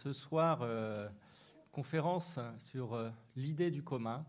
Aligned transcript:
ce 0.00 0.14
soir, 0.14 0.66
conférence 1.72 2.40
sur 2.56 2.98
l'idée 3.36 3.70
du 3.70 3.82
commun. 3.82 4.24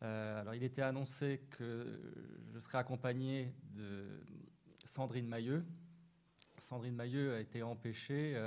alors, 0.00 0.54
il 0.54 0.62
était 0.62 0.80
annoncé 0.80 1.42
que 1.50 2.00
je 2.50 2.58
serais 2.60 2.78
accompagné 2.78 3.52
de 3.74 4.22
Sandrine 4.86 5.28
Mailleux. 5.28 5.66
Sandrine 6.56 6.94
Mailleux 6.94 7.34
a 7.34 7.40
été 7.40 7.62
empêchée 7.62 8.42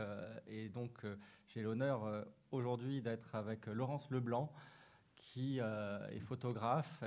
et 0.48 0.70
donc 0.70 1.06
j'ai 1.46 1.62
l'honneur 1.62 2.26
aujourd'hui 2.50 3.04
d'être 3.04 3.36
avec 3.36 3.68
Laurence 3.68 4.10
Leblanc, 4.10 4.52
qui 5.14 5.60
est 5.60 6.20
photographe 6.22 7.04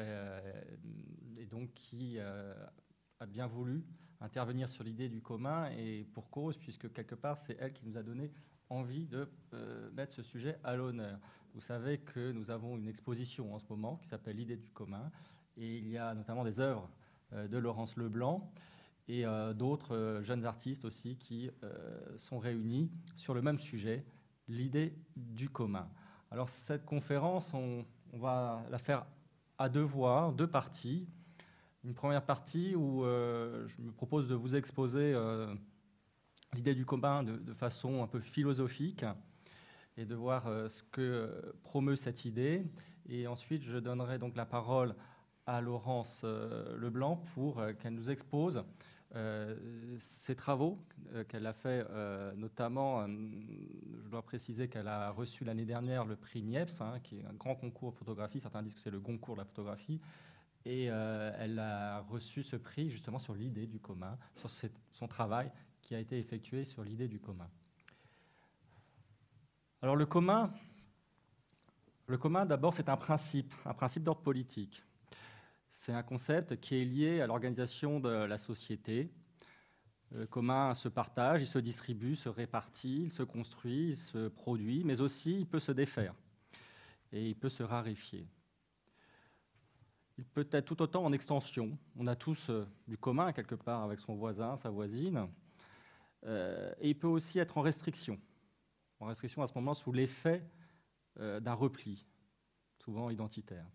et, 1.37 1.47
donc 1.47 1.75
qui 1.75 2.21
a 2.21 3.27
bien 3.27 3.49
voulu 3.49 3.85
intervenir 4.21 4.69
sur 4.69 4.85
l'idée 4.85 5.09
du 5.09 5.21
commun 5.21 5.69
et 5.77 6.07
pour 6.13 6.31
cause, 6.31 6.57
puisque 6.57 6.93
quelque 6.93 7.17
part, 7.17 7.39
c'est 7.39 7.57
elle 7.59 7.73
qui 7.73 7.87
nous 7.87 7.97
a 7.97 8.05
donné 8.05 8.31
envie 8.71 9.07
de 9.07 9.29
euh, 9.53 9.91
mettre 9.93 10.15
ce 10.15 10.23
sujet 10.23 10.59
à 10.65 10.77
l'honneur. 10.77 11.19
Vous 11.55 11.61
savez 11.61 11.99
que 11.99 12.31
nous 12.33 12.51
avons 12.51 12.79
une 12.79 12.89
exposition 12.89 13.53
en 13.55 13.59
ce 13.59 13.67
moment 13.69 13.97
qui 13.97 14.09
s'appelle 14.09 14.37
L'idée 14.37 14.57
du 14.57 14.71
commun, 14.71 15.11
et 15.57 15.79
il 15.79 15.89
y 15.89 15.99
a 15.99 16.15
notamment 16.15 16.45
des 16.45 16.61
œuvres 16.61 16.89
euh, 17.33 17.49
de 17.49 17.59
Laurence 17.59 17.97
Leblanc 17.97 18.51
et 19.09 19.27
euh, 19.27 19.53
d'autres 19.53 20.21
jeunes 20.23 20.45
artistes 20.45 20.85
aussi 20.85 21.17
qui 21.17 21.51
sont 22.17 22.39
réunis 22.39 22.91
sur 23.17 23.35
le 23.35 23.43
même 23.43 23.59
sujet, 23.59 24.05
l'idée 24.49 24.95
du 25.17 25.49
commun. 25.49 25.89
Alors 26.31 26.49
cette 26.49 26.85
conférence, 26.85 27.53
on, 27.53 27.85
on 28.13 28.19
va 28.19 28.63
la 28.71 28.79
faire 28.79 29.05
à 29.59 29.69
deux 29.69 29.83
voix, 29.83 30.33
deux 30.37 30.47
parties 30.47 31.09
une 31.83 31.95
première 31.95 32.27
partie 32.27 32.75
où 32.77 33.05
je 33.05 33.81
me 33.81 33.91
propose 33.91 34.29
de 34.29 34.35
vous 34.35 34.55
exposer 34.55 35.15
l'idée 36.55 36.75
du 36.75 36.85
commun 36.85 37.23
de, 37.23 37.55
façon 37.55 38.03
un 38.03 38.07
peu 38.07 38.21
philosophique 38.21 39.05
et 39.97 40.05
de 40.05 40.15
voir 40.15 40.47
euh, 40.47 40.69
ce 40.69 40.83
que 40.83 41.55
promeut 41.63 41.97
cette 41.97 42.25
idée. 42.25 42.65
Et 43.09 43.27
ensuite, 43.27 43.63
je 43.63 43.79
donnerai 43.79 44.19
donc 44.19 44.37
la 44.37 44.47
parole 44.47 44.95
à 45.47 45.61
Laurence 45.61 46.23
Leblanc 46.25 47.17
pour 47.35 47.61
qu'elle 47.79 47.95
nous 47.95 48.11
expose 48.11 48.63
ses 49.99 50.37
travaux 50.37 50.79
qu'elle 51.29 51.47
a 51.47 51.53
fait 51.53 51.85
notamment, 52.37 53.05
je 53.09 54.09
dois 54.09 54.23
préciser 54.23 54.69
qu'elle 54.69 54.87
a 54.87 55.11
reçu 55.11 55.45
l'année 55.45 55.65
dernière 55.65 56.05
le 56.05 56.15
prix 56.15 56.43
Niepce, 56.43 56.81
hein, 56.81 57.01
qui 57.03 57.19
est 57.19 57.25
un 57.25 57.33
grand 57.33 57.57
concours 57.57 57.91
de 57.91 57.97
photographie, 57.97 58.39
certains 58.39 58.63
disent 58.63 58.75
que 58.75 58.81
c'est 58.81 58.91
le 58.91 59.01
Goncourt 59.01 59.35
de 59.35 59.41
la 59.41 59.45
photographie, 59.45 60.01
et 60.65 60.91
euh, 60.91 61.33
elle 61.39 61.59
a 61.59 62.01
reçu 62.01 62.43
ce 62.43 62.57
prix 62.57 62.91
justement 62.91 63.19
sur 63.19 63.35
l'idée 63.35 63.67
du 63.67 63.81
commun, 63.81 64.19
sur 64.37 64.51
son 64.91 65.09
travail 65.09 65.51
qui 65.91 65.97
a 65.97 65.99
été 65.99 66.21
effectué 66.21 66.65
sur 66.65 66.85
l'idée 66.85 67.09
du 67.09 67.19
commun. 67.19 67.51
Alors 69.83 69.97
le 69.97 70.07
commun, 70.07 70.55
le 72.07 72.17
commun 72.17 72.47
d'abord 72.47 72.75
c'est 72.75 72.89
un 72.89 72.97
principe, 72.97 73.53
un 73.65 73.75
principe 73.75 74.05
d'ordre 74.05 74.23
politique. 74.23 74.85
C'est 75.73 75.93
un 75.93 76.05
concept 76.05 76.61
qui 76.61 76.77
est 76.77 76.85
lié 76.85 77.21
à 77.21 77.27
l'organisation 77.27 77.99
de 77.99 78.09
la 78.09 78.39
société. 78.39 79.11
Le 80.13 80.29
commun 80.29 80.75
se 80.75 80.89
partage, 80.89 81.43
il 81.43 81.49
se 81.49 81.59
distribue, 81.59 82.15
se 82.15 82.29
répartit, 82.29 83.07
il 83.07 83.11
se 83.11 83.25
construit, 83.25 83.89
il 83.89 83.97
se 83.97 84.29
produit, 84.29 84.85
mais 84.85 85.01
aussi 85.01 85.41
il 85.41 85.47
peut 85.49 85.59
se 85.59 85.73
défaire 85.73 86.15
et 87.11 87.31
il 87.31 87.35
peut 87.35 87.49
se 87.49 87.65
raréfier 87.65 88.29
il 90.21 90.25
peut 90.27 90.47
être 90.53 90.67
tout 90.67 90.83
autant 90.83 91.03
en 91.03 91.13
extension. 91.15 91.79
On 91.97 92.07
a 92.07 92.15
tous 92.15 92.51
euh, 92.51 92.67
du 92.87 92.99
commun 92.99 93.33
quelque 93.33 93.55
part 93.55 93.83
avec 93.83 93.99
son 93.99 94.15
voisin, 94.15 94.59
sa 94.59 94.69
voisine. 94.69 95.27
Euh, 96.25 96.73
et 96.81 96.91
il 96.91 96.99
peut 96.99 97.07
aussi 97.07 97.39
être 97.39 97.59
en 97.59 97.63
restriction. 97.63 98.19
En 98.99 99.07
restriction 99.07 99.43
à 99.43 99.47
ce 99.47 99.55
moment 99.55 99.75
sous 99.75 99.93
l'effet 99.93 100.43
euh, 101.19 101.41
d'un 101.41 101.55
repli, 101.55 102.07
souvent 102.79 103.11
identitaire. 103.11 103.67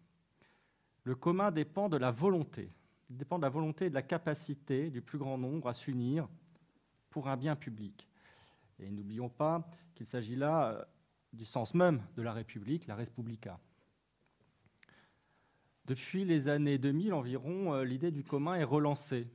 Le 1.03 1.16
commun 1.16 1.51
dépend 1.51 1.89
de 1.89 1.97
la 1.97 2.11
volonté. 2.11 2.72
Il 3.09 3.17
dépend 3.17 3.38
de 3.38 3.44
la 3.44 3.50
volonté 3.50 3.85
et 3.85 3.89
de 3.89 3.95
la 3.95 4.01
capacité 4.01 4.89
du 4.89 5.01
plus 5.01 5.17
grand 5.17 5.38
nombre 5.38 5.67
à 5.67 5.73
s'unir 5.73 6.28
pour 7.09 7.28
un 7.28 7.38
bien 7.38 7.56
public. 7.56 8.07
Et 8.79 8.89
n'oublions 8.89 9.29
pas 9.29 9.67
qu'il 9.94 10.06
s'agit 10.06 10.35
là 10.35 10.88
du 11.35 11.45
sens 11.45 11.73
même 11.73 12.01
de 12.16 12.22
la 12.22 12.33
République, 12.33 12.88
la 12.88 12.95
Respublica. 12.95 13.59
Depuis 15.85 16.25
les 16.25 16.47
années 16.47 16.79
2000 16.79 17.13
environ, 17.13 17.73
euh, 17.73 17.83
l'idée 17.83 18.12
du 18.12 18.23
commun 18.23 18.56
est 18.56 18.63
relancée. 18.63 19.27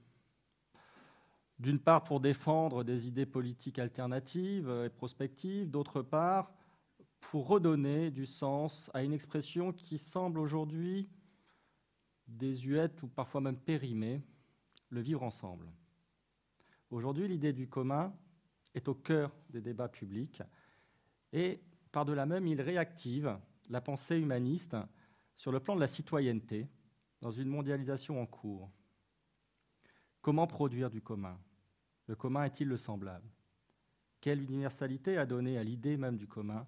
D'une 1.61 1.79
part 1.79 2.05
pour 2.05 2.21
défendre 2.21 2.85
des 2.85 3.07
idées 3.07 3.27
politiques 3.27 3.79
alternatives 3.79 4.71
et 4.87 4.89
prospectives, 4.89 5.71
d'autre 5.71 6.01
part 6.01 6.55
pour 7.21 7.49
redonner 7.49 8.11
du 8.11 8.25
sens 8.25 8.91
à 8.95 9.03
une 9.03 9.13
expression 9.13 9.71
qui 9.71 9.99
semble 9.99 10.39
aujourd'hui 10.39 11.07
désuète 12.27 13.03
ou 13.03 13.09
parfois 13.09 13.43
même 13.43 13.59
périmée, 13.59 14.23
le 14.89 15.03
vivre 15.03 15.23
ensemble. 15.23 15.71
Aujourd'hui, 16.91 17.29
l'idée 17.29 17.53
du 17.53 17.69
commun 17.69 18.17
est 18.75 18.89
au 18.89 18.95
cœur 18.95 19.31
des 19.51 19.61
débats 19.61 19.91
publics 19.91 20.43
et 21.31 21.61
par-delà 21.93 22.25
même, 22.25 22.47
il 22.47 22.63
réactive 22.63 23.39
la 23.69 23.83
pensée 23.83 24.17
humaniste 24.17 24.77
sur 25.35 25.53
le 25.53 25.61
plan 25.61 25.75
de 25.75 25.81
la 25.81 25.87
citoyenneté, 25.87 26.69
dans 27.21 27.31
une 27.31 27.49
mondialisation 27.49 28.19
en 28.19 28.25
cours, 28.25 28.71
comment 30.23 30.47
produire 30.47 30.89
du 30.89 31.03
commun? 31.03 31.39
Le 32.11 32.17
commun 32.17 32.43
est-il 32.43 32.67
le 32.67 32.77
semblable? 32.77 33.31
Quelle 34.21 34.43
universalité 34.43 35.17
a 35.17 35.27
donné 35.27 35.59
à 35.59 35.63
l'idée 35.63 35.97
même 35.97 36.17
du 36.17 36.27
commun? 36.27 36.67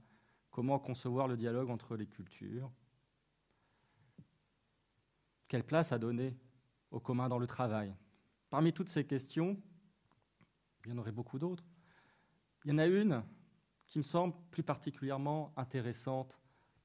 Comment 0.52 0.78
concevoir 0.78 1.26
le 1.26 1.36
dialogue 1.36 1.68
entre 1.68 1.96
les 1.96 2.06
cultures? 2.06 2.70
Quelle 5.48 5.64
place 5.64 5.90
a 5.90 5.98
donné 5.98 6.38
au 6.92 7.00
commun 7.00 7.28
dans 7.28 7.40
le 7.40 7.48
travail? 7.48 7.92
Parmi 8.50 8.72
toutes 8.72 8.88
ces 8.88 9.04
questions, 9.04 9.60
il 10.84 10.92
y 10.92 10.94
en 10.94 10.98
aurait 10.98 11.10
beaucoup 11.10 11.40
d'autres. 11.40 11.66
Il 12.64 12.70
y 12.70 12.74
en 12.74 12.78
a 12.78 12.86
une 12.86 13.24
qui 13.88 13.98
me 13.98 14.04
semble 14.04 14.36
plus 14.52 14.62
particulièrement 14.62 15.52
intéressante 15.56 16.38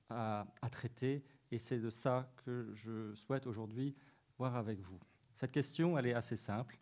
à, 0.10 0.48
traiter 0.72 1.24
et 1.52 1.60
c'est 1.60 1.78
de 1.78 1.92
ça 1.92 2.28
que 2.44 2.72
je 2.74 3.14
souhaite 3.14 3.46
aujourd'hui 3.46 3.96
voir 4.40 4.56
avec 4.56 4.80
vous. 4.80 5.00
Cette 5.36 5.52
question, 5.52 5.96
elle 5.96 6.08
est 6.08 6.16
assez 6.16 6.36
simple. 6.36 6.80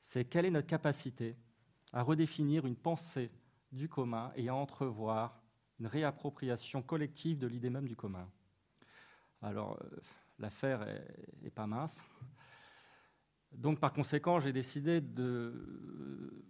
C'est 0.00 0.24
quelle 0.24 0.46
est 0.46 0.50
notre 0.50 0.66
capacité 0.66 1.36
à 1.92 2.02
redéfinir 2.02 2.66
une 2.66 2.76
pensée 2.76 3.30
du 3.72 3.88
commun 3.88 4.32
et 4.36 4.48
à 4.48 4.54
entrevoir 4.54 5.40
une 5.78 5.86
réappropriation 5.86 6.82
collective 6.82 7.38
de 7.38 7.46
l'idée 7.46 7.70
même 7.70 7.86
du 7.86 7.96
commun. 7.96 8.28
Alors, 9.42 9.78
euh, 9.82 10.00
l'affaire 10.38 10.82
est, 11.44 11.50
pas 11.50 11.66
mince. 11.66 12.02
Donc, 13.52 13.78
par 13.78 13.92
conséquent, 13.92 14.40
j'ai 14.40 14.52
décidé 14.52 15.00
de, 15.00 16.42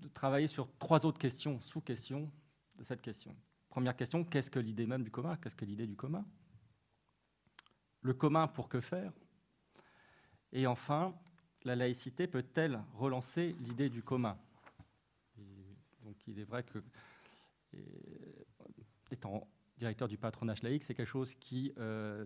de, 0.00 0.08
travailler 0.08 0.46
sur 0.46 0.68
trois 0.78 1.04
autres 1.04 1.18
questions, 1.18 1.60
sous-questions 1.60 2.30
de 2.76 2.84
cette 2.84 3.02
question. 3.02 3.36
Première 3.68 3.96
question, 3.96 4.24
qu'est-ce 4.24 4.50
que 4.50 4.58
l'idée 4.58 4.86
même 4.86 5.02
du 5.02 5.10
commun? 5.10 5.36
Qu'est-ce 5.36 5.56
que 5.56 5.64
l'idée 5.64 5.86
du 5.86 5.96
commun? 5.96 6.24
Le 8.02 8.14
commun 8.14 8.46
pour 8.46 8.68
que 8.68 8.80
faire? 8.80 9.12
Et 10.52 10.66
enfin, 10.66 11.14
la 11.66 11.76
laïcité 11.76 12.26
peut-elle 12.26 12.80
relancer 12.94 13.56
l'idée 13.60 13.90
du 13.90 14.02
commun? 14.02 14.38
Donc 16.04 16.16
il 16.28 16.38
est 16.38 16.44
vrai 16.44 16.62
que, 16.62 16.78
étant 19.10 19.48
directeur 19.76 20.08
du 20.08 20.16
patronage 20.16 20.62
laïque, 20.62 20.84
c'est 20.84 20.94
quelque 20.94 21.08
chose 21.08 21.34
qui 21.34 21.72
euh, 21.78 22.24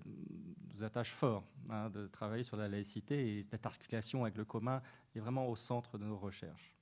nous 0.72 0.84
attache 0.84 1.12
fort 1.12 1.44
hein, 1.70 1.90
de 1.90 2.06
travailler 2.06 2.42
sur 2.42 2.56
la 2.56 2.68
laïcité 2.68 3.38
et 3.38 3.42
cette 3.42 3.66
articulation 3.66 4.22
avec 4.22 4.36
le 4.36 4.44
commun 4.44 4.82
est 5.14 5.20
vraiment 5.20 5.48
au 5.48 5.56
centre 5.56 5.98
de 5.98 6.04
nos 6.04 6.18
recherches. 6.18 6.74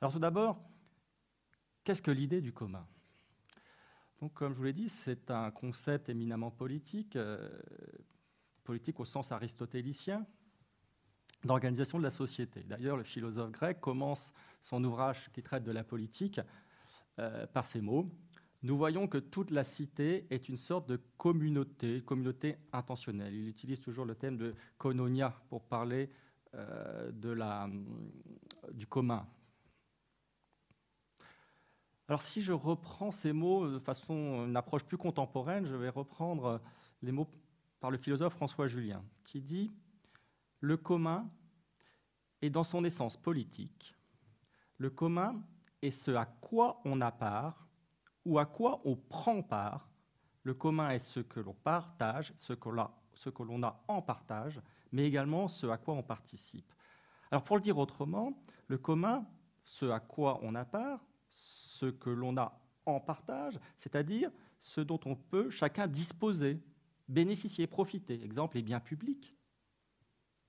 Alors 0.00 0.12
tout 0.12 0.18
d'abord, 0.18 0.58
qu'est-ce 1.84 2.02
que 2.02 2.10
l'idée 2.10 2.40
du 2.40 2.52
commun? 2.52 2.86
Donc, 4.20 4.32
comme 4.32 4.54
je 4.54 4.58
vous 4.58 4.64
l'ai 4.64 4.72
dit, 4.72 4.88
c'est 4.88 5.30
un 5.30 5.50
concept 5.50 6.08
éminemment 6.08 6.50
politique, 6.50 7.14
euh, 7.16 7.50
politique 8.64 8.98
au 8.98 9.04
sens 9.04 9.32
aristotélicien, 9.32 10.26
d'organisation 11.44 11.98
de 11.98 12.02
la 12.02 12.10
société. 12.10 12.62
D'ailleurs, 12.62 12.96
le 12.96 13.04
philosophe 13.04 13.50
grec 13.50 13.80
commence 13.80 14.32
son 14.60 14.82
ouvrage 14.84 15.30
qui 15.32 15.42
traite 15.42 15.64
de 15.64 15.72
la 15.72 15.84
politique 15.84 16.40
euh, 17.18 17.46
par 17.46 17.66
ces 17.66 17.80
mots. 17.80 18.08
Nous 18.62 18.76
voyons 18.76 19.06
que 19.06 19.18
toute 19.18 19.50
la 19.50 19.62
cité 19.62 20.26
est 20.30 20.48
une 20.48 20.56
sorte 20.56 20.88
de 20.88 20.98
communauté, 21.18 22.02
communauté 22.02 22.56
intentionnelle. 22.72 23.34
Il 23.34 23.48
utilise 23.48 23.78
toujours 23.78 24.06
le 24.06 24.14
thème 24.14 24.38
de 24.38 24.54
koinonia 24.78 25.34
pour 25.50 25.64
parler 25.64 26.10
euh, 26.54 27.12
de 27.12 27.30
la, 27.30 27.68
du 28.72 28.86
commun. 28.86 29.26
Alors 32.08 32.22
si 32.22 32.42
je 32.42 32.52
reprends 32.52 33.10
ces 33.10 33.32
mots 33.32 33.68
de 33.68 33.78
façon, 33.78 34.46
une 34.46 34.56
approche 34.56 34.84
plus 34.84 34.98
contemporaine, 34.98 35.66
je 35.66 35.74
vais 35.74 35.88
reprendre 35.88 36.60
les 37.02 37.12
mots 37.12 37.28
par 37.80 37.90
le 37.90 37.98
philosophe 37.98 38.34
François 38.34 38.66
Julien, 38.66 39.04
qui 39.24 39.40
dit 39.40 39.72
Le 40.64 40.78
commun 40.78 41.30
est 42.40 42.48
dans 42.48 42.64
son 42.64 42.86
essence 42.86 43.18
politique. 43.18 43.94
Le 44.78 44.88
commun 44.88 45.42
est 45.82 45.90
ce 45.90 46.10
à 46.12 46.24
quoi 46.24 46.80
on 46.86 47.02
a 47.02 47.12
part 47.12 47.68
ou 48.24 48.38
à 48.38 48.46
quoi 48.46 48.80
on 48.86 48.96
prend 48.96 49.42
part. 49.42 49.90
Le 50.42 50.54
commun 50.54 50.88
est 50.88 51.00
ce 51.00 51.20
que 51.20 51.38
l'on 51.38 51.52
partage, 51.52 52.32
ce 52.36 52.54
que 52.54 53.42
l'on 53.42 53.62
a 53.62 53.84
en 53.88 54.00
partage, 54.00 54.58
mais 54.90 55.06
également 55.06 55.48
ce 55.48 55.66
à 55.66 55.76
quoi 55.76 55.92
on 55.92 56.02
participe. 56.02 56.72
Alors 57.30 57.44
pour 57.44 57.56
le 57.56 57.62
dire 57.62 57.76
autrement, 57.76 58.32
le 58.66 58.78
commun, 58.78 59.26
ce 59.64 59.84
à 59.84 60.00
quoi 60.00 60.38
on 60.40 60.54
a 60.54 60.64
part, 60.64 61.04
ce 61.28 61.84
que 61.84 62.08
l'on 62.08 62.38
a 62.38 62.58
en 62.86 63.00
partage, 63.00 63.60
c'est-à-dire 63.76 64.30
ce 64.60 64.80
dont 64.80 65.00
on 65.04 65.14
peut 65.14 65.50
chacun 65.50 65.86
disposer, 65.86 66.58
bénéficier, 67.06 67.66
profiter. 67.66 68.24
Exemple, 68.24 68.56
les 68.56 68.62
biens 68.62 68.80
publics. 68.80 69.36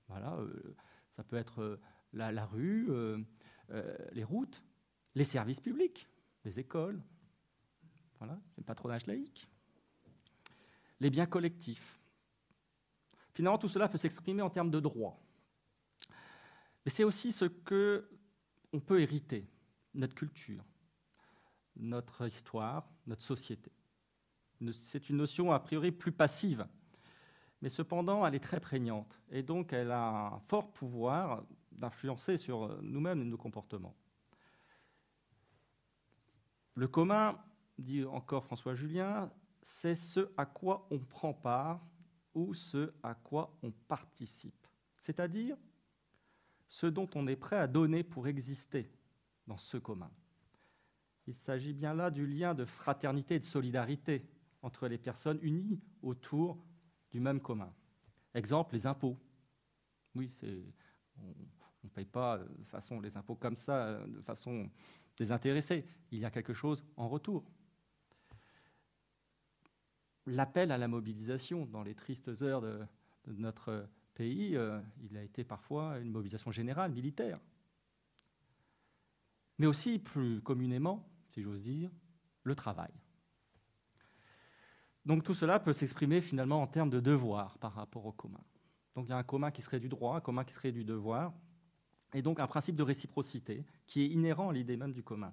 Voilà, 0.08 0.34
euh, 0.34 0.74
ça 1.08 1.24
peut 1.24 1.36
être 1.36 1.60
euh, 1.60 1.80
la, 2.12 2.46
rue, 2.46 2.86
euh, 2.90 3.22
les 4.12 4.24
routes, 4.24 4.62
les 5.14 5.24
services 5.24 5.60
publics, 5.60 6.08
les 6.44 6.60
écoles, 6.60 7.02
voilà, 8.18 8.40
le 8.56 8.62
patronage 8.62 9.06
laïque, 9.06 9.48
les 11.00 11.10
biens 11.10 11.26
collectifs. 11.26 12.00
Finalement, 13.34 13.58
tout 13.58 13.68
cela 13.68 13.88
peut 13.88 13.98
s'exprimer 13.98 14.42
en 14.42 14.50
termes 14.50 14.70
de 14.70 14.80
droit. 14.80 15.20
Mais 16.84 16.90
c'est 16.90 17.04
aussi 17.04 17.32
ce 17.32 17.44
que 17.44 18.08
on 18.72 18.80
peut 18.80 19.00
hériter, 19.00 19.48
notre 19.94 20.14
culture, 20.14 20.64
notre 21.76 22.26
histoire, 22.26 22.88
notre 23.06 23.22
société. 23.22 23.72
C'est 24.82 25.10
une 25.10 25.16
notion 25.16 25.52
a 25.52 25.60
priori 25.60 25.92
plus 25.92 26.12
passive, 26.12 26.66
mais 27.60 27.68
cependant 27.68 28.26
elle 28.26 28.34
est 28.34 28.40
très 28.40 28.60
prégnante, 28.60 29.20
et 29.30 29.42
donc 29.42 29.72
elle 29.72 29.90
a 29.90 30.34
un 30.34 30.40
fort 30.40 30.72
pouvoir 30.72 31.44
d'influencer 31.72 32.36
sur 32.36 32.80
nous-mêmes 32.82 33.22
et 33.22 33.24
nos 33.24 33.36
comportements. 33.36 33.94
Le 36.74 36.88
commun, 36.88 37.38
dit 37.78 38.04
encore 38.04 38.44
François 38.44 38.74
Julien, 38.74 39.30
c'est 39.62 39.94
ce 39.94 40.30
à 40.36 40.46
quoi 40.46 40.86
on 40.90 40.98
prend 40.98 41.34
part 41.34 41.84
ou 42.34 42.54
ce 42.54 42.92
à 43.02 43.14
quoi 43.14 43.56
on 43.62 43.70
participe, 43.70 44.66
c'est-à-dire 44.98 45.56
ce 46.68 46.86
dont 46.86 47.08
on 47.14 47.26
est 47.26 47.36
prêt 47.36 47.56
à 47.56 47.66
donner 47.66 48.02
pour 48.02 48.28
exister 48.28 48.90
dans 49.46 49.56
ce 49.56 49.76
commun. 49.76 50.10
Il 51.26 51.34
s'agit 51.34 51.72
bien 51.72 51.94
là 51.94 52.10
du 52.10 52.26
lien 52.26 52.54
de 52.54 52.64
fraternité 52.64 53.36
et 53.36 53.38
de 53.38 53.44
solidarité 53.44 54.28
entre 54.62 54.88
les 54.88 54.98
personnes 54.98 55.38
unies 55.42 55.80
autour 56.02 56.58
du 57.10 57.20
même 57.20 57.40
commun. 57.40 57.72
Exemple, 58.34 58.74
les 58.74 58.86
impôts. 58.86 59.18
Oui, 60.14 60.30
on 61.18 61.34
ne 61.84 61.88
paye 61.90 62.04
pas 62.06 62.38
de 62.38 62.64
façon, 62.64 63.00
les 63.00 63.16
impôts 63.16 63.36
comme 63.36 63.56
ça, 63.56 64.06
de 64.06 64.20
façon 64.20 64.70
désintéressée. 65.16 65.86
Il 66.10 66.18
y 66.18 66.24
a 66.24 66.30
quelque 66.30 66.52
chose 66.52 66.84
en 66.96 67.08
retour. 67.08 67.44
L'appel 70.26 70.72
à 70.72 70.78
la 70.78 70.88
mobilisation 70.88 71.66
dans 71.66 71.82
les 71.82 71.94
tristes 71.94 72.42
heures 72.42 72.60
de, 72.60 72.80
de 73.26 73.32
notre 73.34 73.88
pays, 74.14 74.56
euh, 74.56 74.80
il 75.02 75.16
a 75.16 75.22
été 75.22 75.44
parfois 75.44 75.98
une 75.98 76.10
mobilisation 76.10 76.50
générale, 76.50 76.90
militaire. 76.92 77.38
Mais 79.58 79.66
aussi, 79.66 79.98
plus 79.98 80.40
communément, 80.42 81.08
si 81.30 81.42
j'ose 81.42 81.62
dire, 81.62 81.90
le 82.42 82.54
travail. 82.54 82.92
Donc 85.06 85.22
tout 85.22 85.34
cela 85.34 85.60
peut 85.60 85.72
s'exprimer 85.72 86.20
finalement 86.20 86.60
en 86.60 86.66
termes 86.66 86.90
de 86.90 86.98
devoir 86.98 87.56
par 87.58 87.72
rapport 87.72 88.04
au 88.04 88.12
commun. 88.12 88.42
Donc 88.96 89.06
il 89.06 89.10
y 89.10 89.12
a 89.12 89.16
un 89.16 89.22
commun 89.22 89.52
qui 89.52 89.62
serait 89.62 89.78
du 89.78 89.88
droit, 89.88 90.16
un 90.16 90.20
commun 90.20 90.44
qui 90.44 90.52
serait 90.52 90.72
du 90.72 90.84
devoir, 90.84 91.32
et 92.12 92.22
donc 92.22 92.40
un 92.40 92.46
principe 92.48 92.74
de 92.74 92.82
réciprocité 92.82 93.64
qui 93.86 94.02
est 94.02 94.08
inhérent 94.08 94.50
à 94.50 94.52
l'idée 94.52 94.76
même 94.76 94.92
du 94.92 95.04
commun. 95.04 95.32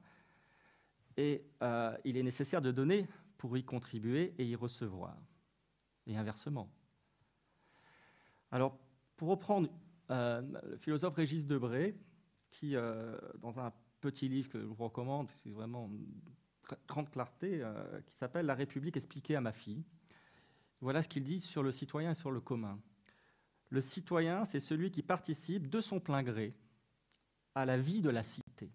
Et 1.18 1.44
euh, 1.64 1.98
il 2.06 2.18
est 2.18 2.24
nécessaire 2.24 2.62
de 2.62 2.72
donner 2.72 3.08
pour 3.40 3.58
y 3.58 3.64
contribuer 3.64 4.36
et 4.38 4.46
y 4.46 4.56
recevoir, 4.56 5.18
et 6.06 6.16
inversement. 6.16 6.70
Alors, 8.52 8.78
pour 9.18 9.30
reprendre 9.30 9.70
euh, 10.12 10.42
le 10.70 10.78
philosophe 10.78 11.16
Régis 11.16 11.48
Debray, 11.48 11.96
qui, 12.52 12.76
euh, 12.76 13.18
dans 13.40 13.60
un 13.60 13.74
petit 14.02 14.30
livre 14.30 14.50
que 14.50 14.60
je 14.60 14.66
vous 14.66 14.76
recommande, 14.76 15.32
c'est 15.32 15.50
vraiment 15.50 15.90
grande 16.88 17.10
clarté, 17.10 17.62
euh, 17.62 18.02
qui 18.02 18.16
s'appelle 18.16 18.46
La 18.46 18.56
République 18.56 18.98
expliquée 18.98 19.36
à 19.36 19.42
ma 19.42 19.54
fille. 19.54 19.84
Voilà 20.82 21.02
ce 21.02 21.08
qu'il 21.08 21.24
dit 21.24 21.40
sur 21.40 21.64
le 21.64 21.72
citoyen 21.72 22.12
et 22.12 22.16
sur 22.16 22.32
le 22.32 22.42
commun. 22.42 22.80
Le 23.70 23.82
citoyen, 23.82 24.46
c'est 24.46 24.60
celui 24.60 24.92
qui 24.92 25.02
participe 25.02 25.70
de 25.70 25.82
son 25.82 26.00
plein 26.00 26.24
gré 26.24 26.56
à 27.56 27.66
la 27.66 27.78
vie 27.78 28.02
de 28.02 28.10
la 28.10 28.24
cité. 28.24 28.72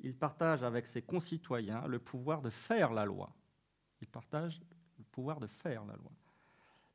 Il 0.00 0.14
partage 0.14 0.62
avec 0.62 0.86
ses 0.86 1.02
concitoyens 1.02 1.86
le 1.86 1.98
pouvoir 1.98 2.42
de 2.42 2.50
faire 2.50 2.92
la 2.92 3.04
loi. 3.04 3.34
Il 4.00 4.06
partage 4.06 4.60
le 4.98 5.04
pouvoir 5.04 5.40
de 5.40 5.46
faire 5.46 5.84
la 5.84 5.96
loi 5.96 6.12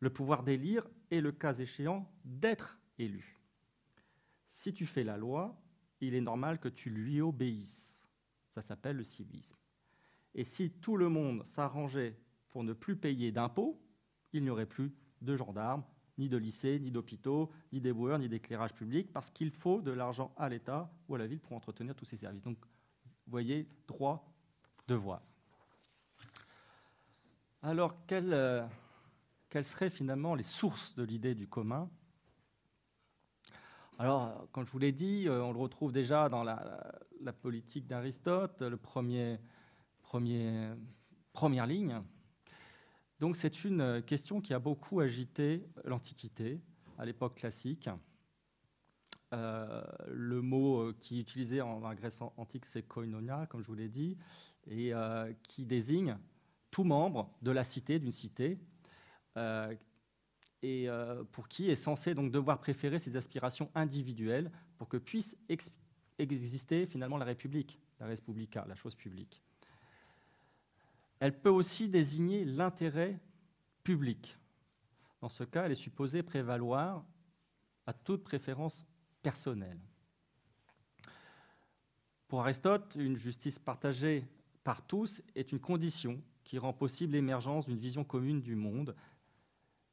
le 0.01 0.09
pouvoir 0.09 0.43
d'élire 0.43 0.85
et, 1.11 1.21
le 1.21 1.31
cas 1.31 1.53
échéant, 1.53 2.11
d'être 2.25 2.79
élu. 2.97 3.39
Si 4.49 4.73
tu 4.73 4.85
fais 4.85 5.03
la 5.03 5.15
loi, 5.15 5.55
il 6.01 6.15
est 6.15 6.21
normal 6.21 6.59
que 6.59 6.67
tu 6.67 6.89
lui 6.89 7.21
obéisses. 7.21 8.05
Ça 8.53 8.61
s'appelle 8.61 8.97
le 8.97 9.03
civisme. 9.03 9.55
Et 10.35 10.43
si 10.43 10.71
tout 10.71 10.97
le 10.97 11.09
monde 11.09 11.45
s'arrangeait 11.45 12.17
pour 12.49 12.63
ne 12.63 12.73
plus 12.73 12.95
payer 12.95 13.31
d'impôts, 13.31 13.79
il 14.33 14.43
n'y 14.43 14.49
aurait 14.49 14.65
plus 14.65 14.93
de 15.21 15.35
gendarmes, 15.35 15.83
ni 16.17 16.29
de 16.29 16.37
lycées, 16.37 16.79
ni 16.79 16.91
d'hôpitaux, 16.91 17.51
ni 17.73 17.81
d'éboueurs, 17.81 18.19
ni 18.19 18.29
d'éclairage 18.29 18.73
public, 18.73 19.11
parce 19.11 19.29
qu'il 19.29 19.51
faut 19.51 19.81
de 19.81 19.91
l'argent 19.91 20.33
à 20.37 20.49
l'État 20.49 20.91
ou 21.07 21.15
à 21.15 21.17
la 21.17 21.27
ville 21.27 21.39
pour 21.39 21.53
entretenir 21.53 21.95
tous 21.95 22.05
ces 22.05 22.17
services. 22.17 22.43
Donc, 22.43 22.57
vous 23.05 23.31
voyez, 23.31 23.67
droit, 23.87 24.31
devoir. 24.87 25.21
Alors, 27.63 27.95
euh, 28.11 28.67
quelles 29.49 29.63
seraient 29.63 29.89
finalement 29.89 30.35
les 30.35 30.43
sources 30.43 30.95
de 30.95 31.03
l'idée 31.03 31.35
du 31.35 31.47
commun? 31.47 31.89
Alors, 33.99 34.47
comme 34.51 34.65
je 34.65 34.71
vous 34.71 34.79
l'ai 34.79 34.91
dit, 34.91 35.27
euh, 35.27 35.43
on 35.43 35.53
le 35.53 35.59
retrouve 35.59 35.91
déjà 35.91 36.27
dans 36.27 36.43
la, 36.43 36.93
politique 37.41 37.85
d'Aristote, 37.85 38.61
le 38.63 38.77
premier, 38.77 39.39
première 41.33 41.67
ligne. 41.67 42.01
Donc 43.19 43.35
c'est 43.35 43.63
une 43.63 44.01
question 44.03 44.41
qui 44.41 44.53
a 44.53 44.59
beaucoup 44.59 44.99
agité 44.99 45.65
l'Antiquité, 45.85 46.59
à 46.97 47.05
l'époque 47.05 47.35
classique. 47.35 47.89
Euh, 49.33 49.81
le 50.09 50.41
mot 50.41 50.79
euh, 50.79 50.97
qui 50.99 51.19
est 51.19 51.21
utilisé 51.21 51.61
en, 51.61 51.79
Grèce 51.93 52.21
antique, 52.35 52.65
c'est 52.65 52.83
koinonia, 52.83 53.45
comme 53.47 53.61
je 53.61 53.67
vous 53.67 53.75
l'ai 53.75 53.87
dit, 53.87 54.17
et 54.67 54.91
qui 55.43 55.65
désigne 55.65 56.17
tout 56.69 56.83
membre 56.83 57.33
de 57.41 57.51
la 57.51 57.63
cité, 57.63 57.99
d'une 57.99 58.11
cité, 58.11 58.59
euh, 59.37 59.73
et 60.63 60.89
euh, 60.89 61.23
pour 61.31 61.47
qui 61.47 61.69
est 61.69 61.75
censé 61.75 62.13
donc 62.13 62.31
devoir 62.31 62.59
préférer 62.59 62.99
ses 62.99 63.17
aspirations 63.17 63.71
individuelles 63.73 64.51
pour 64.77 64.87
que 64.87 64.97
puisse 64.97 65.37
exister 66.19 66.85
finalement 66.85 67.17
la 67.17 67.25
République, 67.25 67.79
la 67.99 68.05
Respublica, 68.05 68.65
la 68.67 68.75
chose 68.75 68.95
publique. 68.95 69.41
Elle 71.21 71.39
peut 71.39 71.49
aussi 71.49 71.87
désigner 71.87 72.43
l'intérêt 72.43 73.17
public. 73.83 74.37
Dans 75.21 75.29
ce 75.29 75.45
cas, 75.45 75.65
elle 75.65 75.71
est 75.71 75.75
supposée 75.75 76.21
prévaloir 76.23 77.05
à 77.85 77.93
toute 77.93 78.25
préférence 78.25 78.85
personnelle. 79.21 79.79
Pour 82.27 82.41
Aristote, 82.41 82.97
une 82.99 83.15
justice 83.15 83.57
partagée 83.57 84.27
par 84.65 84.85
tous 84.85 85.21
est 85.35 85.53
une 85.53 85.59
condition 85.59 86.21
qui 86.43 86.57
rend 86.57 86.73
possible 86.73 87.13
l'émergence 87.13 87.65
d'une 87.65 87.79
vision 87.79 88.03
commune 88.03 88.41
du 88.41 88.55
monde 88.55 88.93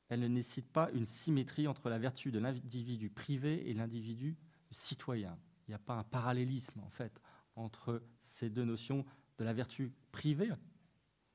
elle 0.08 0.20
ne 0.20 0.28
nécessite 0.28 0.70
pas 0.72 0.90
une 0.92 1.04
symétrie 1.04 1.68
entre 1.68 1.90
la 1.90 1.98
vertu 1.98 2.30
de 2.30 2.38
l'individu 2.38 3.10
privé 3.10 3.68
et 3.68 3.74
l'individu 3.74 4.36
citoyen. 4.70 5.38
Il 5.66 5.70
n'y 5.70 5.74
a 5.74 5.78
pas 5.78 5.94
un 5.94 6.04
parallélisme, 6.04 6.80
en 6.80 6.88
fait, 6.88 7.20
entre 7.56 8.02
ces 8.22 8.48
deux 8.48 8.64
notions 8.64 9.04
de 9.36 9.44
la 9.44 9.52
vertu 9.52 9.92
privée 10.10 10.50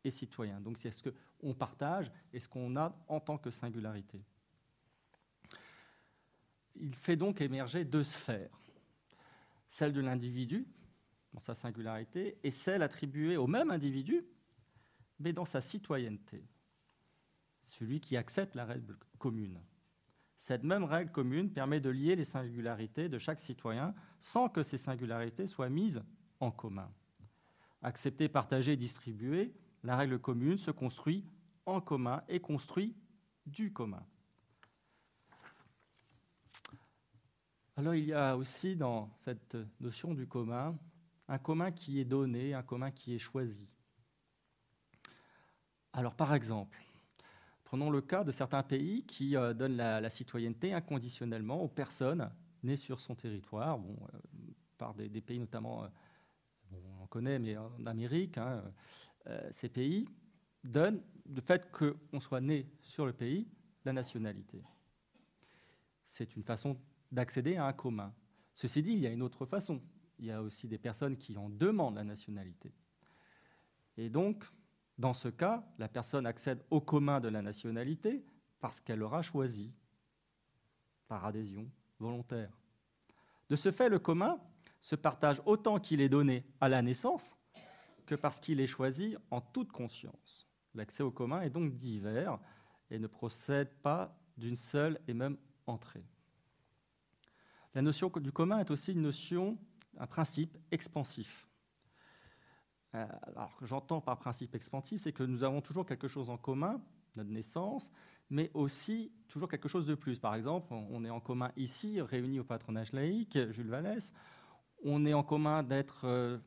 et 0.03 0.11
citoyen. 0.11 0.59
Donc 0.59 0.77
c'est 0.77 0.91
ce 0.91 1.09
qu'on 1.39 1.53
partage 1.53 2.11
et 2.31 2.39
ce 2.39 2.47
qu'on 2.47 2.75
a 2.75 2.95
en 3.07 3.19
tant 3.19 3.37
que 3.37 3.51
singularité. 3.51 4.21
Il 6.75 6.93
fait 6.95 7.15
donc 7.15 7.41
émerger 7.41 7.85
deux 7.85 8.03
sphères, 8.03 8.59
celle 9.69 9.93
de 9.93 10.01
l'individu, 10.01 10.67
dans 11.33 11.39
sa 11.39 11.53
singularité, 11.53 12.37
et 12.43 12.51
celle 12.51 12.81
attribuée 12.81 13.37
au 13.37 13.47
même 13.47 13.71
individu, 13.71 14.25
mais 15.19 15.33
dans 15.33 15.45
sa 15.45 15.61
citoyenneté 15.61 16.43
celui 17.65 17.99
qui 17.99 18.17
accepte 18.17 18.55
la 18.55 18.65
règle 18.65 18.97
commune. 19.17 19.59
Cette 20.37 20.63
même 20.63 20.83
règle 20.83 21.11
commune 21.11 21.51
permet 21.51 21.79
de 21.79 21.89
lier 21.89 22.15
les 22.15 22.25
singularités 22.25 23.09
de 23.09 23.17
chaque 23.17 23.39
citoyen 23.39 23.95
sans 24.19 24.49
que 24.49 24.63
ces 24.63 24.77
singularités 24.77 25.47
soient 25.47 25.69
mises 25.69 26.03
en 26.39 26.51
commun. 26.51 26.91
Accepter, 27.81 28.27
partager, 28.27 28.75
distribuer, 28.75 29.53
la 29.83 29.97
règle 29.97 30.19
commune 30.19 30.57
se 30.57 30.71
construit 30.71 31.25
en 31.65 31.81
commun 31.81 32.23
et 32.27 32.39
construit 32.39 32.95
du 33.45 33.71
commun. 33.73 34.05
Alors 37.75 37.95
il 37.95 38.05
y 38.05 38.13
a 38.13 38.37
aussi 38.37 38.75
dans 38.75 39.11
cette 39.17 39.57
notion 39.79 40.13
du 40.13 40.27
commun 40.27 40.77
un 41.27 41.39
commun 41.39 41.71
qui 41.71 41.99
est 41.99 42.05
donné, 42.05 42.53
un 42.53 42.63
commun 42.63 42.91
qui 42.91 43.15
est 43.15 43.19
choisi. 43.19 43.67
Alors 45.91 46.15
par 46.15 46.33
exemple, 46.33 46.77
prenons 47.63 47.89
le 47.89 48.01
cas 48.01 48.23
de 48.23 48.31
certains 48.31 48.63
pays 48.63 49.05
qui 49.05 49.35
euh, 49.35 49.53
donnent 49.53 49.77
la, 49.77 50.09
citoyenneté 50.09 50.73
inconditionnellement 50.73 51.61
aux 51.61 51.67
personnes 51.67 52.29
nées 52.61 52.75
sur 52.75 52.99
son 52.99 53.15
territoire, 53.15 53.79
bon, 53.79 53.97
euh, 54.13 54.17
par 54.77 54.93
des, 54.93 55.09
pays 55.21 55.39
notamment, 55.39 55.87
on 56.71 57.03
en 57.03 57.07
connaît, 57.07 57.39
mais 57.39 57.57
en 57.57 57.85
Amérique, 57.85 58.37
hein, 58.37 58.63
ces 59.51 59.69
pays 59.69 60.07
donnent 60.63 61.01
le 61.25 61.41
fait 61.41 61.71
qu'on 61.71 62.19
soit 62.19 62.41
né 62.41 62.69
sur 62.81 63.05
le 63.05 63.13
pays 63.13 63.47
la 63.85 63.93
nationalité. 63.93 64.63
C'est 66.05 66.35
une 66.35 66.43
façon 66.43 66.77
d'accéder 67.11 67.57
à 67.57 67.65
un 67.65 67.73
commun. 67.73 68.13
Ceci 68.53 68.81
dit, 68.81 68.93
il 68.93 68.99
y 68.99 69.07
a 69.07 69.11
une 69.11 69.23
autre 69.23 69.45
façon. 69.45 69.81
Il 70.19 70.25
y 70.25 70.31
a 70.31 70.41
aussi 70.41 70.67
des 70.67 70.77
personnes 70.77 71.17
qui 71.17 71.37
en 71.37 71.49
demandent 71.49 71.95
la 71.95 72.03
nationalité. 72.03 72.71
Et 73.97 74.09
donc, 74.09 74.43
dans 74.97 75.13
ce 75.13 75.27
cas, 75.27 75.65
la 75.79 75.87
personne 75.87 76.25
accède 76.25 76.63
au 76.69 76.81
commun 76.81 77.19
de 77.19 77.27
la 77.27 77.41
nationalité 77.41 78.23
parce 78.59 78.79
qu'elle 78.79 78.99
l'aura 78.99 79.21
choisi 79.21 79.73
par 81.07 81.25
adhésion 81.25 81.69
volontaire. 81.99 82.57
De 83.49 83.55
ce 83.55 83.71
fait, 83.71 83.89
le 83.89 83.99
commun 83.99 84.39
se 84.79 84.95
partage 84.95 85.41
autant 85.45 85.79
qu'il 85.79 86.01
est 86.01 86.09
donné 86.09 86.45
à 86.61 86.69
la 86.69 86.81
naissance 86.81 87.35
que 88.05 88.15
parce 88.15 88.39
qu'il 88.39 88.59
est 88.59 88.67
choisi 88.67 89.15
en 89.31 89.41
toute 89.41 89.71
conscience. 89.71 90.47
L'accès 90.75 91.03
au 91.03 91.11
commun 91.11 91.41
est 91.41 91.49
donc 91.49 91.75
divers 91.75 92.39
et 92.89 92.99
ne 92.99 93.07
procède 93.07 93.73
pas 93.81 94.17
d'une 94.37 94.55
seule 94.55 94.99
et 95.07 95.13
même 95.13 95.37
entrée. 95.67 96.05
La 97.73 97.81
notion 97.81 98.11
du 98.15 98.31
commun 98.31 98.59
est 98.59 98.71
aussi 98.71 98.91
une 98.91 99.01
notion, 99.01 99.57
un 99.97 100.07
principe 100.07 100.57
expansif. 100.71 101.47
Euh, 102.95 103.07
alors, 103.23 103.57
j'entends 103.61 104.01
par 104.01 104.19
principe 104.19 104.53
expansif, 104.53 105.01
c'est 105.01 105.13
que 105.13 105.23
nous 105.23 105.43
avons 105.43 105.61
toujours 105.61 105.85
quelque 105.85 106.07
chose 106.07 106.29
en 106.29 106.37
commun, 106.37 106.81
notre 107.15 107.31
naissance, 107.31 107.89
mais 108.29 108.51
aussi 108.53 109.11
toujours 109.27 109.49
quelque 109.49 109.67
chose 109.67 109.85
de 109.85 109.95
plus. 109.95 110.19
Par 110.19 110.35
exemple, 110.35 110.73
on 110.73 111.03
est 111.03 111.09
en 111.09 111.19
commun 111.19 111.51
ici, 111.55 112.01
réunis 112.01 112.39
au 112.39 112.43
patronage 112.43 112.91
laïque, 112.93 113.37
Jules 113.51 113.69
Vallès. 113.69 114.13
On 114.83 115.05
est 115.05 115.13
en 115.13 115.23
commun 115.23 115.63
d'être 115.63 116.05
euh, 116.05 116.37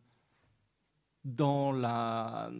dans, 1.26 1.74
euh, 1.74 2.50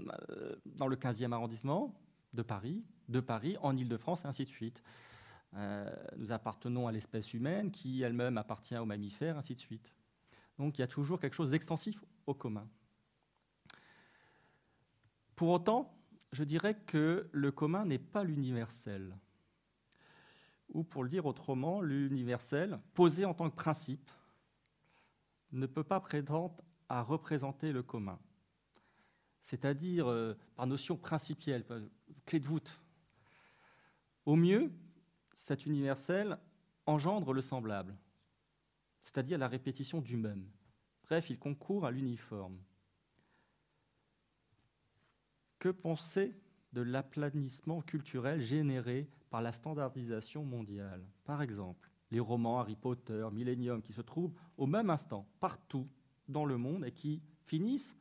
le 0.89 0.97
15e 0.97 1.33
arrondissement 1.33 1.95
de 2.35 2.43
Paris, 2.43 2.85
de 3.09 3.21
Paris, 3.21 3.57
en 3.63 3.77
Ile-de-France, 3.77 4.25
et 4.25 4.29
ainsi 4.29 4.45
de 4.45 4.51
suite. 4.51 4.83
nous 6.17 6.33
appartenons 6.33 6.87
à 6.87 6.93
l'espèce 6.93 7.33
humaine 7.33 7.71
qui 7.71 8.03
elle-même 8.03 8.37
appartient 8.37 8.77
aux 8.77 8.85
mammifères, 8.85 9.39
ainsi 9.39 9.55
de 9.55 9.61
suite. 9.61 9.95
Donc 10.59 10.77
il 10.77 10.81
y 10.81 10.85
a 10.85 10.89
toujours 10.89 11.19
quelque 11.21 11.35
chose 11.35 11.51
d'extensif 11.51 12.05
au 12.27 12.35
commun. 12.35 12.69
Pour 15.37 15.51
autant, 15.51 15.95
je 16.33 16.45
dirais 16.45 16.75
que 16.87 17.29
le 17.33 17.53
commun 17.53 17.85
n'est 17.85 17.99
pas 17.99 18.25
l'universel. 18.25 19.17
Ou 20.71 20.83
pour 20.83 21.05
le 21.05 21.09
dire 21.09 21.27
autrement, 21.27 21.81
l'universel, 21.81 22.81
posé 22.95 23.25
en 23.25 23.35
tant 23.35 23.49
que 23.49 23.55
principe, 23.55 24.11
ne 25.53 25.67
peut 25.67 25.85
pas 25.85 26.01
prétendre 26.01 26.57
à 26.89 27.03
représenter 27.03 27.73
le 27.73 27.83
commun. 27.83 28.19
C'est-à-dire, 29.47 30.09
euh, 30.09 30.35
par 30.57 30.67
notion 30.67 30.97
principielle, 30.97 31.65
clé 32.25 32.41
de 32.41 32.47
voûte. 32.47 32.81
Au 34.25 34.35
mieux, 34.35 34.73
cet 35.35 35.67
universel 35.67 36.37
engendre 36.85 37.33
le 37.33 37.41
semblable, 37.41 37.97
c'est-à-dire 39.03 39.39
la 39.39 39.47
répétition 39.47 40.01
du 40.01 40.17
même. 40.17 40.51
Bref, 41.05 41.31
il 41.31 41.39
concourt 41.39 41.87
à 41.87 41.93
l'uniforme. 41.93 42.59
Que 45.61 45.69
penser 45.69 46.35
de 46.73 46.81
l'aplanissement 46.81 47.83
culturel 47.83 48.41
généré 48.41 49.09
par 49.31 49.43
la 49.43 49.53
standardisation 49.53 50.45
mondiale? 50.45 51.07
Par 51.23 51.41
exemple, 51.41 51.89
les 52.11 52.19
romans 52.19 52.59
Harry 52.59 52.75
Potter, 52.75 53.29
Millennium, 53.33 53.81
qui 53.81 53.93
se 53.93 54.01
trouvent 54.01 54.35
au 54.57 54.67
même 54.67 54.91
instant 54.91 55.25
partout 55.39 55.89
dans 56.27 56.45
le 56.45 56.57
monde 56.57 56.85
et 56.85 56.91
qui 56.91 57.23
finissent 57.45 57.97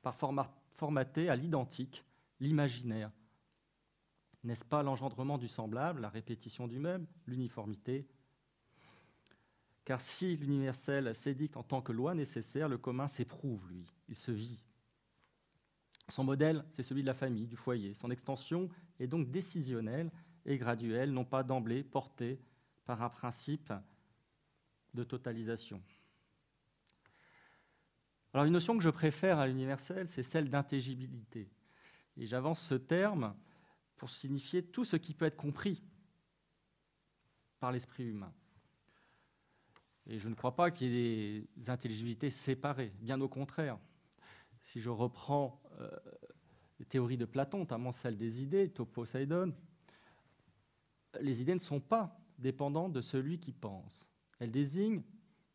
par 0.00 0.14
formater 0.14 0.55
à 0.82 1.36
l'identique 1.36 2.04
l'imaginaire. 2.40 3.10
N'est-ce 4.44 4.64
pas 4.64 4.82
l'engendrement 4.82 5.38
du 5.38 5.48
semblable, 5.48 6.00
la 6.00 6.08
répétition 6.08 6.68
du 6.68 6.78
même, 6.78 7.06
l'uniformité? 7.26 8.06
Car 9.84 10.00
si 10.00 10.36
l'universel 10.36 11.14
s'édicte 11.14 11.56
en 11.56 11.62
tant 11.62 11.80
que 11.80 11.92
loi 11.92 12.14
nécessaire, 12.14 12.68
le 12.68 12.78
commun 12.78 13.08
s'éprouve, 13.08 13.68
lui, 13.68 13.92
il 14.08 14.16
se 14.16 14.32
vit. 14.32 14.64
Son 16.08 16.24
modèle, 16.24 16.64
c'est 16.70 16.82
celui 16.82 17.02
de 17.02 17.06
la 17.06 17.14
famille, 17.14 17.46
du 17.46 17.56
foyer. 17.56 17.94
Son 17.94 18.10
extension 18.10 18.68
est 19.00 19.08
donc 19.08 19.30
décisionnelle 19.30 20.10
et 20.44 20.58
graduelle, 20.58 21.12
non 21.12 21.24
pas 21.24 21.42
d'emblée 21.42 21.82
portée 21.82 22.40
par 22.84 23.02
un 23.02 23.08
principe 23.08 23.72
de 24.94 25.02
totalisation. 25.02 25.82
Alors 28.36 28.44
une 28.44 28.52
notion 28.52 28.76
que 28.76 28.82
je 28.82 28.90
préfère 28.90 29.38
à 29.38 29.46
l'universel, 29.46 30.08
c'est 30.08 30.22
celle 30.22 30.50
d'intelligibilité. 30.50 31.48
Et 32.18 32.26
j'avance 32.26 32.60
ce 32.60 32.74
terme 32.74 33.34
pour 33.96 34.10
signifier 34.10 34.62
tout 34.62 34.84
ce 34.84 34.96
qui 34.96 35.14
peut 35.14 35.24
être 35.24 35.38
compris 35.38 35.82
par 37.60 37.72
l'esprit 37.72 38.04
humain. 38.04 38.34
Et 40.06 40.18
je 40.18 40.28
ne 40.28 40.34
crois 40.34 40.54
pas 40.54 40.70
qu'il 40.70 40.92
y 40.92 40.98
ait 40.98 41.48
des 41.56 41.70
intelligibilités 41.70 42.28
séparées, 42.28 42.92
bien 43.00 43.18
au 43.22 43.28
contraire 43.30 43.78
si 44.60 44.82
je 44.82 44.90
reprends 44.90 45.62
euh, 45.80 45.88
les 46.78 46.84
théories 46.84 47.16
de 47.16 47.24
Platon, 47.24 47.60
notamment 47.60 47.90
celle 47.90 48.18
des 48.18 48.42
idées, 48.42 48.68
Toposeidon, 48.68 49.54
les 51.22 51.40
idées 51.40 51.54
ne 51.54 51.58
sont 51.58 51.80
pas 51.80 52.20
dépendantes 52.38 52.92
de 52.92 53.00
celui 53.00 53.38
qui 53.38 53.54
pense. 53.54 54.10
Elles 54.40 54.52
désignent 54.52 55.02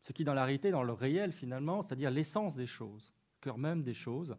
ce 0.02 0.12
qui, 0.12 0.24
dans 0.24 0.34
la 0.34 0.44
réalité, 0.44 0.70
dans 0.70 0.82
le 0.82 0.92
réel, 0.92 1.32
finalement, 1.32 1.80
c'est-à-dire 1.82 2.10
l'essence 2.10 2.56
des 2.56 2.66
choses, 2.66 3.14
le 3.36 3.44
cœur 3.44 3.58
même 3.58 3.82
des 3.82 3.94
choses. 3.94 4.36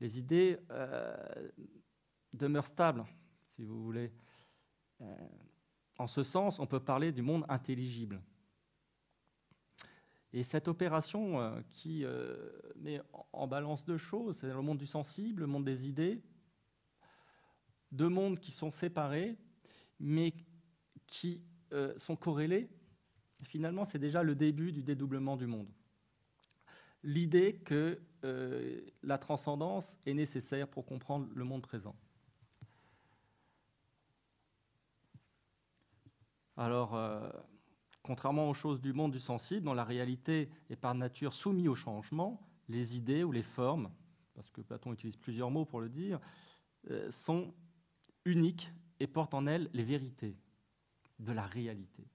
Les 0.00 0.18
idées 0.18 0.58
euh, 0.70 1.16
demeurent 2.34 2.66
stables, 2.66 3.04
si 3.48 3.64
vous 3.64 3.82
voulez. 3.82 4.12
Euh, 5.00 5.16
en 5.98 6.06
ce 6.06 6.22
sens, 6.22 6.58
on 6.58 6.66
peut 6.66 6.80
parler 6.80 7.10
du 7.10 7.22
monde 7.22 7.46
intelligible. 7.48 8.20
Et 10.34 10.42
cette 10.42 10.68
opération 10.68 11.40
euh, 11.40 11.62
qui 11.70 12.04
met 12.76 13.00
en 13.32 13.46
balance 13.46 13.82
deux 13.82 13.96
choses, 13.96 14.36
c'est 14.38 14.48
le 14.48 14.60
monde 14.60 14.76
du 14.76 14.86
sensible, 14.86 15.40
le 15.40 15.46
monde 15.46 15.64
des 15.64 15.88
idées, 15.88 16.22
deux 17.92 18.10
mondes 18.10 18.38
qui 18.38 18.52
sont 18.52 18.70
séparés, 18.70 19.38
mais 19.98 20.34
qui 21.06 21.42
sont 21.96 22.16
corrélés. 22.16 22.68
Finalement, 23.44 23.84
c'est 23.84 23.98
déjà 23.98 24.22
le 24.22 24.34
début 24.34 24.72
du 24.72 24.82
dédoublement 24.82 25.36
du 25.36 25.46
monde. 25.46 25.68
L'idée 27.02 27.54
que 27.64 28.00
la 29.02 29.18
transcendance 29.18 29.96
est 30.04 30.14
nécessaire 30.14 30.66
pour 30.66 30.84
comprendre 30.84 31.28
le 31.32 31.44
monde 31.44 31.62
présent. 31.62 31.94
Alors, 36.56 36.96
Contrairement 38.06 38.48
aux 38.48 38.54
choses 38.54 38.80
du 38.80 38.92
monde 38.92 39.10
du 39.10 39.18
sensible, 39.18 39.64
dont 39.64 39.74
la 39.74 39.82
réalité 39.82 40.48
est 40.70 40.76
par 40.76 40.94
nature 40.94 41.34
soumise 41.34 41.66
au 41.66 41.74
changement, 41.74 42.40
les 42.68 42.96
idées 42.96 43.24
ou 43.24 43.32
les 43.32 43.42
formes, 43.42 43.90
parce 44.32 44.48
que 44.52 44.60
Platon 44.60 44.92
utilise 44.92 45.16
plusieurs 45.16 45.50
mots 45.50 45.64
pour 45.64 45.80
le 45.80 45.88
dire, 45.88 46.20
euh, 46.88 47.10
sont 47.10 47.52
uniques 48.24 48.70
et 49.00 49.08
portent 49.08 49.34
en 49.34 49.48
elles 49.48 49.68
les 49.72 49.82
vérités 49.82 50.36
de 51.18 51.32
la 51.32 51.44
réalité. 51.46 52.06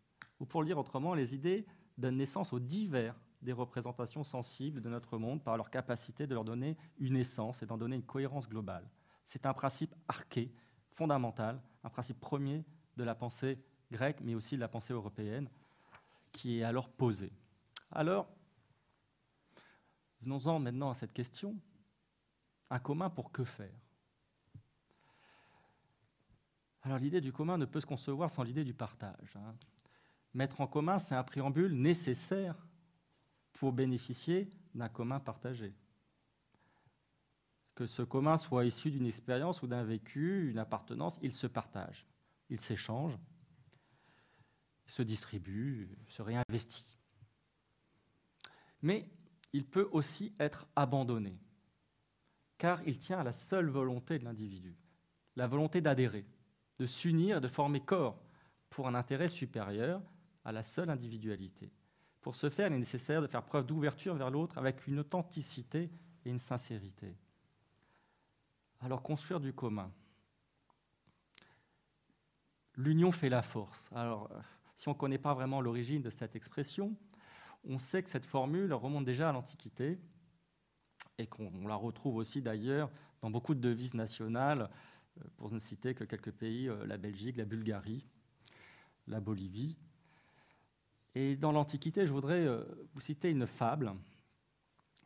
Ou 0.41 0.45
pour 0.45 0.61
le 0.61 0.65
dire 0.65 0.79
autrement, 0.79 1.13
les 1.13 1.35
idées 1.35 1.67
donnent 1.99 2.17
naissance 2.17 2.51
aux 2.51 2.59
divers 2.59 3.15
des 3.43 3.53
représentations 3.53 4.23
sensibles 4.23 4.81
de 4.81 4.89
notre 4.89 5.19
monde 5.19 5.43
par 5.43 5.55
leur 5.55 5.69
capacité 5.69 6.25
de 6.25 6.33
leur 6.33 6.43
donner 6.43 6.77
une 6.97 7.15
essence 7.15 7.61
et 7.61 7.67
d'en 7.67 7.77
donner 7.77 7.95
une 7.95 8.03
cohérence 8.03 8.49
globale. 8.49 8.89
C'est 9.27 9.45
un 9.45 9.53
principe 9.53 9.93
arché, 10.07 10.51
fondamental, 10.95 11.61
un 11.83 11.89
principe 11.91 12.19
premier 12.19 12.65
de 12.97 13.03
la 13.03 13.13
pensée 13.13 13.59
grecque, 13.91 14.19
mais 14.23 14.33
aussi 14.33 14.55
de 14.55 14.61
la 14.61 14.67
pensée 14.67 14.93
européenne, 14.93 15.47
qui 16.31 16.57
est 16.59 16.63
alors 16.63 16.89
posée. 16.89 17.31
Alors, 17.91 18.27
venons-en 20.21 20.57
maintenant 20.57 20.89
à 20.89 20.95
cette 20.95 21.13
question. 21.13 21.55
Un 22.71 22.79
commun 22.79 23.11
pour 23.11 23.31
que 23.31 23.43
faire? 23.43 23.79
Alors 26.81 26.97
l'idée 26.97 27.21
du 27.21 27.31
commun 27.31 27.59
ne 27.59 27.65
peut 27.65 27.79
se 27.79 27.85
concevoir 27.85 28.31
sans 28.31 28.41
l'idée 28.41 28.63
du 28.63 28.73
partage. 28.73 29.35
Hein. 29.35 29.53
Mettre 30.33 30.61
en 30.61 30.67
commun, 30.67 30.97
c'est 30.97 31.15
un 31.15 31.23
préambule 31.23 31.73
nécessaire 31.73 32.55
pour 33.53 33.73
bénéficier 33.73 34.49
d'un 34.73 34.89
commun 34.89 35.19
partagé. 35.19 35.73
Que 37.75 37.85
ce 37.85 38.01
commun 38.01 38.37
soit 38.37 38.65
issu 38.65 38.91
d'une 38.91 39.05
expérience 39.05 39.61
ou 39.61 39.67
d'un 39.67 39.83
vécu, 39.83 40.49
une 40.49 40.59
appartenance, 40.59 41.19
il 41.21 41.33
se 41.33 41.47
partage, 41.47 42.05
il 42.49 42.59
s'échange, 42.59 43.17
se 44.85 45.01
distribue, 45.01 45.89
se 46.07 46.21
réinvestit. 46.21 46.97
Mais 48.81 49.09
il 49.53 49.65
peut 49.65 49.89
aussi 49.91 50.33
être 50.39 50.67
abandonné, 50.75 51.37
car 52.57 52.81
il 52.87 52.97
tient 52.97 53.19
à 53.19 53.23
la 53.23 53.33
seule 53.33 53.69
volonté 53.69 54.19
de 54.19 54.25
l'individu. 54.25 54.77
la 55.37 55.47
volonté 55.47 55.79
d'adhérer, 55.79 56.25
de 56.77 56.85
s'unir 56.85 57.39
de 57.39 57.47
former 57.47 57.79
corps 57.79 58.21
pour 58.69 58.87
un 58.87 58.95
intérêt 58.95 59.29
supérieur 59.29 60.01
à 60.43 60.51
la 60.51 60.63
seule 60.63 60.89
individualité. 60.89 61.71
Pour 62.21 62.35
ce 62.35 62.49
faire, 62.49 62.67
il 62.67 62.73
est 62.73 62.79
nécessaire 62.79 63.21
de 63.21 63.27
faire 63.27 63.43
preuve 63.43 63.65
d'ouverture 63.65 64.15
vers 64.15 64.29
l'autre 64.29 64.57
avec 64.57 64.85
une 64.87 64.99
authenticité 64.99 65.89
et 66.25 66.29
une 66.29 66.39
sincérité. 66.39 67.15
Alors 68.79 69.01
construire 69.01 69.39
du 69.39 69.53
commun. 69.53 69.91
L'union 72.75 73.11
fait 73.11 73.29
la 73.29 73.41
force. 73.41 73.89
Alors, 73.93 74.29
si 74.75 74.87
on 74.87 74.93
ne 74.93 74.97
connaît 74.97 75.17
pas 75.17 75.33
vraiment 75.33 75.61
l'origine 75.61 76.01
de 76.01 76.09
cette 76.09 76.35
expression, 76.35 76.95
on 77.63 77.79
sait 77.79 78.01
que 78.01 78.09
cette 78.09 78.25
formule 78.25 78.73
remonte 78.73 79.05
déjà 79.05 79.29
à 79.29 79.31
l'Antiquité 79.31 79.99
et 81.17 81.27
qu'on 81.27 81.67
la 81.67 81.75
retrouve 81.75 82.15
aussi 82.15 82.41
d'ailleurs 82.41 82.89
dans 83.21 83.29
beaucoup 83.29 83.53
de 83.53 83.59
devises 83.59 83.93
nationales, 83.93 84.69
euh, 85.19 85.23
pour 85.37 85.51
ne 85.51 85.59
citer 85.59 85.93
que 85.93 86.03
quelques 86.03 86.31
pays, 86.31 86.67
euh, 86.67 86.85
la 86.85 86.97
Belgique, 86.97 87.37
la 87.37 87.45
Bulgarie, 87.45 88.05
la 89.07 89.19
Bolivie. 89.19 89.77
Et 91.15 91.35
dans 91.35 91.51
l'Antiquité, 91.51 92.05
je 92.05 92.11
voudrais 92.11 92.45
euh, 92.45 92.63
vous 92.93 93.01
citer 93.01 93.29
une 93.29 93.47
fable 93.47 93.93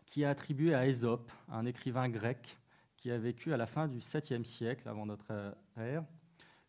qui 0.06 0.22
est 0.22 0.26
attribuée 0.26 0.76
à 0.76 0.86
Ésope, 0.86 1.32
un 1.50 1.66
écrivain 1.66 2.10
grec 2.10 2.60
qui 2.98 3.12
a 3.12 3.18
vécu 3.18 3.54
à 3.54 3.58
la 3.58 3.66
fin 3.66 3.88
du 3.88 4.00
7e 4.00 4.44
siècle 4.44 4.88
avant 4.88 5.06
notre 5.06 5.56
ère. 5.78 6.04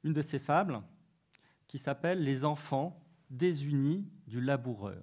Une 0.04 0.12
de 0.12 0.22
ces 0.22 0.38
fables 0.38 0.82
qui 1.66 1.78
s'appelle 1.78 2.22
Les 2.22 2.44
enfants 2.44 3.02
désunis 3.30 4.08
du 4.26 4.40
laboureur. 4.40 5.02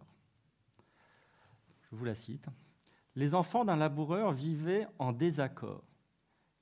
Je 1.91 1.95
vous 1.95 2.05
la 2.05 2.15
cite. 2.15 2.47
Les 3.15 3.35
enfants 3.35 3.65
d'un 3.65 3.75
laboureur 3.75 4.31
vivaient 4.31 4.87
en 4.97 5.11
désaccord. 5.11 5.83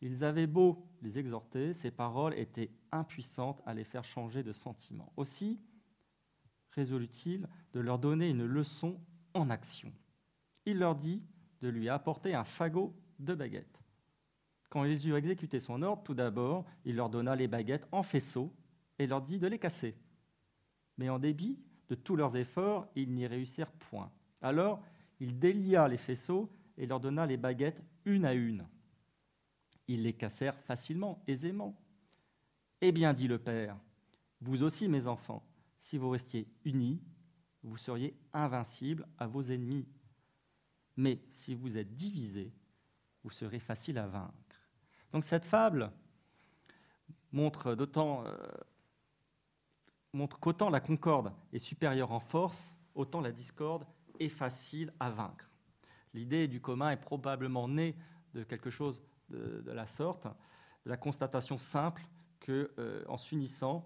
Ils 0.01 0.23
avaient 0.23 0.47
beau 0.47 0.85
les 1.01 1.19
exhorter, 1.19 1.73
ces 1.73 1.91
paroles 1.91 2.37
étaient 2.37 2.71
impuissantes 2.91 3.61
à 3.65 3.73
les 3.73 3.83
faire 3.83 4.03
changer 4.03 4.43
de 4.43 4.51
sentiment. 4.51 5.13
Aussi 5.15 5.59
résolut-il 6.71 7.47
de 7.73 7.79
leur 7.79 7.99
donner 7.99 8.29
une 8.29 8.45
leçon 8.45 8.99
en 9.33 9.49
action. 9.49 9.91
Il 10.65 10.79
leur 10.79 10.95
dit 10.95 11.27
de 11.61 11.69
lui 11.69 11.89
apporter 11.89 12.33
un 12.33 12.43
fagot 12.43 12.95
de 13.19 13.33
baguettes. 13.33 13.81
Quand 14.69 14.85
ils 14.85 15.07
eurent 15.07 15.17
exécuté 15.17 15.59
son 15.59 15.81
ordre, 15.81 16.03
tout 16.03 16.13
d'abord, 16.13 16.65
il 16.85 16.95
leur 16.95 17.09
donna 17.09 17.35
les 17.35 17.47
baguettes 17.47 17.87
en 17.91 18.03
faisceau 18.03 18.53
et 18.99 19.07
leur 19.07 19.21
dit 19.21 19.39
de 19.39 19.47
les 19.47 19.59
casser. 19.59 19.95
Mais 20.97 21.09
en 21.09 21.19
débit 21.19 21.59
de 21.89 21.95
tous 21.95 22.15
leurs 22.15 22.37
efforts, 22.37 22.87
ils 22.95 23.13
n'y 23.13 23.27
réussirent 23.27 23.71
point. 23.71 24.11
Alors, 24.41 24.81
il 25.19 25.37
délia 25.39 25.87
les 25.87 25.97
faisceaux 25.97 26.49
et 26.77 26.85
leur 26.85 26.99
donna 26.99 27.25
les 27.25 27.37
baguettes 27.37 27.83
une 28.05 28.25
à 28.25 28.33
une. 28.33 28.65
Ils 29.87 30.03
les 30.03 30.13
cassèrent 30.13 30.57
facilement, 30.57 31.21
aisément. 31.27 31.77
Eh 32.79 32.91
bien, 32.91 33.13
dit 33.13 33.27
le 33.27 33.37
Père, 33.37 33.77
vous 34.39 34.63
aussi, 34.63 34.87
mes 34.87 35.05
enfants, 35.05 35.45
si 35.77 35.97
vous 35.97 36.09
restiez 36.09 36.47
unis, 36.65 37.01
vous 37.63 37.77
seriez 37.77 38.15
invincibles 38.34 39.08
à 39.18 39.27
vos 39.27 39.41
ennemis. 39.41 39.88
Mais 40.98 41.22
si 41.30 41.56
vous 41.56 41.77
êtes 41.77 41.96
divisés, 41.96 42.53
vous 43.24 43.30
serez 43.30 43.60
facile 43.60 43.98
à 43.98 44.08
vaincre. 44.08 44.34
Donc 45.12 45.24
cette 45.24 45.46
fable 45.46 45.91
montre 47.32 47.75
d'autant 47.75 48.25
euh, 48.25 48.36
montre 50.13 50.39
qu'autant 50.39 50.70
la 50.70 50.80
concorde 50.80 51.32
est 51.53 51.60
supérieure 51.60 52.12
en 52.12 52.20
force, 52.20 52.75
autant 52.96 53.22
la 53.22 53.32
discorde 53.32 53.86
est 54.20 54.30
facile 54.30 54.94
à 55.00 55.10
vaincre. 55.10 55.50
L'idée 56.13 56.48
du 56.48 56.60
commun 56.60 56.91
est 56.91 56.98
probablement 56.98 57.68
née 57.68 57.96
de 58.34 58.44
quelque 58.44 58.70
chose 58.70 59.01
de, 59.30 59.71
la 59.71 59.88
sorte, 59.88 60.26
de 60.86 60.89
la 60.89 60.97
constatation 60.97 61.58
simple 61.58 62.04
que, 62.39 62.71
euh, 62.78 63.04
en 63.08 63.17
s'unissant 63.17 63.86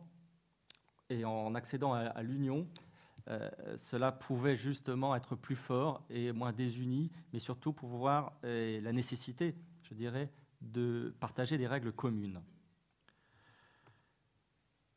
et 1.09 1.23
en 1.23 1.53
accédant 1.53 1.93
à, 1.93 2.23
l'union, 2.23 2.67
euh, 3.27 3.49
cela 3.77 4.11
pouvait 4.11 4.55
justement 4.55 5.15
être 5.15 5.35
plus 5.35 5.55
fort 5.55 6.05
et 6.09 6.31
moins 6.31 6.53
désuni, 6.53 7.11
mais 7.33 7.39
surtout 7.39 7.73
pouvoir 7.73 8.33
euh, 8.43 8.79
la 8.81 8.93
nécessité, 8.93 9.55
je 9.83 9.93
dirais, 9.93 10.31
de 10.61 11.15
partager 11.19 11.57
des 11.57 11.67
règles 11.67 11.91
communes. 11.91 12.41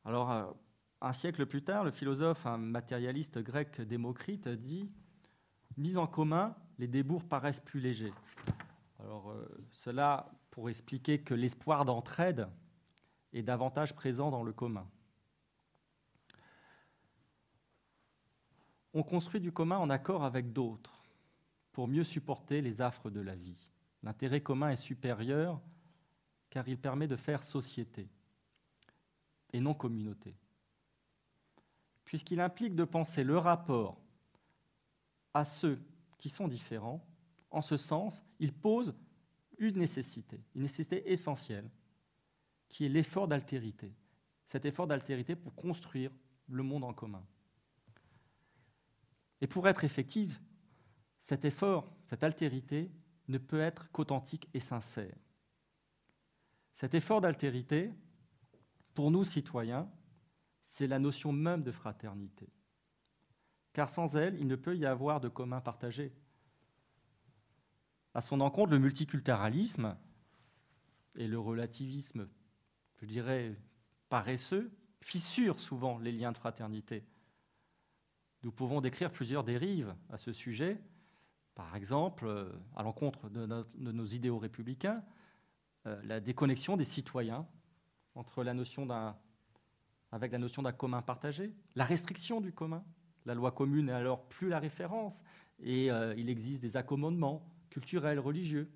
Alors, 0.05 0.57
un 1.01 1.13
siècle 1.13 1.47
plus 1.47 1.63
tard, 1.63 1.85
le 1.85 1.91
philosophe, 1.91 2.45
un 2.47 2.59
matérialiste 2.59 3.39
grec 3.39 3.81
Démocrite, 3.81 4.49
dit 4.49 4.91
Mis 5.77 5.97
en 5.97 6.07
commun, 6.07 6.57
les 6.79 6.89
débours 6.89 7.25
paraissent 7.25 7.61
plus 7.61 7.81
légers. 7.81 8.13
Alors, 8.99 9.31
euh, 9.31 9.47
cela 9.71 10.33
pour 10.51 10.69
expliquer 10.69 11.21
que 11.21 11.35
l'espoir 11.35 11.85
d'entraide 11.85 12.49
est 13.33 13.43
davantage 13.43 13.95
présent 13.95 14.31
dans 14.31 14.43
le 14.43 14.53
commun. 14.53 14.89
On 18.95 19.03
construit 19.03 19.41
du 19.41 19.53
commun 19.53 19.79
en 19.79 19.91
accord 19.91 20.25
avec 20.25 20.53
d'autres 20.53 21.03
pour 21.73 21.89
mieux 21.89 22.05
supporter 22.05 22.61
les 22.61 22.81
affres 22.81 23.11
de 23.11 23.21
la 23.21 23.35
vie. 23.35 23.71
L'intérêt 24.03 24.41
commun 24.41 24.71
est 24.71 24.77
supérieur 24.77 25.61
car 26.51 26.67
il 26.69 26.79
permet 26.79 27.07
de 27.07 27.17
faire 27.17 27.45
société 27.45 28.09
et 29.53 29.61
non 29.61 29.75
communauté 29.75 30.35
puisqu'il 32.09 32.41
implique 32.41 32.75
de 32.75 32.85
penser 32.85 33.23
le 33.23 33.37
rapport 33.37 34.01
à 35.35 35.45
ceux 35.45 35.79
qui 36.17 36.31
sont 36.31 36.49
différents. 36.49 37.07
En 37.51 37.61
ce 37.61 37.77
sens, 37.77 38.25
il 38.39 38.55
pose 38.55 38.95
une 39.59 39.77
nécessité, 39.77 40.41
une 40.55 40.63
nécessité 40.63 41.13
essentielle, 41.13 41.69
qui 42.67 42.87
est 42.87 42.89
l'effort 42.89 43.29
d'altérité. 43.29 43.93
Cet 44.47 44.65
effort 44.65 44.87
d'altérité 44.87 45.37
pour 45.37 45.55
construire 45.55 46.11
le 46.49 46.63
monde 46.63 46.85
en 46.85 46.95
commun. 46.95 47.23
Et 49.41 49.47
pour 49.47 49.69
être 49.69 49.85
effective, 49.85 50.41
cet 51.21 51.45
effort, 51.45 51.93
cette 52.09 52.25
altérité, 52.25 52.91
ne 53.29 53.39
peut 53.39 53.61
être 53.61 53.91
qu'authentique 53.93 54.49
et 54.55 54.61
sincère. 54.61 55.17
Cet 56.73 56.95
effort 56.95 57.21
d'altérité, 57.21 57.93
pour 58.95 59.11
nous 59.11 59.25
citoyens, 59.25 59.91
c'est 60.63 60.87
la 60.87 60.99
notion 60.99 61.33
même 61.33 61.63
de 61.63 61.73
fraternité. 61.73 62.49
Car 63.73 63.91
sans 63.91 64.17
elle, 64.17 64.39
il 64.39 64.47
ne 64.47 64.57
peut 64.57 64.77
y 64.77 64.87
avoir 64.87 65.21
de 65.21 65.29
commun 65.29 65.61
partagé. 65.61 66.13
À 68.15 68.21
son 68.21 68.41
encontre, 68.41 68.73
le 68.73 68.79
multiculturalisme 68.79 69.97
et 71.15 71.29
le 71.29 71.39
relativisme, 71.39 72.29
je 72.97 73.07
dirais, 73.07 73.55
paresseux, 74.09 74.71
fissurent 75.01 75.61
souvent 75.61 75.99
les 75.99 76.13
liens 76.13 76.33
de 76.33 76.39
fraternité. 76.39 77.05
Nous 78.43 78.53
pouvons 78.53 78.81
décrire 78.81 79.11
plusieurs 79.11 79.45
dérives 79.45 79.95
à 80.11 80.17
ce 80.17 80.33
sujet. 80.33 80.81
Par 81.55 81.75
exemple, 81.75 82.27
euh, 82.27 82.53
à 82.77 82.83
l'encontre 82.83 83.29
de, 83.29 83.67
nos 83.77 84.07
idéaux 84.07 84.39
républicains, 84.39 85.03
euh, 85.87 86.01
la 86.05 86.21
déconnexion 86.21 86.77
des 86.77 86.85
citoyens 86.85 87.47
entre 88.15 88.45
avec 90.11 90.33
la 90.33 90.39
notion 90.39 90.63
d'un 90.63 90.73
commun 90.73 91.03
partagé, 91.03 91.53
la 91.75 91.85
restriction 91.85 92.41
du 92.41 92.53
commun. 92.53 92.85
La 93.27 93.35
loi 93.35 93.53
commune 93.53 93.89
est 93.89 93.93
alors 93.93 94.27
plus 94.29 94.49
la 94.49 94.59
référence 94.59 95.23
et 95.61 95.91
euh, 95.91 96.15
il 96.17 96.31
existe 96.31 96.63
des 96.63 96.77
accommodements 96.77 97.45
culturels, 97.71 98.19
religieux. 98.19 98.71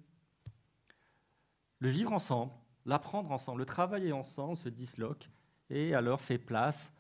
Le 1.78 1.88
vivre 1.88 2.12
ensemble, 2.12 2.52
l'apprendre 2.84 3.30
ensemble, 3.30 3.60
le 3.60 3.66
travailler 3.66 4.12
ensemble 4.12 4.56
se 4.56 4.68
disloque 4.68 5.30
et 5.70 5.94
alors 5.94 6.20
fait 6.20 6.38
place 6.38 6.92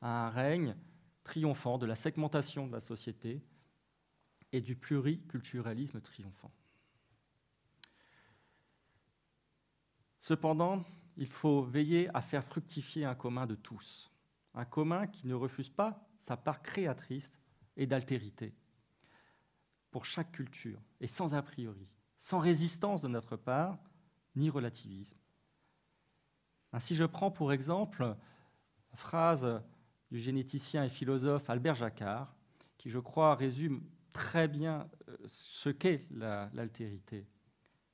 à 0.00 0.26
un 0.26 0.30
règne 0.30 0.76
triomphant 1.24 1.78
de 1.78 1.86
la 1.86 1.96
segmentation 1.96 2.66
de 2.66 2.72
la 2.72 2.80
société 2.80 3.42
et 4.52 4.60
du 4.60 4.76
pluriculturalisme 4.76 6.00
triomphant. 6.00 6.52
Cependant, 10.20 10.84
il 11.16 11.26
faut 11.26 11.62
veiller 11.62 12.08
à 12.14 12.20
faire 12.20 12.44
fructifier 12.44 13.04
un 13.04 13.14
commun 13.14 13.46
de 13.46 13.54
tous, 13.54 14.10
un 14.54 14.64
commun 14.64 15.06
qui 15.06 15.26
ne 15.26 15.34
refuse 15.34 15.68
pas 15.68 16.06
sa 16.20 16.36
part 16.36 16.62
créatrice 16.62 17.38
et 17.76 17.86
d'altérité 17.86 18.54
pour 19.90 20.06
chaque 20.06 20.32
culture, 20.32 20.80
et 21.00 21.06
sans 21.06 21.34
a 21.34 21.42
priori, 21.42 21.88
sans 22.18 22.38
résistance 22.38 23.02
de 23.02 23.08
notre 23.08 23.36
part, 23.36 23.78
ni 24.34 24.50
relativisme. 24.50 25.18
Ainsi, 26.72 26.96
je 26.96 27.04
prends 27.04 27.30
pour 27.30 27.52
exemple 27.52 28.02
la 28.02 28.96
phrase 28.96 29.62
du 30.10 30.18
généticien 30.18 30.84
et 30.84 30.88
philosophe 30.88 31.48
Albert 31.50 31.74
Jacquard, 31.74 32.34
qui, 32.78 32.90
je 32.90 32.98
crois, 32.98 33.34
résume 33.34 33.82
très 34.12 34.48
bien 34.48 34.88
euh, 35.08 35.16
ce 35.26 35.68
qu'est 35.68 36.06
l'altérité. 36.10 37.26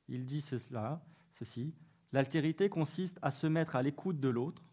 Il 0.09 0.27
dit 0.27 0.41
ceci 0.41 1.75
L'altérité 2.13 2.69
consiste 2.69 3.19
à 3.23 3.31
se 3.31 3.47
mettre 3.47 3.77
à 3.77 3.83
l'écoute 3.83 4.19
de 4.19 4.29
l'autre 4.29 4.65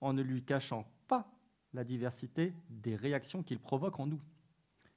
en 0.00 0.12
ne 0.12 0.22
lui 0.22 0.44
cachant 0.44 0.90
pas 1.08 1.30
la 1.72 1.84
diversité 1.84 2.54
des 2.68 2.94
réactions 2.94 3.42
qu'il 3.42 3.58
provoque 3.58 3.98
en 4.00 4.06
nous. 4.06 4.20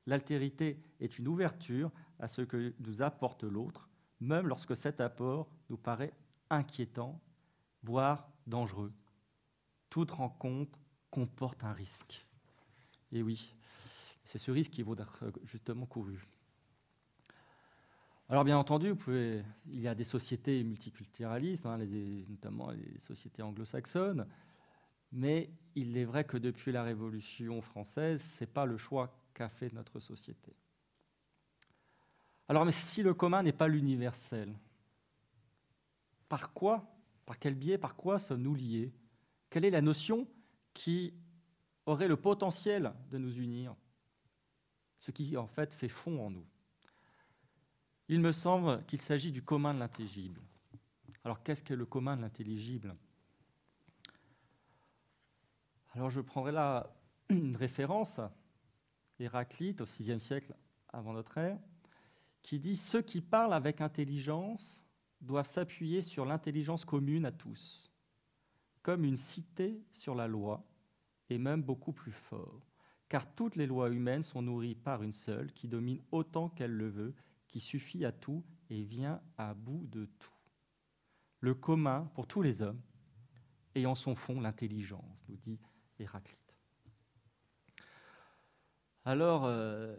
L'altérité 0.06 0.84
est 1.00 1.18
une 1.18 1.28
ouverture 1.28 1.92
à 2.20 2.28
ce 2.28 2.42
que 2.42 2.74
nous 2.80 3.02
apporte 3.02 3.44
l'autre, 3.44 3.90
même 4.20 4.48
lorsque 4.48 4.76
cet 4.76 5.00
apport 5.00 5.50
nous 5.70 5.78
paraît 5.78 6.14
inquiétant, 6.50 7.22
voire 7.84 8.30
dangereux. 8.48 8.92
Toute 9.90 10.12
rencontre 10.12 10.80
comporte 11.12 11.64
un 11.64 11.74
risque. 11.74 12.26
Et 13.12 13.22
oui, 13.22 13.54
c'est 14.24 14.38
ce 14.38 14.50
risque 14.50 14.72
qui 14.72 14.82
vaut 14.82 14.96
d'être 14.96 15.32
justement 15.44 15.86
couru. 15.86 16.26
Alors 18.30 18.46
bien 18.46 18.58
entendu, 18.58 18.96
il 19.68 19.82
y 19.82 19.90
a 19.90 19.94
des 19.94 20.06
sociétés 20.06 20.64
multiculturalistes, 20.64 21.66
hein, 21.66 21.78
notamment 22.30 22.72
les 22.72 22.98
sociétés 22.98 23.42
anglo-saxonnes, 23.42 24.26
mais 25.12 25.52
il 25.76 25.98
est 25.98 26.06
vrai 26.06 26.24
que 26.24 26.38
depuis 26.38 26.72
la 26.72 26.84
Révolution 26.84 27.62
française, 27.62 28.24
ce 28.24 28.44
n'est 28.44 28.50
pas 28.50 28.66
le 28.66 28.78
choix 28.78 29.14
qu'a 29.34 29.50
fait 29.50 29.74
notre 29.74 30.00
société. 30.00 30.56
Alors 32.48 32.64
mais 32.64 32.72
si 32.72 33.04
le 33.04 33.14
commun 33.14 33.44
n'est 33.44 33.52
pas 33.52 33.68
l'universel, 33.68 34.58
par 36.30 36.54
quoi, 36.54 36.90
par 37.26 37.38
quel 37.38 37.56
biais, 37.56 37.78
par 37.78 37.98
quoi 37.98 38.18
sommes-nous 38.18 38.56
liés? 38.56 38.94
Quelle 39.50 39.66
est 39.66 39.70
la 39.72 39.82
notion 39.82 40.26
qui 40.74 41.14
aurait 41.86 42.08
le 42.08 42.18
potentiel 42.18 42.94
de 43.10 43.18
nous 43.18 43.36
unir 43.38 43.76
Ce 45.00 45.12
qui 45.12 45.36
en 45.38 45.48
fait 45.48 45.74
fait 45.74 45.90
fond 45.90 46.26
en 46.26 46.30
nous. 46.30 46.46
Il 48.08 48.20
me 48.20 48.32
semble 48.32 48.84
qu'il 48.86 49.02
s'agit 49.02 49.32
du 49.32 49.42
commun 49.42 49.74
de 49.74 49.80
l'intelligible. 49.80 50.42
Alors 51.24 51.44
qu'est-ce 51.44 51.64
que 51.64 51.74
le 51.74 51.86
commun 51.86 52.18
de 52.18 52.22
l'intelligible? 52.22 52.96
Alors 55.94 56.10
je 56.10 56.22
prendrai 56.22 56.52
là 56.52 56.94
une 57.30 57.56
référence, 57.56 58.20
Héraclite 59.20 59.82
au 59.82 59.86
VIe 59.86 60.20
siècle 60.20 60.56
avant 60.90 61.14
notre 61.14 61.38
ère, 61.38 61.60
qui 62.42 62.60
dit 62.60 62.76
Ceux 62.76 63.02
qui 63.02 63.22
parlent 63.22 63.54
avec 63.54 63.82
intelligence 63.82 64.84
doivent 65.22 65.48
s'appuyer 65.48 66.02
sur 66.02 66.26
l'intelligence 66.26 66.86
commune 66.86 67.26
à 67.26 67.32
tous, 67.32 67.91
comme 68.82 69.06
une 69.06 69.18
cité 69.18 69.82
sur 69.92 70.16
la 70.16 70.28
loi, 70.28 70.66
et 71.30 71.38
même 71.38 71.62
beaucoup 71.62 71.94
plus 71.94 72.12
fort, 72.12 72.68
car 73.08 73.34
toutes 73.34 73.56
les 73.56 73.68
lois 73.68 73.90
humaines 73.90 74.24
sont 74.24 74.42
nourries 74.42 74.76
par 74.76 75.04
une 75.04 75.12
seule, 75.12 75.52
qui 75.54 75.68
domine 75.68 76.02
autant 76.12 76.50
qu'elle 76.50 76.74
le 76.74 76.90
veut, 76.90 77.14
qui 77.48 77.60
suffit 77.60 78.06
à 78.06 78.12
tout 78.12 78.44
et 78.70 78.84
vient 78.84 79.22
à 79.38 79.54
bout 79.54 79.86
de 79.88 80.06
tout. 80.06 80.34
Le 81.40 81.54
commun 81.54 82.10
pour 82.14 82.28
tous 82.28 82.42
les 82.42 82.62
hommes, 82.62 82.82
et 83.76 83.86
en 83.86 83.96
son 83.96 84.16
fond 84.16 84.40
l'intelligence, 84.42 85.26
nous 85.30 85.38
dit 85.38 85.60
Héraclite. 86.00 86.38
Alors, 89.06 89.46
euh, 89.46 89.96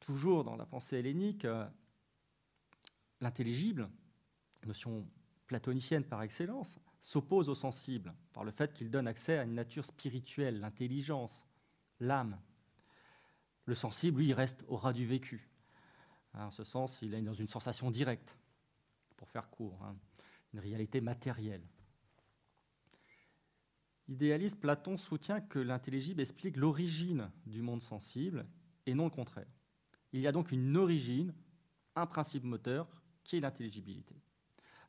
toujours 0.00 0.44
dans 0.44 0.56
la 0.56 0.66
pensée 0.66 0.96
hellénique, 0.96 1.44
euh, 1.44 1.66
l'intelligible, 3.20 3.88
notion 4.66 5.06
platonicienne 5.46 6.04
par 6.04 6.22
excellence, 6.22 6.78
s'oppose 7.00 7.48
au 7.48 7.54
sensible 7.54 8.14
par 8.32 8.44
le 8.44 8.50
fait 8.50 8.72
qu'il 8.72 8.90
donne 8.90 9.06
accès 9.06 9.38
à 9.38 9.44
une 9.44 9.54
nature 9.54 9.84
spirituelle, 9.84 10.60
l'intelligence, 10.60 11.46
l'âme. 12.00 12.38
Le 13.64 13.74
sensible, 13.74 14.20
lui, 14.20 14.32
reste 14.32 14.64
au 14.68 14.76
ras 14.76 14.92
du 14.92 15.06
vécu. 15.06 15.48
Hein, 16.34 16.46
en 16.46 16.50
ce 16.50 16.64
sens, 16.64 17.00
il 17.02 17.14
est 17.14 17.22
dans 17.22 17.34
une 17.34 17.48
sensation 17.48 17.90
directe, 17.90 18.36
pour 19.16 19.28
faire 19.28 19.50
court, 19.50 19.82
hein, 19.82 19.96
une 20.52 20.60
réalité 20.60 21.00
matérielle. 21.00 21.66
Idéaliste, 24.08 24.60
Platon 24.60 24.96
soutient 24.96 25.40
que 25.40 25.58
l'intelligible 25.58 26.20
explique 26.20 26.56
l'origine 26.56 27.30
du 27.44 27.62
monde 27.62 27.82
sensible 27.82 28.46
et 28.86 28.94
non 28.94 29.04
le 29.04 29.10
contraire. 29.10 29.50
Il 30.12 30.20
y 30.20 30.28
a 30.28 30.32
donc 30.32 30.52
une 30.52 30.76
origine, 30.76 31.34
un 31.96 32.06
principe 32.06 32.44
moteur, 32.44 32.88
qui 33.24 33.36
est 33.36 33.40
l'intelligibilité. 33.40 34.14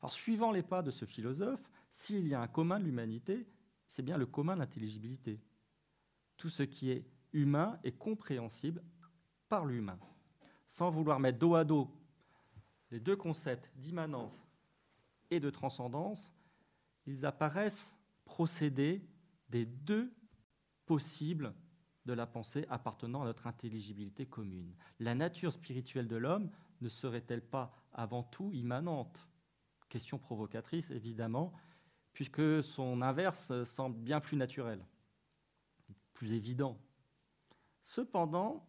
Alors, 0.00 0.12
suivant 0.12 0.52
les 0.52 0.62
pas 0.62 0.82
de 0.82 0.92
ce 0.92 1.04
philosophe, 1.04 1.60
s'il 1.90 2.26
y 2.28 2.34
a 2.34 2.40
un 2.40 2.48
commun 2.48 2.78
de 2.78 2.84
l'humanité, 2.84 3.46
c'est 3.86 4.02
bien 4.02 4.16
le 4.16 4.26
commun 4.26 4.54
de 4.54 4.60
l'intelligibilité. 4.60 5.40
Tout 6.36 6.48
ce 6.48 6.62
qui 6.62 6.90
est 6.90 7.06
humain 7.32 7.78
est 7.84 7.96
compréhensible 7.96 8.82
par 9.48 9.64
l'humain. 9.64 9.98
Sans 10.66 10.90
vouloir 10.90 11.20
mettre 11.20 11.38
dos 11.38 11.54
à 11.54 11.64
dos 11.64 11.90
les 12.90 13.00
deux 13.00 13.16
concepts 13.16 13.70
d'immanence 13.76 14.44
et 15.30 15.40
de 15.40 15.50
transcendance, 15.50 16.32
ils 17.06 17.26
apparaissent 17.26 17.98
procéder 18.24 19.06
des 19.50 19.66
deux 19.66 20.12
possibles 20.86 21.54
de 22.06 22.12
la 22.14 22.26
pensée 22.26 22.64
appartenant 22.70 23.22
à 23.22 23.26
notre 23.26 23.46
intelligibilité 23.46 24.26
commune. 24.26 24.74
La 25.00 25.14
nature 25.14 25.52
spirituelle 25.52 26.08
de 26.08 26.16
l'homme 26.16 26.50
ne 26.80 26.88
serait-elle 26.88 27.42
pas 27.42 27.74
avant 27.92 28.22
tout 28.22 28.50
immanente? 28.52 29.28
Question 29.90 30.18
provocatrice, 30.18 30.90
évidemment, 30.90 31.52
puisque 32.12 32.62
son 32.62 33.02
inverse 33.02 33.64
semble 33.64 33.98
bien 33.98 34.20
plus 34.20 34.36
naturel, 34.36 34.84
plus 36.12 36.32
évident. 36.32 36.78
Cependant, 37.82 38.66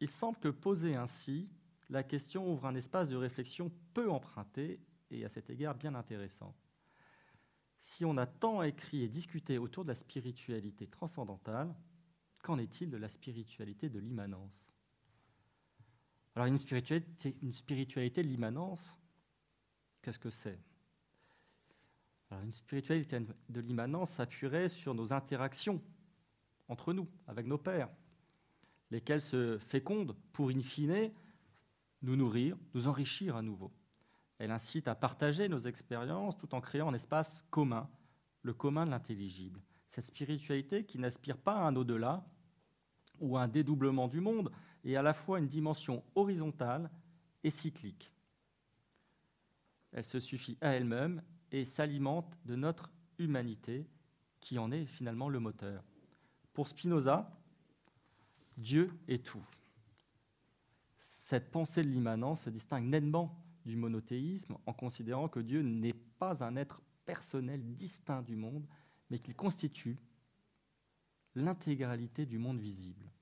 il 0.00 0.10
semble 0.10 0.38
que 0.38 0.48
posée 0.48 0.94
ainsi, 0.94 1.48
la 1.90 2.02
question 2.02 2.50
ouvre 2.50 2.66
un 2.66 2.74
espace 2.74 3.08
de 3.08 3.16
réflexion 3.16 3.70
peu 3.92 4.10
emprunté 4.10 4.80
et 5.10 5.24
à 5.24 5.28
cet 5.28 5.50
égard 5.50 5.74
bien 5.74 5.94
intéressant. 5.94 6.54
Si 7.78 8.04
on 8.04 8.16
a 8.16 8.26
tant 8.26 8.62
écrit 8.62 9.02
et 9.02 9.08
discuté 9.08 9.58
autour 9.58 9.84
de 9.84 9.88
la 9.88 9.94
spiritualité 9.94 10.86
transcendantale, 10.86 11.74
qu'en 12.42 12.58
est-il 12.58 12.90
de 12.90 12.96
la 12.96 13.08
spiritualité 13.08 13.90
de 13.90 13.98
l'immanence? 13.98 14.70
Alors 16.34 16.46
une 16.46 16.58
spiritualité, 16.58 17.36
une 17.42 17.52
spiritualité 17.52 18.22
de 18.22 18.28
l'immanence, 18.28 18.96
Qu'est-ce 20.04 20.18
que 20.18 20.28
c'est? 20.28 20.58
Une 22.42 22.52
spiritualité 22.52 23.20
de 23.48 23.60
l'immanence 23.60 24.12
s'appuierait 24.12 24.68
sur 24.68 24.94
nos 24.94 25.12
interactions 25.12 25.80
entre 26.68 26.92
nous, 26.92 27.08
avec 27.26 27.46
nos 27.46 27.58
pères, 27.58 27.90
lesquelles 28.90 29.20
se 29.20 29.58
fécondent 29.58 30.16
pour, 30.32 30.50
in 30.50 30.62
fine, 30.62 31.10
nous 32.02 32.16
nourrir, 32.16 32.56
nous 32.74 32.88
enrichir 32.88 33.36
à 33.36 33.42
nouveau. 33.42 33.72
Elle 34.38 34.50
incite 34.50 34.88
à 34.88 34.94
partager 34.94 35.48
nos 35.48 35.58
expériences 35.58 36.36
tout 36.36 36.54
en 36.54 36.60
créant 36.60 36.88
un 36.88 36.94
espace 36.94 37.44
commun, 37.50 37.88
le 38.42 38.54
commun 38.54 38.86
de 38.86 38.90
l'intelligible. 38.90 39.60
Cette 39.90 40.06
spiritualité 40.06 40.84
qui 40.84 40.98
n'aspire 40.98 41.38
pas 41.38 41.54
à 41.54 41.66
un 41.68 41.76
au-delà 41.76 42.26
ou 43.20 43.36
à 43.36 43.42
un 43.42 43.48
dédoublement 43.48 44.08
du 44.08 44.20
monde 44.20 44.50
est 44.84 44.96
à 44.96 45.02
la 45.02 45.14
fois 45.14 45.38
une 45.38 45.46
dimension 45.46 46.02
horizontale 46.14 46.90
et 47.44 47.50
cyclique 47.50 48.10
elle 49.94 50.04
se 50.04 50.20
suffit 50.20 50.58
à 50.60 50.70
elle-même 50.70 51.22
et 51.54 51.64
s'alimente 51.64 52.36
de 52.46 52.56
notre 52.56 52.90
humanité 53.16 53.86
qui 54.40 54.58
en 54.58 54.72
est 54.72 54.86
finalement 54.86 55.28
le 55.28 55.38
moteur. 55.38 55.84
Pour 56.52 56.66
Spinoza, 56.66 57.32
Dieu 58.56 58.90
est 59.06 59.24
tout. 59.24 59.46
Cette 60.98 61.52
pensée 61.52 61.84
de 61.84 61.88
l'immanence 61.88 62.42
se 62.42 62.50
distingue 62.50 62.86
nettement 62.86 63.40
du 63.64 63.76
monothéisme 63.76 64.56
en 64.66 64.72
considérant 64.72 65.28
que 65.28 65.38
Dieu 65.38 65.62
n'est 65.62 65.94
pas 65.94 66.42
un 66.42 66.56
être 66.56 66.82
personnel 67.04 67.62
distinct 67.76 68.22
du 68.22 68.34
monde, 68.34 68.66
mais 69.08 69.20
qu'il 69.20 69.36
constitue 69.36 69.96
l'intégralité 71.36 72.26
du 72.26 72.36
monde 72.36 72.58
visible. 72.58 73.12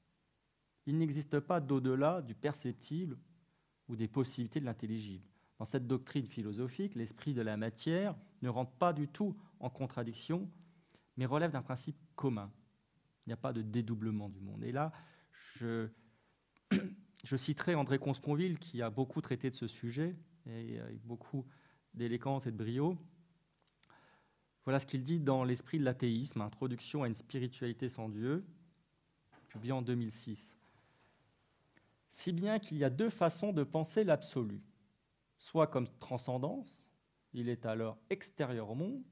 Il 0.87 0.97
n'existe 0.97 1.39
pas 1.39 1.61
d'au-delà 1.61 2.23
du 2.23 2.35
perceptible 2.35 3.19
ou 3.89 3.95
des 3.95 4.09
possibilités 4.09 4.59
de 4.59 4.65
l'intelligible. 4.65 5.29
Dans 5.63 5.67
cette 5.67 5.87
doctrine 5.87 6.27
philosophique, 6.27 6.97
l'esprit 6.97 7.35
de 7.35 7.41
la 7.41 7.57
matière 7.57 8.17
ne 8.43 8.49
rentre 8.49 8.73
pas 8.73 8.93
du 8.93 9.07
tout 9.07 9.37
en 9.61 9.71
contradiction, 9.71 10.51
mais 11.17 11.25
relève 11.25 11.53
d'un 11.53 11.63
principe 11.63 11.97
commun. 12.17 12.51
Il 13.25 13.29
n'y 13.29 13.33
a 13.33 13.37
pas 13.37 13.53
de 13.53 13.63
dédoublement 13.63 14.29
du 14.29 14.41
monde. 14.41 14.65
Et 14.65 14.73
là, 14.73 14.91
je, 15.55 15.87
citerai 17.37 17.77
André 17.77 18.01
Consponville, 18.01 18.59
qui 18.59 18.83
a 18.83 18.91
beaucoup 18.91 19.21
traité 19.21 19.51
de 19.51 19.55
ce 19.55 19.69
sujet, 19.69 20.17
et 20.47 20.81
avec 20.81 21.01
beaucoup 21.07 21.47
d'élégance 21.95 22.49
et 22.49 22.51
de 22.51 22.57
brio. 22.57 22.99
Voilà 24.65 24.81
ce 24.81 24.87
qu'il 24.87 25.05
dit 25.05 25.21
dans 25.21 25.45
L'esprit 25.45 25.79
de 25.79 25.85
l'athéisme, 25.85 26.41
Introduction 26.41 27.05
à 27.05 27.07
une 27.07 27.15
spiritualité 27.15 27.89
sans 27.89 28.09
Dieu, 28.09 28.45
publié 29.47 29.71
en 29.71 29.83
2006. 29.83 30.57
Si 32.11 32.33
bien 32.33 32.59
qu'il 32.59 32.79
y 32.79 32.85
a 32.85 32.91
deux 32.91 33.11
façons 33.11 33.53
de 33.53 33.63
penser 33.63 34.03
l'absolu 34.03 34.61
soit 35.43 35.67
comme 35.67 35.89
transcendance, 35.99 36.89
il 37.33 37.49
est 37.49 37.67
alors 37.67 37.99
extérieur 38.11 38.71
au 38.71 38.77
monde, 38.77 39.03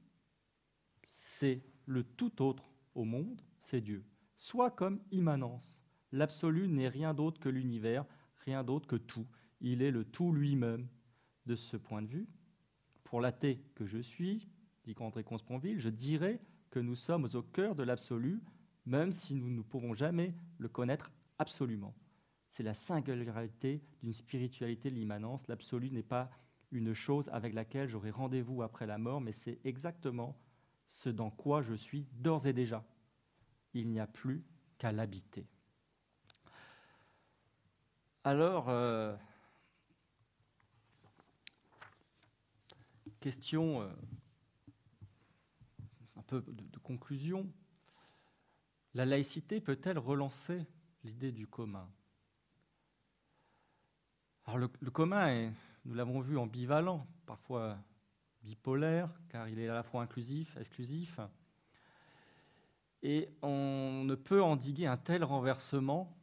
c'est 1.03 1.61
le 1.85 2.05
tout 2.05 2.41
autre 2.41 2.71
au 2.95 3.03
monde, 3.03 3.41
c'est 3.59 3.81
Dieu, 3.81 4.05
soit 4.37 4.71
comme 4.71 5.01
immanence. 5.11 5.83
L'absolu 6.13 6.69
n'est 6.69 6.87
rien 6.87 7.13
d'autre 7.13 7.41
que 7.41 7.49
l'univers, 7.49 8.05
rien 8.45 8.63
d'autre 8.63 8.87
que 8.87 8.95
tout. 8.95 9.27
Il 9.59 9.81
est 9.81 9.91
le 9.91 10.05
tout 10.05 10.31
lui-même. 10.31 10.87
De 11.47 11.55
ce 11.55 11.75
point 11.75 12.03
de 12.03 12.07
vue, 12.07 12.29
pour 13.03 13.19
l'athée 13.19 13.65
que 13.73 13.87
je 13.87 13.97
suis, 13.97 14.47
dit 14.83 14.95
André 14.99 15.23
Consponville, 15.23 15.79
je 15.79 15.89
dirais 15.89 16.39
que 16.69 16.79
nous 16.79 16.95
sommes 16.95 17.27
au 17.33 17.41
cœur 17.41 17.73
de 17.73 17.81
l'absolu, 17.81 18.43
même 18.85 19.11
si 19.11 19.33
nous 19.33 19.49
ne 19.49 19.63
pouvons 19.63 19.95
jamais 19.95 20.35
le 20.59 20.69
connaître 20.69 21.11
absolument 21.39 21.95
c'est 22.51 22.63
la 22.63 22.73
singularité 22.73 23.81
d'une 24.03 24.13
spiritualité 24.13 24.91
de 24.91 24.95
l'immanence. 24.95 25.47
L'absolu 25.47 25.89
n'est 25.89 26.03
pas 26.03 26.29
une 26.71 26.93
chose 26.93 27.29
avec 27.29 27.53
laquelle 27.53 27.87
j'aurai 27.87 28.11
rendez-vous 28.11 28.61
après 28.61 28.85
la 28.85 28.97
mort, 28.97 29.21
mais 29.21 29.31
c'est 29.31 29.59
exactement 29.63 30.37
ce 30.85 31.09
dans 31.09 31.31
quoi 31.31 31.61
je 31.61 31.73
suis 31.73 32.05
d'ores 32.11 32.47
et 32.47 32.53
déjà. 32.53 32.85
Il 33.73 33.89
n'y 33.89 34.01
a 34.01 34.07
plus 34.07 34.43
qu'à 34.77 34.91
l'habiter. 34.91 35.47
Alors, 38.25 38.67
euh, 38.67 39.15
question 43.21 43.81
euh, 43.81 43.89
un 46.17 46.21
peu 46.23 46.41
de, 46.41 46.79
conclusion. 46.79 47.49
La 48.93 49.05
laïcité 49.05 49.61
peut-elle 49.61 49.97
relancer 49.97 50.67
l'idée 51.05 51.31
du 51.31 51.47
commun? 51.47 51.89
Le, 54.57 54.89
commun 54.89 55.27
est, 55.29 55.51
nous 55.85 55.93
l'avons 55.93 56.19
vu, 56.19 56.37
ambivalent, 56.37 57.07
parfois 57.25 57.77
bipolaire, 58.43 59.09
car 59.29 59.47
il 59.47 59.59
est 59.59 59.67
à 59.67 59.73
la 59.73 59.83
fois 59.83 60.01
inclusif, 60.01 60.55
exclusif. 60.57 61.19
Et 63.03 63.29
on 63.41 64.03
ne 64.05 64.15
peut 64.15 64.41
endiguer 64.41 64.87
un 64.87 64.97
tel 64.97 65.23
renversement 65.23 66.17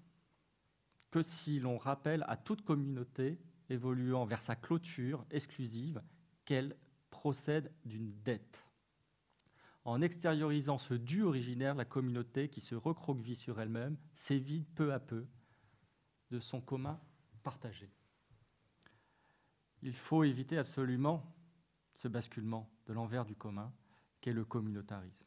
que 1.10 1.22
si 1.22 1.58
l'on 1.58 1.78
rappelle 1.78 2.24
à 2.28 2.36
toute 2.36 2.64
communauté 2.64 3.38
évoluant 3.70 4.24
vers 4.24 4.40
sa 4.40 4.56
clôture 4.56 5.24
exclusive 5.30 6.02
qu'elle 6.44 6.76
procède 7.10 7.72
d'une 7.84 8.12
dette. 8.22 8.64
En 9.84 10.02
extériorisant 10.02 10.78
ce 10.78 10.94
dû 10.94 11.22
originaire, 11.22 11.74
la 11.74 11.84
communauté 11.84 12.48
qui 12.48 12.60
se 12.60 12.74
recroqueville 12.74 13.36
sur 13.36 13.60
elle-même 13.60 13.96
s'évite 14.12 14.68
peu 14.74 14.92
à 14.92 15.00
peu 15.00 15.26
de 16.30 16.40
son 16.40 16.60
commun 16.60 17.00
partagé. 17.42 17.90
Il 19.82 19.94
faut 19.94 20.24
éviter 20.24 20.58
absolument 20.58 21.24
ce 21.94 22.08
basculement 22.08 22.68
de 22.86 22.92
l'envers 22.92 23.24
du 23.24 23.34
commun 23.34 23.72
qu'est 24.20 24.32
le 24.32 24.44
communautarisme. 24.44 25.26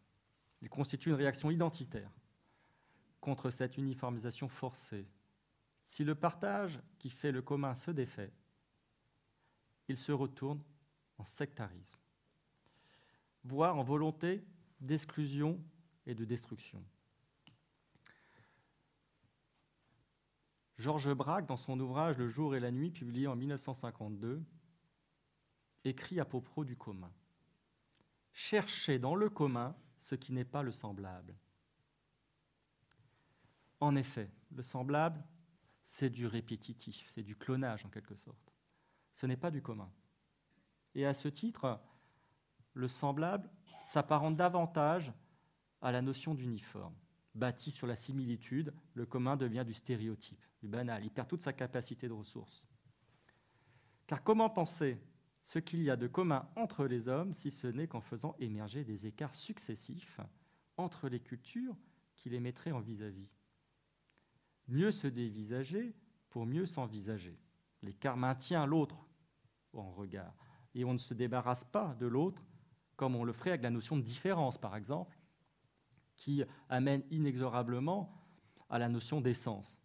Il 0.61 0.69
constitue 0.69 1.09
une 1.09 1.15
réaction 1.15 1.51
identitaire 1.51 2.11
contre 3.19 3.49
cette 3.49 3.77
uniformisation 3.77 4.47
forcée. 4.47 5.07
Si 5.85 6.03
le 6.03 6.15
partage 6.15 6.79
qui 6.99 7.09
fait 7.09 7.31
le 7.31 7.41
commun 7.41 7.73
se 7.73 7.91
défait, 7.91 8.31
il 9.87 9.97
se 9.97 10.11
retourne 10.11 10.61
en 11.17 11.23
sectarisme, 11.23 11.99
voire 13.43 13.77
en 13.77 13.83
volonté 13.83 14.43
d'exclusion 14.79 15.59
et 16.05 16.15
de 16.15 16.25
destruction. 16.25 16.83
Georges 20.81 21.13
Braque, 21.13 21.45
dans 21.45 21.57
son 21.57 21.79
ouvrage 21.79 22.17
Le 22.17 22.27
jour 22.27 22.55
et 22.55 22.59
la 22.59 22.71
nuit, 22.71 22.89
publié 22.89 23.27
en 23.27 23.35
1952, 23.35 24.43
écrit 25.85 26.19
à 26.19 26.25
propos 26.25 26.65
du 26.65 26.75
commun. 26.75 27.11
Cherchez 28.33 28.97
dans 28.97 29.13
le 29.13 29.29
commun 29.29 29.75
ce 29.99 30.15
qui 30.15 30.33
n'est 30.33 30.43
pas 30.43 30.63
le 30.63 30.71
semblable. 30.71 31.35
En 33.79 33.95
effet, 33.95 34.31
le 34.55 34.63
semblable, 34.63 35.23
c'est 35.83 36.09
du 36.09 36.25
répétitif, 36.25 37.07
c'est 37.11 37.21
du 37.21 37.35
clonage 37.35 37.85
en 37.85 37.89
quelque 37.89 38.15
sorte. 38.15 38.51
Ce 39.13 39.27
n'est 39.27 39.37
pas 39.37 39.51
du 39.51 39.61
commun. 39.61 39.91
Et 40.95 41.05
à 41.05 41.13
ce 41.13 41.27
titre, 41.27 41.79
le 42.73 42.87
semblable 42.87 43.51
s'apparente 43.85 44.35
davantage 44.35 45.13
à 45.79 45.91
la 45.91 46.01
notion 46.01 46.33
d'uniforme. 46.33 46.95
Bâti 47.35 47.69
sur 47.69 47.85
la 47.85 47.95
similitude, 47.95 48.73
le 48.95 49.05
commun 49.05 49.37
devient 49.37 49.63
du 49.63 49.73
stéréotype, 49.73 50.43
du 50.61 50.67
banal. 50.67 51.03
Il 51.03 51.11
perd 51.11 51.27
toute 51.27 51.41
sa 51.41 51.53
capacité 51.53 52.07
de 52.07 52.13
ressources. 52.13 52.63
Car 54.07 54.23
comment 54.23 54.49
penser 54.49 54.99
ce 55.43 55.59
qu'il 55.59 55.81
y 55.81 55.89
a 55.89 55.95
de 55.95 56.07
commun 56.07 56.47
entre 56.55 56.85
les 56.85 57.07
hommes, 57.07 57.33
si 57.33 57.51
ce 57.51 57.67
n'est 57.67 57.87
qu'en 57.87 58.01
faisant 58.01 58.35
émerger 58.39 58.83
des 58.83 59.07
écarts 59.07 59.33
successifs 59.33 60.19
entre 60.77 61.09
les 61.09 61.19
cultures 61.19 61.75
qui 62.15 62.29
les 62.29 62.39
mettraient 62.39 62.71
en 62.71 62.79
vis-à-vis? 62.79 63.33
Mieux 64.67 64.91
se 64.91 65.07
dévisager 65.07 65.95
pour 66.29 66.45
mieux 66.45 66.65
s'envisager. 66.65 67.39
L'écart 67.81 68.17
maintient 68.17 68.65
l'autre 68.65 69.07
en 69.73 69.91
regard, 69.91 70.35
et 70.75 70.85
on 70.85 70.93
ne 70.93 70.99
se 70.99 71.13
débarrasse 71.13 71.63
pas 71.63 71.95
de 71.95 72.05
l'autre 72.05 72.43
comme 72.95 73.15
on 73.15 73.23
le 73.23 73.33
ferait 73.33 73.49
avec 73.49 73.63
la 73.63 73.71
notion 73.71 73.97
de 73.97 74.03
différence, 74.03 74.59
par 74.59 74.75
exemple, 74.75 75.17
qui 76.15 76.43
amène 76.69 77.03
inexorablement 77.09 78.15
à 78.69 78.77
la 78.77 78.89
notion 78.89 79.21
d'essence. 79.21 79.80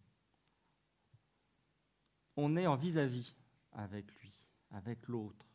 On 2.37 2.55
est 2.55 2.67
en 2.67 2.75
vis-à-vis 2.75 3.35
avec 3.73 4.11
lui, 4.21 4.47
avec 4.71 5.07
l'autre 5.07 5.47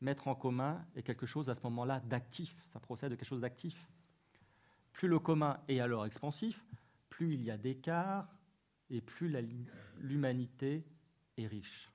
mettre 0.00 0.28
en 0.28 0.34
commun 0.34 0.84
est 0.94 1.02
quelque 1.02 1.26
chose 1.26 1.50
à 1.50 1.54
ce 1.54 1.62
moment-là 1.62 2.00
d'actif, 2.00 2.56
ça 2.64 2.80
procède 2.80 3.10
de 3.10 3.16
quelque 3.16 3.28
chose 3.28 3.40
d'actif. 3.40 3.88
Plus 4.92 5.08
le 5.08 5.18
commun 5.18 5.60
est 5.68 5.80
alors 5.80 6.06
expansif, 6.06 6.64
plus 7.08 7.34
il 7.34 7.42
y 7.42 7.50
a 7.50 7.56
d'écart 7.56 8.28
et 8.90 9.00
plus 9.00 9.32
l'humanité 9.98 10.84
est 11.36 11.46
riche. 11.46 11.90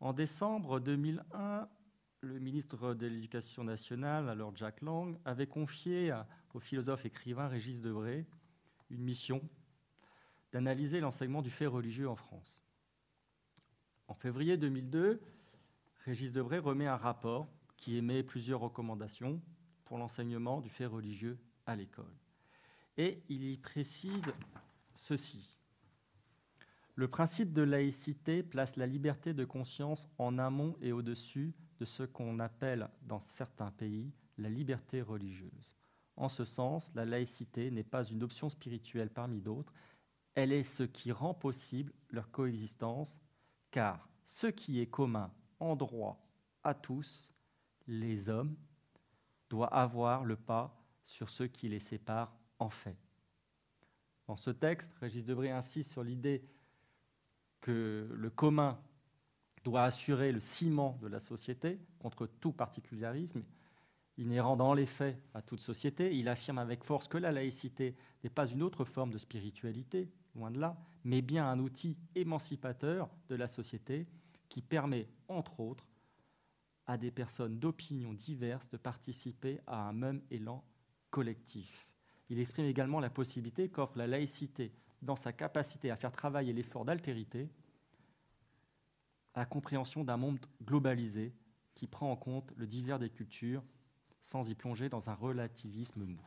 En 0.00 0.12
décembre 0.12 0.78
2001, 0.78 1.68
le 2.20 2.38
ministre 2.38 2.94
de 2.94 3.06
l'Éducation 3.06 3.64
nationale, 3.64 4.28
alors 4.28 4.54
Jack 4.56 4.80
Lang, 4.82 5.18
avait 5.24 5.46
confié 5.46 6.16
au 6.54 6.60
philosophe 6.60 7.04
écrivain 7.04 7.48
Régis 7.48 7.82
Debray 7.82 8.26
une 8.90 9.02
mission 9.02 9.42
d'analyser 10.52 11.00
l'enseignement 11.00 11.42
du 11.42 11.50
fait 11.50 11.66
religieux 11.66 12.08
en 12.08 12.16
France. 12.16 12.60
En 14.08 14.14
février 14.14 14.56
2002, 14.56 15.20
Régis 16.04 16.32
Debray 16.32 16.58
remet 16.58 16.86
un 16.86 16.96
rapport 16.96 17.48
qui 17.76 17.96
émet 17.96 18.22
plusieurs 18.22 18.60
recommandations 18.60 19.40
pour 19.84 19.98
l'enseignement 19.98 20.60
du 20.60 20.70
fait 20.70 20.86
religieux 20.86 21.38
à 21.66 21.76
l'école. 21.76 22.12
Et 22.96 23.22
il 23.28 23.44
y 23.44 23.56
précise 23.58 24.32
ceci. 24.94 25.54
Le 26.94 27.06
principe 27.06 27.52
de 27.52 27.62
laïcité 27.62 28.42
place 28.42 28.76
la 28.76 28.86
liberté 28.86 29.32
de 29.32 29.44
conscience 29.44 30.08
en 30.18 30.36
amont 30.38 30.76
et 30.80 30.92
au-dessus 30.92 31.54
de 31.78 31.84
ce 31.84 32.02
qu'on 32.02 32.40
appelle 32.40 32.88
dans 33.02 33.20
certains 33.20 33.70
pays 33.70 34.12
la 34.36 34.48
liberté 34.48 35.00
religieuse. 35.00 35.76
En 36.16 36.28
ce 36.28 36.44
sens, 36.44 36.90
la 36.96 37.04
laïcité 37.04 37.70
n'est 37.70 37.84
pas 37.84 38.02
une 38.02 38.24
option 38.24 38.48
spirituelle 38.48 39.10
parmi 39.10 39.40
d'autres, 39.40 39.72
elle 40.38 40.52
est 40.52 40.62
ce 40.62 40.84
qui 40.84 41.10
rend 41.10 41.34
possible 41.34 41.92
leur 42.10 42.30
coexistence 42.30 43.12
car 43.72 44.08
ce 44.24 44.46
qui 44.46 44.78
est 44.78 44.86
commun 44.86 45.32
en 45.58 45.74
droit 45.74 46.24
à 46.62 46.74
tous, 46.74 47.34
les 47.88 48.28
hommes, 48.28 48.54
doit 49.50 49.66
avoir 49.66 50.24
le 50.24 50.36
pas 50.36 50.80
sur 51.02 51.28
ce 51.28 51.42
qui 51.42 51.68
les 51.68 51.80
sépare 51.80 52.32
en 52.60 52.70
fait. 52.70 52.96
Dans 54.28 54.36
ce 54.36 54.50
texte, 54.50 54.94
Régis 55.00 55.24
Debray 55.24 55.50
insiste 55.50 55.90
sur 55.90 56.04
l'idée 56.04 56.44
que 57.60 58.08
le 58.08 58.30
commun 58.30 58.80
doit 59.64 59.82
assurer 59.82 60.30
le 60.30 60.38
ciment 60.38 61.00
de 61.02 61.08
la 61.08 61.18
société 61.18 61.80
contre 61.98 62.28
tout 62.28 62.52
particularisme 62.52 63.42
inhérent 64.18 64.56
dans 64.56 64.74
les 64.74 64.86
faits 64.86 65.20
à 65.34 65.42
toute 65.42 65.60
société. 65.60 66.16
Il 66.16 66.28
affirme 66.28 66.58
avec 66.58 66.84
force 66.84 67.08
que 67.08 67.18
la 67.18 67.32
laïcité 67.32 67.96
n'est 68.22 68.30
pas 68.30 68.46
une 68.46 68.62
autre 68.62 68.84
forme 68.84 69.10
de 69.10 69.18
spiritualité, 69.18 70.08
loin 70.38 70.50
de 70.50 70.58
là, 70.58 70.76
mais 71.04 71.20
bien 71.20 71.46
un 71.46 71.58
outil 71.58 71.96
émancipateur 72.14 73.10
de 73.28 73.34
la 73.34 73.48
société 73.48 74.06
qui 74.48 74.62
permet, 74.62 75.08
entre 75.28 75.60
autres, 75.60 75.86
à 76.86 76.96
des 76.96 77.10
personnes 77.10 77.58
d'opinions 77.58 78.14
diverses 78.14 78.70
de 78.70 78.78
participer 78.78 79.60
à 79.66 79.88
un 79.88 79.92
même 79.92 80.22
élan 80.30 80.64
collectif. 81.10 81.86
Il 82.30 82.38
exprime 82.38 82.64
également 82.64 83.00
la 83.00 83.10
possibilité 83.10 83.68
qu'offre 83.68 83.98
la 83.98 84.06
laïcité 84.06 84.72
dans 85.02 85.16
sa 85.16 85.32
capacité 85.32 85.90
à 85.90 85.96
faire 85.96 86.12
travailler 86.12 86.52
l'effort 86.52 86.84
d'altérité 86.84 87.50
à 89.34 89.40
la 89.40 89.46
compréhension 89.46 90.02
d'un 90.02 90.16
monde 90.16 90.40
globalisé 90.62 91.34
qui 91.74 91.86
prend 91.86 92.10
en 92.10 92.16
compte 92.16 92.52
le 92.56 92.66
divers 92.66 92.98
des 92.98 93.10
cultures 93.10 93.62
sans 94.20 94.48
y 94.50 94.54
plonger 94.54 94.88
dans 94.88 95.10
un 95.10 95.14
relativisme 95.14 96.04
mou. 96.04 96.20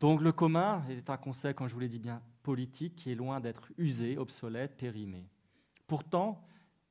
Donc 0.00 0.20
le 0.20 0.32
commun 0.32 0.84
est 0.88 1.08
un 1.10 1.16
concept, 1.16 1.58
comme 1.58 1.68
je 1.68 1.74
vous 1.74 1.80
l'ai 1.80 1.88
dit 1.88 1.98
bien, 1.98 2.22
politique 2.42 2.96
qui 2.96 3.10
est 3.10 3.14
loin 3.14 3.40
d'être 3.40 3.68
usé, 3.78 4.18
obsolète, 4.18 4.76
périmé. 4.76 5.28
Pourtant, 5.86 6.46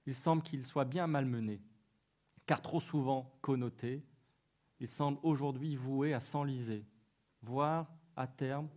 il 0.05 0.15
semble 0.15 0.41
qu'il 0.43 0.63
soit 0.65 0.85
bien 0.85 1.07
malmené, 1.07 1.61
car 2.45 2.61
trop 2.61 2.79
souvent 2.79 3.37
connoté, 3.41 4.03
il 4.79 4.87
semble 4.87 5.19
aujourd'hui 5.23 5.75
voué 5.75 6.13
à 6.13 6.19
s'enliser, 6.19 6.85
voire 7.41 7.87
à 8.15 8.27
terme 8.27 8.69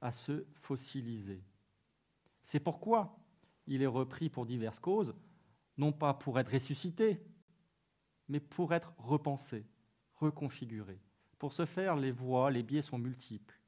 à 0.00 0.12
se 0.12 0.44
fossiliser. 0.54 1.42
C'est 2.42 2.60
pourquoi 2.60 3.16
il 3.66 3.82
est 3.82 3.86
repris 3.86 4.28
pour 4.28 4.46
diverses 4.46 4.80
causes, 4.80 5.14
non 5.78 5.92
pas 5.92 6.12
pour 6.12 6.38
être 6.38 6.52
ressuscité, 6.52 7.20
mais 8.28 8.40
pour 8.40 8.74
être 8.74 8.92
repensé, 8.98 9.64
reconfiguré. 10.14 11.00
Pour 11.38 11.52
ce 11.52 11.64
faire, 11.66 11.96
les 11.96 12.10
voies, 12.10 12.50
les 12.50 12.62
biais 12.62 12.82
sont 12.82 12.98
multiples. 12.98 13.61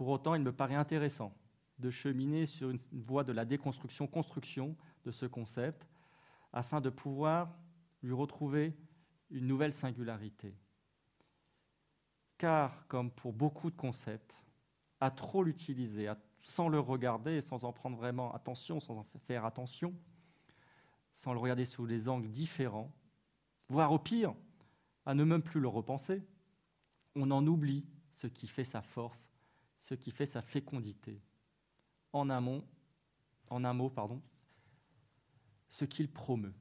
Pour 0.00 0.08
autant, 0.08 0.34
il 0.34 0.40
me 0.40 0.50
paraît 0.50 0.76
intéressant 0.76 1.30
de 1.78 1.90
cheminer 1.90 2.46
sur 2.46 2.70
une 2.70 2.78
voie 3.02 3.22
de 3.22 3.32
la 3.32 3.44
déconstruction-construction 3.44 4.74
de 5.04 5.10
ce 5.10 5.26
concept, 5.26 5.86
afin 6.54 6.80
de 6.80 6.88
pouvoir 6.88 7.54
lui 8.02 8.14
retrouver 8.14 8.74
une 9.28 9.46
nouvelle 9.46 9.74
singularité. 9.74 10.56
Car, 12.38 12.86
comme 12.88 13.10
pour 13.10 13.34
beaucoup 13.34 13.70
de 13.70 13.76
concepts, 13.76 14.42
à 15.00 15.10
trop 15.10 15.42
l'utiliser, 15.42 16.10
sans 16.38 16.70
le 16.70 16.80
regarder, 16.80 17.42
sans 17.42 17.64
en 17.64 17.72
prendre 17.74 17.98
vraiment 17.98 18.32
attention, 18.32 18.80
sans 18.80 18.96
en 18.96 19.06
faire 19.26 19.44
attention, 19.44 19.92
sans 21.12 21.34
le 21.34 21.38
regarder 21.38 21.66
sous 21.66 21.86
des 21.86 22.08
angles 22.08 22.30
différents, 22.30 22.90
voire 23.68 23.92
au 23.92 23.98
pire, 23.98 24.34
à 25.04 25.12
ne 25.12 25.24
même 25.24 25.42
plus 25.42 25.60
le 25.60 25.68
repenser, 25.68 26.22
on 27.16 27.30
en 27.30 27.46
oublie 27.46 27.84
ce 28.12 28.28
qui 28.28 28.46
fait 28.46 28.64
sa 28.64 28.80
force, 28.80 29.29
ce 29.80 29.94
qui 29.94 30.12
fait 30.12 30.26
sa 30.26 30.42
fécondité. 30.42 31.20
En 32.12 32.30
amont, 32.30 32.64
en 33.48 33.64
un 33.64 33.72
mot, 33.72 33.90
pardon, 33.90 34.22
ce 35.68 35.84
qu'il 35.84 36.10
promeut. 36.12 36.54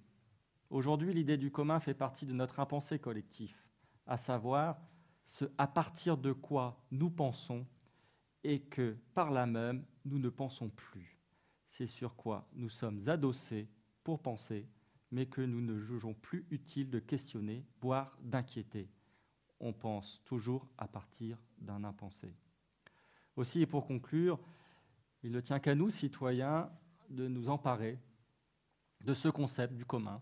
Aujourd'hui, 0.69 1.13
l'idée 1.13 1.37
du 1.37 1.51
commun 1.51 1.79
fait 1.79 1.93
partie 1.93 2.25
de 2.25 2.33
notre 2.33 2.59
impensé 2.59 2.99
collectif, 2.99 3.67
à 4.07 4.17
savoir 4.17 4.79
ce 5.23 5.45
à 5.57 5.67
partir 5.67 6.17
de 6.17 6.31
quoi 6.31 6.83
nous 6.91 7.09
pensons 7.09 7.65
et 8.43 8.61
que 8.61 8.97
par 9.13 9.31
là 9.31 9.45
même 9.45 9.85
nous 10.05 10.17
ne 10.17 10.29
pensons 10.29 10.69
plus. 10.69 11.19
C'est 11.67 11.87
sur 11.87 12.15
quoi 12.15 12.47
nous 12.53 12.69
sommes 12.69 12.99
adossés 13.07 13.69
pour 14.03 14.21
penser, 14.21 14.67
mais 15.11 15.25
que 15.25 15.41
nous 15.41 15.61
ne 15.61 15.77
jugeons 15.77 16.13
plus 16.13 16.45
utile 16.51 16.89
de 16.89 16.99
questionner, 16.99 17.65
voire 17.81 18.17
d'inquiéter. 18.21 18.89
On 19.59 19.73
pense 19.73 20.21
toujours 20.25 20.67
à 20.77 20.87
partir 20.87 21.37
d'un 21.59 21.83
impensé. 21.83 22.33
Aussi, 23.35 23.61
et 23.61 23.65
pour 23.65 23.85
conclure, 23.85 24.39
il 25.23 25.31
ne 25.31 25.39
tient 25.39 25.59
qu'à 25.59 25.75
nous, 25.75 25.89
citoyens, 25.89 26.69
de 27.09 27.27
nous 27.27 27.49
emparer 27.49 27.99
de 29.03 29.13
ce 29.13 29.29
concept 29.29 29.73
du 29.73 29.85
commun, 29.85 30.21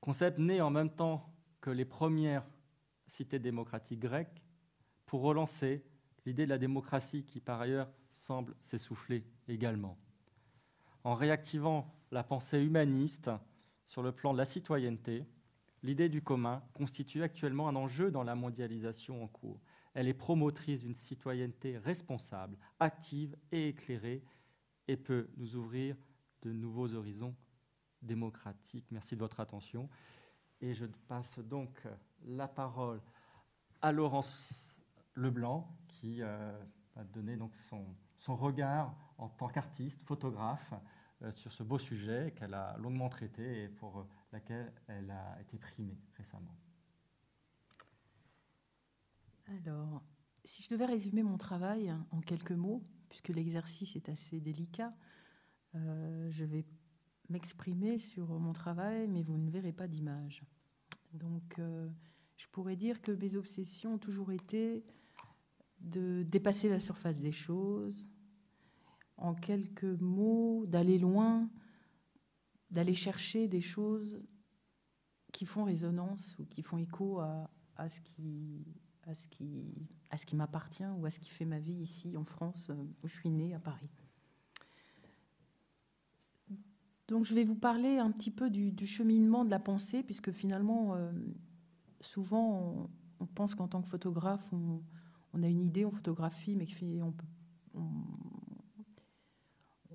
concept 0.00 0.38
né 0.38 0.60
en 0.60 0.70
même 0.70 0.90
temps 0.90 1.32
que 1.60 1.70
les 1.70 1.84
premières 1.84 2.44
cités 3.06 3.38
démocratiques 3.38 4.00
grecques, 4.00 4.44
pour 5.06 5.22
relancer 5.22 5.84
l'idée 6.26 6.44
de 6.44 6.50
la 6.50 6.58
démocratie 6.58 7.24
qui 7.24 7.40
par 7.40 7.60
ailleurs 7.60 7.90
semble 8.10 8.54
s'essouffler 8.60 9.24
également. 9.48 9.98
En 11.04 11.14
réactivant 11.14 11.94
la 12.10 12.24
pensée 12.24 12.62
humaniste 12.62 13.30
sur 13.84 14.02
le 14.02 14.12
plan 14.12 14.32
de 14.32 14.38
la 14.38 14.44
citoyenneté, 14.44 15.26
l'idée 15.82 16.08
du 16.08 16.22
commun 16.22 16.62
constitue 16.72 17.22
actuellement 17.22 17.68
un 17.68 17.76
enjeu 17.76 18.10
dans 18.10 18.24
la 18.24 18.34
mondialisation 18.34 19.22
en 19.22 19.28
cours. 19.28 19.60
Elle 19.94 20.08
est 20.08 20.14
promotrice 20.14 20.82
d'une 20.82 20.94
citoyenneté 20.94 21.78
responsable, 21.78 22.58
active 22.80 23.36
et 23.52 23.68
éclairée 23.68 24.22
et 24.88 24.96
peut 24.96 25.28
nous 25.36 25.56
ouvrir 25.56 25.96
de 26.42 26.52
nouveaux 26.52 26.92
horizons 26.94 27.34
démocratiques. 28.02 28.86
Merci 28.90 29.14
de 29.14 29.20
votre 29.20 29.40
attention. 29.40 29.88
Et 30.60 30.74
je 30.74 30.86
passe 30.86 31.38
donc 31.38 31.86
la 32.26 32.48
parole 32.48 33.00
à 33.80 33.92
Laurence 33.92 34.74
Leblanc, 35.14 35.68
qui 35.88 36.22
euh, 36.22 36.52
va 36.96 37.04
donner 37.04 37.36
donc 37.36 37.54
son, 37.54 38.36
regard 38.36 38.94
en 39.18 39.28
tant 39.28 39.48
qu'artiste, 39.48 40.02
photographe, 40.04 40.72
euh, 41.22 41.30
sur 41.30 41.52
ce 41.52 41.62
beau 41.62 41.78
sujet 41.78 42.32
qu'elle 42.36 42.54
a 42.54 42.76
longuement 42.78 43.08
traité 43.08 43.64
et 43.64 43.68
pour 43.68 43.98
euh, 43.98 44.08
laquelle 44.32 44.72
elle 44.88 45.10
a 45.10 45.40
été 45.40 45.58
primée 45.58 45.98
récemment. 46.16 46.54
Alors, 49.46 50.02
si 50.44 50.62
je 50.62 50.68
devais 50.68 50.86
résumer 50.86 51.22
mon 51.22 51.36
travail 51.36 51.94
en 52.10 52.20
quelques 52.20 52.52
mots, 52.52 52.82
puisque 53.08 53.28
l'exercice 53.28 53.96
est 53.96 54.08
assez 54.08 54.40
délicat, 54.40 54.94
je 55.74 56.44
vais 56.44 56.64
m'exprimer 57.28 57.98
sur 57.98 58.28
mon 58.38 58.52
travail, 58.52 59.08
mais 59.08 59.22
vous 59.22 59.36
ne 59.36 59.50
verrez 59.50 59.72
pas 59.72 59.88
d'image. 59.88 60.44
Donc, 61.12 61.60
je 62.36 62.46
pourrais 62.52 62.76
dire 62.76 63.02
que 63.02 63.12
mes 63.12 63.36
obsessions 63.36 63.94
ont 63.94 63.98
toujours 63.98 64.32
été 64.32 64.84
de 65.80 66.22
dépasser 66.22 66.68
la 66.68 66.78
surface 66.78 67.20
des 67.20 67.32
choses, 67.32 68.10
en 69.16 69.34
quelques 69.34 69.84
mots, 69.84 70.64
d'aller 70.66 70.98
loin, 70.98 71.50
d'aller 72.70 72.94
chercher 72.94 73.48
des 73.48 73.60
choses 73.60 74.20
qui 75.32 75.46
font 75.46 75.64
résonance 75.64 76.38
ou 76.38 76.46
qui 76.46 76.62
font 76.62 76.78
écho 76.78 77.20
à, 77.20 77.48
ce 77.88 78.00
qui, 78.00 78.66
à 79.06 79.14
ce 79.14 79.28
qui, 79.28 79.88
à 80.10 80.16
ce 80.16 80.26
qui 80.26 80.36
m'appartient 80.36 80.84
ou 80.98 81.06
à 81.06 81.10
ce 81.10 81.20
qui 81.20 81.30
fait 81.30 81.44
ma 81.44 81.58
vie 81.58 81.74
ici 81.74 82.16
en 82.16 82.24
France, 82.24 82.70
où 83.02 83.08
je 83.08 83.14
suis 83.14 83.30
née, 83.30 83.54
à 83.54 83.58
Paris. 83.58 83.90
Donc 87.08 87.24
je 87.24 87.34
vais 87.34 87.44
vous 87.44 87.56
parler 87.56 87.98
un 87.98 88.10
petit 88.10 88.30
peu 88.30 88.48
du, 88.48 88.86
cheminement 88.86 89.44
de 89.44 89.50
la 89.50 89.58
pensée, 89.58 90.02
puisque 90.02 90.32
finalement, 90.32 90.94
euh, 90.94 91.12
souvent, 92.00 92.88
on, 93.20 93.26
pense 93.26 93.54
qu'en 93.54 93.68
tant 93.68 93.82
que 93.82 93.88
photographe, 93.88 94.52
on, 94.52 94.82
on 95.32 95.42
a 95.42 95.48
une 95.48 95.60
idée, 95.60 95.84
on 95.84 95.90
photographie, 95.90 96.56
mais 96.56 96.66
on, 97.02 97.14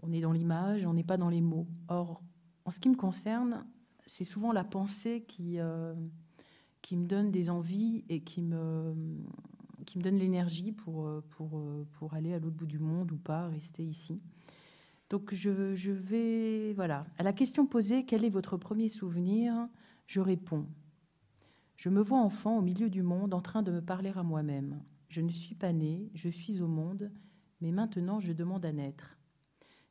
on, 0.02 0.12
est 0.12 0.22
dans 0.22 0.32
l'image, 0.32 0.86
on 0.86 0.94
n'est 0.94 1.04
pas 1.04 1.18
dans 1.18 1.30
les 1.30 1.42
mots. 1.42 1.68
Or, 1.88 2.22
en 2.66 2.72
ce 2.72 2.80
qui 2.80 2.90
me 2.90 2.96
concerne, 2.96 3.66
c'est 4.06 4.24
souvent 4.24 4.52
la 4.52 4.64
pensée 4.64 5.24
qui, 5.28 5.60
euh, 5.60 5.96
qui 6.90 6.98
me 6.98 7.06
donne 7.06 7.30
des 7.30 7.52
envies 7.52 8.04
et 8.10 8.22
qui 8.22 8.42
me, 8.42 8.96
qui 9.86 10.00
me 10.00 10.04
donne 10.04 10.18
l'énergie 10.18 10.72
pour, 10.72 11.08
pour, 11.30 11.62
pour 11.92 12.16
aller 12.16 12.34
à 12.34 12.40
l'autre 12.40 12.56
bout 12.56 12.66
du 12.66 12.80
monde 12.80 13.12
ou 13.12 13.18
pas, 13.18 13.48
rester 13.48 13.86
ici. 13.86 14.24
Donc 15.12 15.32
je, 15.32 15.76
je, 15.76 15.92
vais, 15.92 16.74
voilà, 16.74 17.06
à 17.20 17.22
la 17.22 17.32
question 17.32 17.68
posée, 17.68 18.06
quel 18.06 18.26
est 18.26 18.32
votre 18.32 18.58
premier 18.58 18.88
souvenir? 18.88 19.54
Je 20.08 20.20
réponds. 20.20 20.66
Je 21.76 21.90
me 21.90 22.02
vois 22.02 22.18
enfant 22.18 22.58
au 22.58 22.62
milieu 22.64 22.90
du 22.90 23.04
monde 23.04 23.36
en 23.36 23.42
train 23.42 23.62
de 23.62 23.72
me 23.72 23.82
parler 23.82 24.12
à 24.16 24.24
moi-même. 24.24 24.82
Je 25.10 25.22
ne 25.22 25.30
suis 25.30 25.54
pas 25.54 25.74
né, 25.74 26.10
je 26.16 26.30
suis 26.30 26.60
au 26.60 26.68
monde, 26.68 27.12
mais 27.62 27.72
maintenant 27.72 28.20
je 28.20 28.34
demande 28.34 28.66
à 28.66 28.74
naître. 28.74 29.16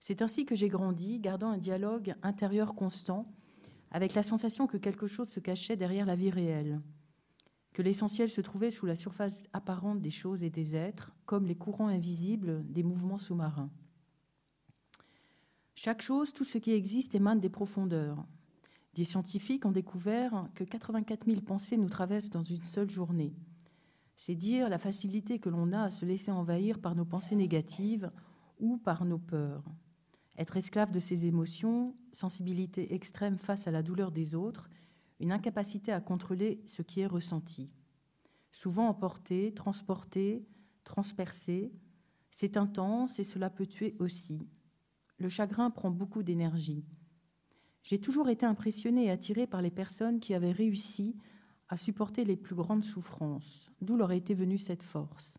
C'est 0.00 0.20
ainsi 0.20 0.44
que 0.44 0.56
j'ai 0.56 0.68
grandi, 0.68 1.20
gardant 1.20 1.50
un 1.50 1.58
dialogue 1.58 2.16
intérieur 2.24 2.74
constant, 2.74 3.32
avec 3.90 4.14
la 4.14 4.22
sensation 4.22 4.66
que 4.66 4.76
quelque 4.76 5.06
chose 5.06 5.28
se 5.28 5.40
cachait 5.40 5.76
derrière 5.76 6.06
la 6.06 6.16
vie 6.16 6.30
réelle, 6.30 6.80
que 7.72 7.82
l'essentiel 7.82 8.28
se 8.28 8.40
trouvait 8.40 8.70
sous 8.70 8.86
la 8.86 8.96
surface 8.96 9.48
apparente 9.52 10.00
des 10.00 10.10
choses 10.10 10.42
et 10.42 10.50
des 10.50 10.74
êtres, 10.74 11.12
comme 11.26 11.46
les 11.46 11.56
courants 11.56 11.88
invisibles 11.88 12.64
des 12.70 12.82
mouvements 12.82 13.18
sous-marins. 13.18 13.70
Chaque 15.74 16.02
chose, 16.02 16.32
tout 16.32 16.44
ce 16.44 16.58
qui 16.58 16.72
existe 16.72 17.14
émane 17.14 17.38
des 17.38 17.48
profondeurs. 17.48 18.26
Des 18.94 19.04
scientifiques 19.04 19.64
ont 19.64 19.70
découvert 19.70 20.48
que 20.56 20.64
84 20.64 21.26
000 21.26 21.40
pensées 21.42 21.76
nous 21.76 21.88
traversent 21.88 22.30
dans 22.30 22.42
une 22.42 22.64
seule 22.64 22.90
journée. 22.90 23.32
C'est 24.16 24.34
dire 24.34 24.68
la 24.68 24.78
facilité 24.78 25.38
que 25.38 25.48
l'on 25.48 25.72
a 25.72 25.82
à 25.82 25.90
se 25.92 26.04
laisser 26.04 26.32
envahir 26.32 26.80
par 26.80 26.96
nos 26.96 27.04
pensées 27.04 27.36
négatives 27.36 28.10
ou 28.58 28.76
par 28.76 29.04
nos 29.04 29.18
peurs. 29.18 29.62
Être 30.38 30.56
esclave 30.56 30.92
de 30.92 31.00
ses 31.00 31.26
émotions, 31.26 31.96
sensibilité 32.12 32.94
extrême 32.94 33.38
face 33.38 33.66
à 33.66 33.72
la 33.72 33.82
douleur 33.82 34.12
des 34.12 34.36
autres, 34.36 34.70
une 35.18 35.32
incapacité 35.32 35.92
à 35.92 36.00
contrôler 36.00 36.62
ce 36.66 36.82
qui 36.82 37.00
est 37.00 37.06
ressenti. 37.06 37.68
Souvent 38.52 38.86
emporté, 38.86 39.52
transporté, 39.52 40.46
transpercé, 40.84 41.72
c'est 42.30 42.56
intense 42.56 43.18
et 43.18 43.24
cela 43.24 43.50
peut 43.50 43.66
tuer 43.66 43.96
aussi. 43.98 44.46
Le 45.18 45.28
chagrin 45.28 45.70
prend 45.70 45.90
beaucoup 45.90 46.22
d'énergie. 46.22 46.84
J'ai 47.82 48.00
toujours 48.00 48.28
été 48.28 48.46
impressionnée 48.46 49.06
et 49.06 49.10
attirée 49.10 49.48
par 49.48 49.60
les 49.60 49.72
personnes 49.72 50.20
qui 50.20 50.34
avaient 50.34 50.52
réussi 50.52 51.16
à 51.68 51.76
supporter 51.76 52.24
les 52.24 52.36
plus 52.36 52.54
grandes 52.54 52.84
souffrances, 52.84 53.72
d'où 53.80 53.96
leur 53.96 54.12
était 54.12 54.34
venue 54.34 54.58
cette 54.58 54.84
force? 54.84 55.38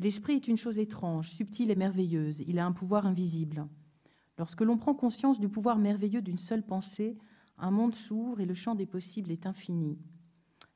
L'esprit 0.00 0.36
est 0.36 0.48
une 0.48 0.56
chose 0.56 0.78
étrange, 0.78 1.30
subtile 1.30 1.70
et 1.70 1.76
merveilleuse, 1.76 2.42
il 2.46 2.58
a 2.58 2.64
un 2.64 2.72
pouvoir 2.72 3.04
invisible. 3.06 3.68
Lorsque 4.38 4.62
l'on 4.62 4.78
prend 4.78 4.94
conscience 4.94 5.38
du 5.38 5.50
pouvoir 5.50 5.78
merveilleux 5.78 6.22
d'une 6.22 6.38
seule 6.38 6.64
pensée, 6.64 7.18
un 7.58 7.70
monde 7.70 7.94
s'ouvre 7.94 8.40
et 8.40 8.46
le 8.46 8.54
champ 8.54 8.74
des 8.74 8.86
possibles 8.86 9.30
est 9.30 9.44
infini. 9.44 9.98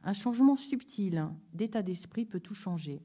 Un 0.02 0.12
changement 0.12 0.56
subtil 0.56 1.26
d'état 1.54 1.82
d'esprit 1.82 2.26
peut 2.26 2.40
tout 2.40 2.54
changer. 2.54 3.02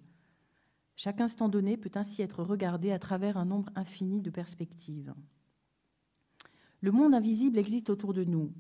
Chaque 0.98 1.22
instant 1.22 1.48
donné 1.48 1.78
peut 1.78 1.92
ainsi 1.96 2.22
être 2.22 2.44
regardé 2.44 2.92
à 2.92 3.00
travers 3.00 3.38
un 3.38 3.46
nombre 3.46 3.72
infini 3.76 4.20
de 4.20 4.30
perspectives. 4.30 5.14
Le 6.82 6.92
monde 6.92 7.14
invisible 7.14 7.58
existe 7.58 7.90
autour 7.90 8.14
de 8.14 8.26
nous, 8.26 8.52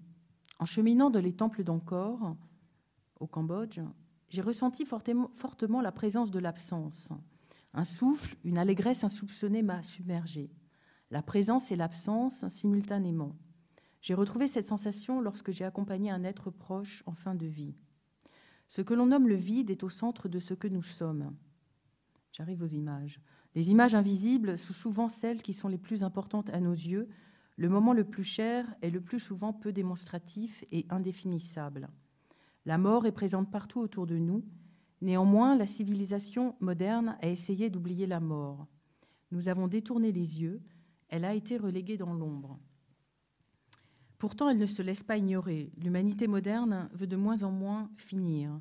en 0.60 0.66
cheminant 0.66 1.10
dans 1.10 1.22
les 1.22 1.34
temples 1.34 1.66
d'Angkor, 1.66 2.38
au 3.20 3.28
Cambodge, 3.28 3.82
j'ai 4.30 4.42
ressenti 4.42 4.86
fortement 4.86 5.82
la 5.82 5.92
présence 5.92 6.32
de 6.32 6.40
l'absence. 6.40 7.10
Un 7.74 7.84
souffle, 7.84 8.36
une 8.44 8.58
allégresse 8.58 9.04
insoupçonnée 9.04 9.62
m'a 9.62 9.84
submergée. 9.84 10.52
La 11.12 11.22
présence 11.22 11.72
et 11.72 11.76
l'absence 11.76 12.48
simultanément. 12.48 13.36
J'ai 14.02 14.14
retrouvé 14.14 14.48
cette 14.48 14.68
sensation 14.68 15.22
lorsque 15.22 15.52
j'ai 15.52 15.66
accompagné 15.66 16.10
un 16.10 16.24
être 16.24 16.52
proche 16.52 17.04
en 17.06 17.14
fin 17.14 17.36
de 17.36 17.46
vie. 17.46 17.76
Ce 18.68 18.82
que 18.82 18.94
l'on 18.94 19.08
nomme 19.08 19.28
le 19.28 19.36
vide 19.36 19.70
est 19.72 19.84
au 19.84 19.90
centre 19.90 20.30
de 20.30 20.40
ce 20.40 20.54
que 20.54 20.68
nous 20.68 20.84
sommes. 20.84 21.36
J'arrive 22.32 22.62
aux 22.62 22.68
images. 22.68 23.20
Les 23.56 23.72
images 23.72 23.96
invisibles 23.96 24.58
sont 24.58 24.74
souvent 24.74 25.10
celles 25.10 25.42
qui 25.42 25.54
sont 25.54 25.68
les 25.68 25.78
plus 25.78 26.04
importantes 26.04 26.50
à 26.52 26.60
nos 26.60 26.74
yeux, 26.74 27.10
le 27.60 27.68
moment 27.68 27.92
le 27.92 28.06
plus 28.06 28.24
cher 28.24 28.74
est 28.82 28.90
le 28.90 29.02
plus 29.02 29.20
souvent 29.20 29.52
peu 29.52 29.74
démonstratif 29.74 30.64
et 30.72 30.86
indéfinissable. 30.90 31.90
La 32.66 32.78
mort 32.78 33.06
est 33.06 33.12
présente 33.12 33.52
partout 33.52 33.82
autour 33.82 34.08
de 34.08 34.18
nous. 34.18 34.46
Néanmoins, 35.02 35.56
la 35.56 35.66
civilisation 35.66 36.56
moderne 36.60 37.18
a 37.22 37.28
essayé 37.30 37.70
d'oublier 37.70 38.06
la 38.06 38.20
mort. 38.20 38.68
Nous 39.32 39.48
avons 39.48 39.68
détourné 39.68 40.12
les 40.12 40.42
yeux, 40.42 40.62
elle 41.08 41.26
a 41.26 41.34
été 41.34 41.58
reléguée 41.58 41.98
dans 41.98 42.14
l'ombre. 42.14 42.60
Pourtant, 44.18 44.50
elle 44.50 44.58
ne 44.58 44.66
se 44.66 44.82
laisse 44.82 45.04
pas 45.04 45.18
ignorer. 45.18 45.72
L'humanité 45.78 46.28
moderne 46.28 46.90
veut 46.94 47.08
de 47.08 47.16
moins 47.16 47.44
en 47.44 47.52
moins 47.52 47.90
finir. 47.98 48.60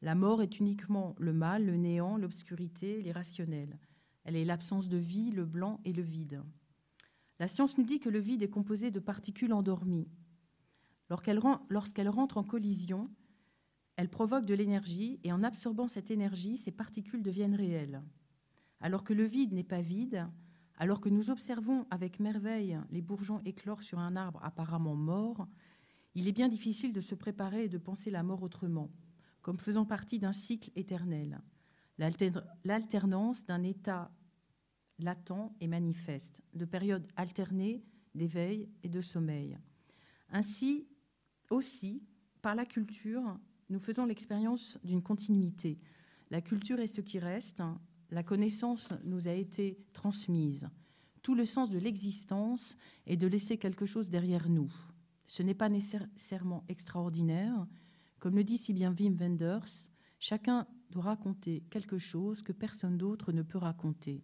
La 0.00 0.14
mort 0.14 0.42
est 0.42 0.58
uniquement 0.58 1.14
le 1.18 1.32
mal, 1.32 1.66
le 1.66 1.76
néant, 1.76 2.16
l'obscurité, 2.16 3.02
l'irrationnel. 3.02 3.78
Elle 4.24 4.36
est 4.36 4.44
l'absence 4.44 4.88
de 4.88 4.96
vie, 4.96 5.30
le 5.30 5.44
blanc 5.44 5.80
et 5.84 5.92
le 5.92 6.02
vide. 6.02 6.42
La 7.38 7.48
science 7.48 7.76
nous 7.76 7.84
dit 7.84 8.00
que 8.00 8.08
le 8.08 8.18
vide 8.18 8.42
est 8.42 8.48
composé 8.48 8.90
de 8.90 9.00
particules 9.00 9.52
endormies. 9.52 10.08
Lorsqu'elle 11.10 12.08
rentre 12.08 12.38
en 12.38 12.44
collision, 12.44 13.10
elle 13.96 14.08
provoque 14.08 14.44
de 14.44 14.54
l'énergie 14.54 15.20
et 15.22 15.32
en 15.32 15.42
absorbant 15.42 15.88
cette 15.88 16.10
énergie, 16.10 16.56
ces 16.56 16.72
particules 16.72 17.22
deviennent 17.22 17.54
réelles. 17.54 18.02
Alors 18.80 19.04
que 19.04 19.12
le 19.12 19.24
vide 19.24 19.52
n'est 19.52 19.62
pas 19.62 19.80
vide, 19.80 20.28
alors 20.76 21.00
que 21.00 21.08
nous 21.08 21.30
observons 21.30 21.86
avec 21.90 22.18
merveille 22.18 22.78
les 22.90 23.02
bourgeons 23.02 23.40
éclore 23.44 23.82
sur 23.82 23.98
un 23.98 24.16
arbre 24.16 24.40
apparemment 24.42 24.96
mort, 24.96 25.46
il 26.14 26.28
est 26.28 26.32
bien 26.32 26.48
difficile 26.48 26.92
de 26.92 27.00
se 27.00 27.14
préparer 27.14 27.64
et 27.64 27.68
de 27.68 27.78
penser 27.78 28.10
la 28.10 28.22
mort 28.22 28.42
autrement, 28.42 28.90
comme 29.42 29.58
faisant 29.58 29.84
partie 29.84 30.18
d'un 30.18 30.32
cycle 30.32 30.70
éternel, 30.74 31.40
l'alternance 31.98 33.44
d'un 33.44 33.62
état 33.62 34.10
latent 34.98 35.52
et 35.60 35.66
manifeste, 35.66 36.42
de 36.54 36.64
périodes 36.64 37.06
alternées 37.16 37.84
d'éveil 38.14 38.68
et 38.82 38.88
de 38.88 39.00
sommeil. 39.00 39.58
Ainsi, 40.30 40.86
aussi, 41.50 42.02
par 42.42 42.54
la 42.54 42.64
culture, 42.64 43.38
nous 43.74 43.80
faisons 43.80 44.06
l'expérience 44.06 44.78
d'une 44.84 45.02
continuité. 45.02 45.80
La 46.30 46.40
culture 46.40 46.78
est 46.78 46.86
ce 46.86 47.00
qui 47.00 47.18
reste, 47.18 47.60
la 48.12 48.22
connaissance 48.22 48.92
nous 49.02 49.26
a 49.26 49.32
été 49.32 49.76
transmise. 49.92 50.68
Tout 51.22 51.34
le 51.34 51.44
sens 51.44 51.70
de 51.70 51.78
l'existence 51.80 52.76
est 53.08 53.16
de 53.16 53.26
laisser 53.26 53.58
quelque 53.58 53.84
chose 53.84 54.10
derrière 54.10 54.48
nous. 54.48 54.72
Ce 55.26 55.42
n'est 55.42 55.54
pas 55.54 55.68
nécessairement 55.68 56.62
extraordinaire. 56.68 57.66
Comme 58.20 58.36
le 58.36 58.44
dit 58.44 58.58
si 58.58 58.72
bien 58.72 58.94
Wim 58.96 59.16
Wenders, 59.16 59.88
chacun 60.20 60.68
doit 60.90 61.02
raconter 61.02 61.64
quelque 61.68 61.98
chose 61.98 62.42
que 62.42 62.52
personne 62.52 62.96
d'autre 62.96 63.32
ne 63.32 63.42
peut 63.42 63.58
raconter. 63.58 64.22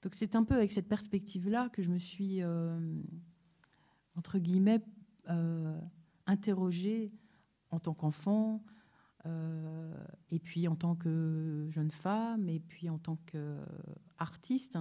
Donc 0.00 0.14
c'est 0.14 0.36
un 0.36 0.44
peu 0.44 0.54
avec 0.54 0.72
cette 0.72 0.88
perspective-là 0.88 1.68
que 1.68 1.82
je 1.82 1.90
me 1.90 1.98
suis, 1.98 2.40
euh, 2.40 2.80
entre 4.16 4.38
guillemets, 4.38 4.80
euh, 5.28 5.78
interrogée 6.26 7.12
en 7.72 7.80
tant 7.80 7.94
qu'enfant, 7.94 8.62
euh, 9.26 9.92
et 10.30 10.38
puis 10.38 10.68
en 10.68 10.76
tant 10.76 10.94
que 10.94 11.68
jeune 11.70 11.90
femme, 11.90 12.48
et 12.48 12.60
puis 12.60 12.88
en 12.88 12.98
tant 12.98 13.18
qu'artiste. 13.26 14.78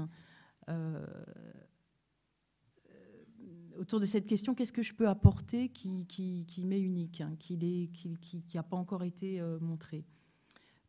autour 3.79 3.99
de 3.99 4.05
cette 4.05 4.27
question, 4.27 4.53
qu'est-ce 4.53 4.73
que 4.73 4.83
je 4.83 4.93
peux 4.93 5.07
apporter 5.07 5.69
qui, 5.69 6.05
qui, 6.05 6.63
m'est 6.65 6.79
unique, 6.79 7.21
hein, 7.21 7.35
qui 7.39 8.43
n'a 8.53 8.63
pas 8.63 8.77
encore 8.77 9.03
été 9.03 9.41
montré 9.59 10.05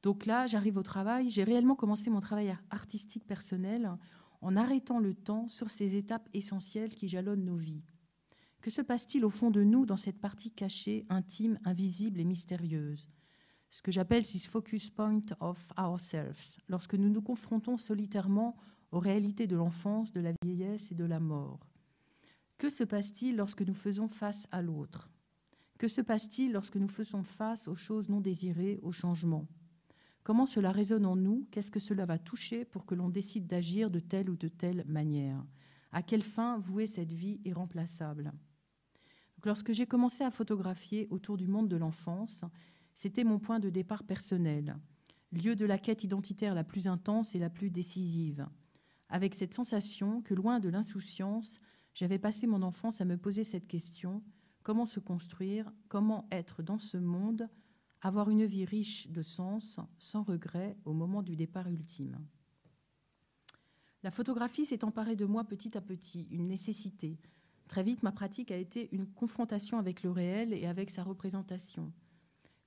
donc 0.02 0.26
là, 0.26 0.46
j'arrive 0.46 0.76
au 0.76 0.82
travail. 0.82 1.30
J'ai 1.30 1.44
réellement 1.44 1.76
commencé 1.76 2.10
mon 2.10 2.20
travail 2.20 2.56
artistique 2.70 3.26
personnel 3.26 3.90
en 4.40 4.56
arrêtant 4.56 4.98
le 4.98 5.14
temps 5.14 5.46
sur 5.46 5.70
ces 5.70 5.94
étapes 5.94 6.28
essentielles 6.34 6.94
qui 6.94 7.08
jalonnent 7.08 7.44
nos 7.44 7.56
vies. 7.56 7.82
Que 8.62 8.70
se 8.70 8.80
passe-t-il 8.80 9.24
au 9.24 9.30
fond 9.30 9.50
de 9.50 9.64
nous 9.64 9.86
dans 9.86 9.96
cette 9.96 10.20
partie 10.20 10.52
cachée, 10.52 11.04
intime, 11.08 11.58
invisible 11.64 12.20
et 12.20 12.24
mystérieuse? 12.24 13.10
Ce 13.72 13.82
que 13.82 13.90
j'appelle 13.90 14.24
this 14.24 14.46
focus 14.46 14.88
point 14.88 15.20
of 15.40 15.72
ourselves, 15.76 16.60
lorsque 16.68 16.94
nous 16.94 17.08
nous 17.08 17.22
confrontons 17.22 17.76
solitairement 17.76 18.56
aux 18.92 19.00
réalités 19.00 19.48
de 19.48 19.56
l'enfance, 19.56 20.12
de 20.12 20.20
la 20.20 20.32
vieillesse 20.44 20.92
et 20.92 20.94
de 20.94 21.04
la 21.04 21.18
mort. 21.18 21.66
Que 22.56 22.70
se 22.70 22.84
passe-t-il 22.84 23.34
lorsque 23.34 23.62
nous 23.62 23.74
faisons 23.74 24.06
face 24.06 24.46
à 24.52 24.62
l'autre? 24.62 25.10
Que 25.76 25.88
se 25.88 26.00
passe-t-il 26.00 26.52
lorsque 26.52 26.76
nous 26.76 26.86
faisons 26.86 27.24
face 27.24 27.66
aux 27.66 27.74
choses 27.74 28.08
non 28.08 28.20
désirées, 28.20 28.78
aux 28.82 28.92
changements 28.92 29.48
Comment 30.22 30.46
cela 30.46 30.70
résonne 30.70 31.06
en 31.06 31.16
nous? 31.16 31.48
Qu'est-ce 31.50 31.72
que 31.72 31.80
cela 31.80 32.06
va 32.06 32.20
toucher 32.20 32.64
pour 32.64 32.86
que 32.86 32.94
l'on 32.94 33.08
décide 33.08 33.48
d'agir 33.48 33.90
de 33.90 33.98
telle 33.98 34.30
ou 34.30 34.36
de 34.36 34.46
telle 34.46 34.84
manière? 34.86 35.44
À 35.90 36.00
quelle 36.04 36.22
fin 36.22 36.58
vouer 36.58 36.86
cette 36.86 37.12
vie 37.12 37.40
irremplaçable 37.44 38.32
Lorsque 39.44 39.72
j'ai 39.72 39.86
commencé 39.86 40.24
à 40.24 40.30
photographier 40.30 41.08
autour 41.10 41.36
du 41.36 41.48
monde 41.48 41.68
de 41.68 41.76
l'enfance, 41.76 42.44
c'était 42.94 43.24
mon 43.24 43.38
point 43.38 43.60
de 43.60 43.70
départ 43.70 44.04
personnel, 44.04 44.76
lieu 45.32 45.56
de 45.56 45.64
la 45.64 45.78
quête 45.78 46.04
identitaire 46.04 46.54
la 46.54 46.64
plus 46.64 46.86
intense 46.86 47.34
et 47.34 47.38
la 47.38 47.50
plus 47.50 47.70
décisive, 47.70 48.46
avec 49.08 49.34
cette 49.34 49.54
sensation 49.54 50.22
que, 50.22 50.34
loin 50.34 50.60
de 50.60 50.68
l'insouciance, 50.68 51.60
j'avais 51.94 52.18
passé 52.18 52.46
mon 52.46 52.62
enfance 52.62 53.00
à 53.00 53.04
me 53.04 53.16
poser 53.16 53.44
cette 53.44 53.66
question 53.66 54.22
comment 54.62 54.86
se 54.86 55.00
construire, 55.00 55.72
comment 55.88 56.28
être 56.30 56.62
dans 56.62 56.78
ce 56.78 56.96
monde 56.96 57.48
avoir 58.02 58.30
une 58.30 58.44
vie 58.44 58.64
riche 58.64 59.08
de 59.08 59.22
sens, 59.22 59.78
sans 59.98 60.24
regret, 60.24 60.76
au 60.84 60.92
moment 60.92 61.22
du 61.22 61.36
départ 61.36 61.68
ultime. 61.68 62.18
La 64.02 64.10
photographie 64.10 64.64
s'est 64.64 64.84
emparée 64.84 65.14
de 65.14 65.24
moi 65.24 65.44
petit 65.44 65.78
à 65.78 65.80
petit, 65.80 66.26
une 66.32 66.48
nécessité. 66.48 67.20
Très 67.72 67.82
vite, 67.82 68.02
ma 68.02 68.12
pratique 68.12 68.50
a 68.50 68.58
été 68.58 68.94
une 68.94 69.06
confrontation 69.06 69.78
avec 69.78 70.02
le 70.02 70.10
réel 70.10 70.52
et 70.52 70.66
avec 70.66 70.90
sa 70.90 71.02
représentation. 71.02 71.90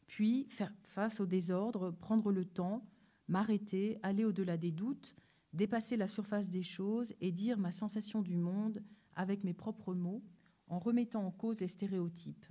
Puis, 0.08 0.48
faire 0.50 0.74
face 0.82 1.20
au 1.20 1.28
désordre, 1.28 1.92
prendre 1.92 2.32
le 2.32 2.44
temps, 2.44 2.84
m'arrêter, 3.28 4.00
aller 4.02 4.26
au-delà 4.26 4.58
des 4.58 4.72
doutes, 4.72 5.16
dépasser 5.54 5.96
la 5.96 6.08
surface 6.08 6.50
des 6.50 6.64
choses 6.64 7.14
et 7.22 7.32
dire 7.32 7.60
ma 7.60 7.72
sensation 7.72 8.24
du 8.24 8.36
monde 8.36 8.82
avec 9.14 9.44
mes 9.44 9.54
propres 9.54 9.94
mots, 9.94 10.24
en 10.70 10.80
remettant 10.80 11.24
en 11.24 11.30
cause 11.30 11.60
les 11.60 11.68
stéréotypes 11.68 12.48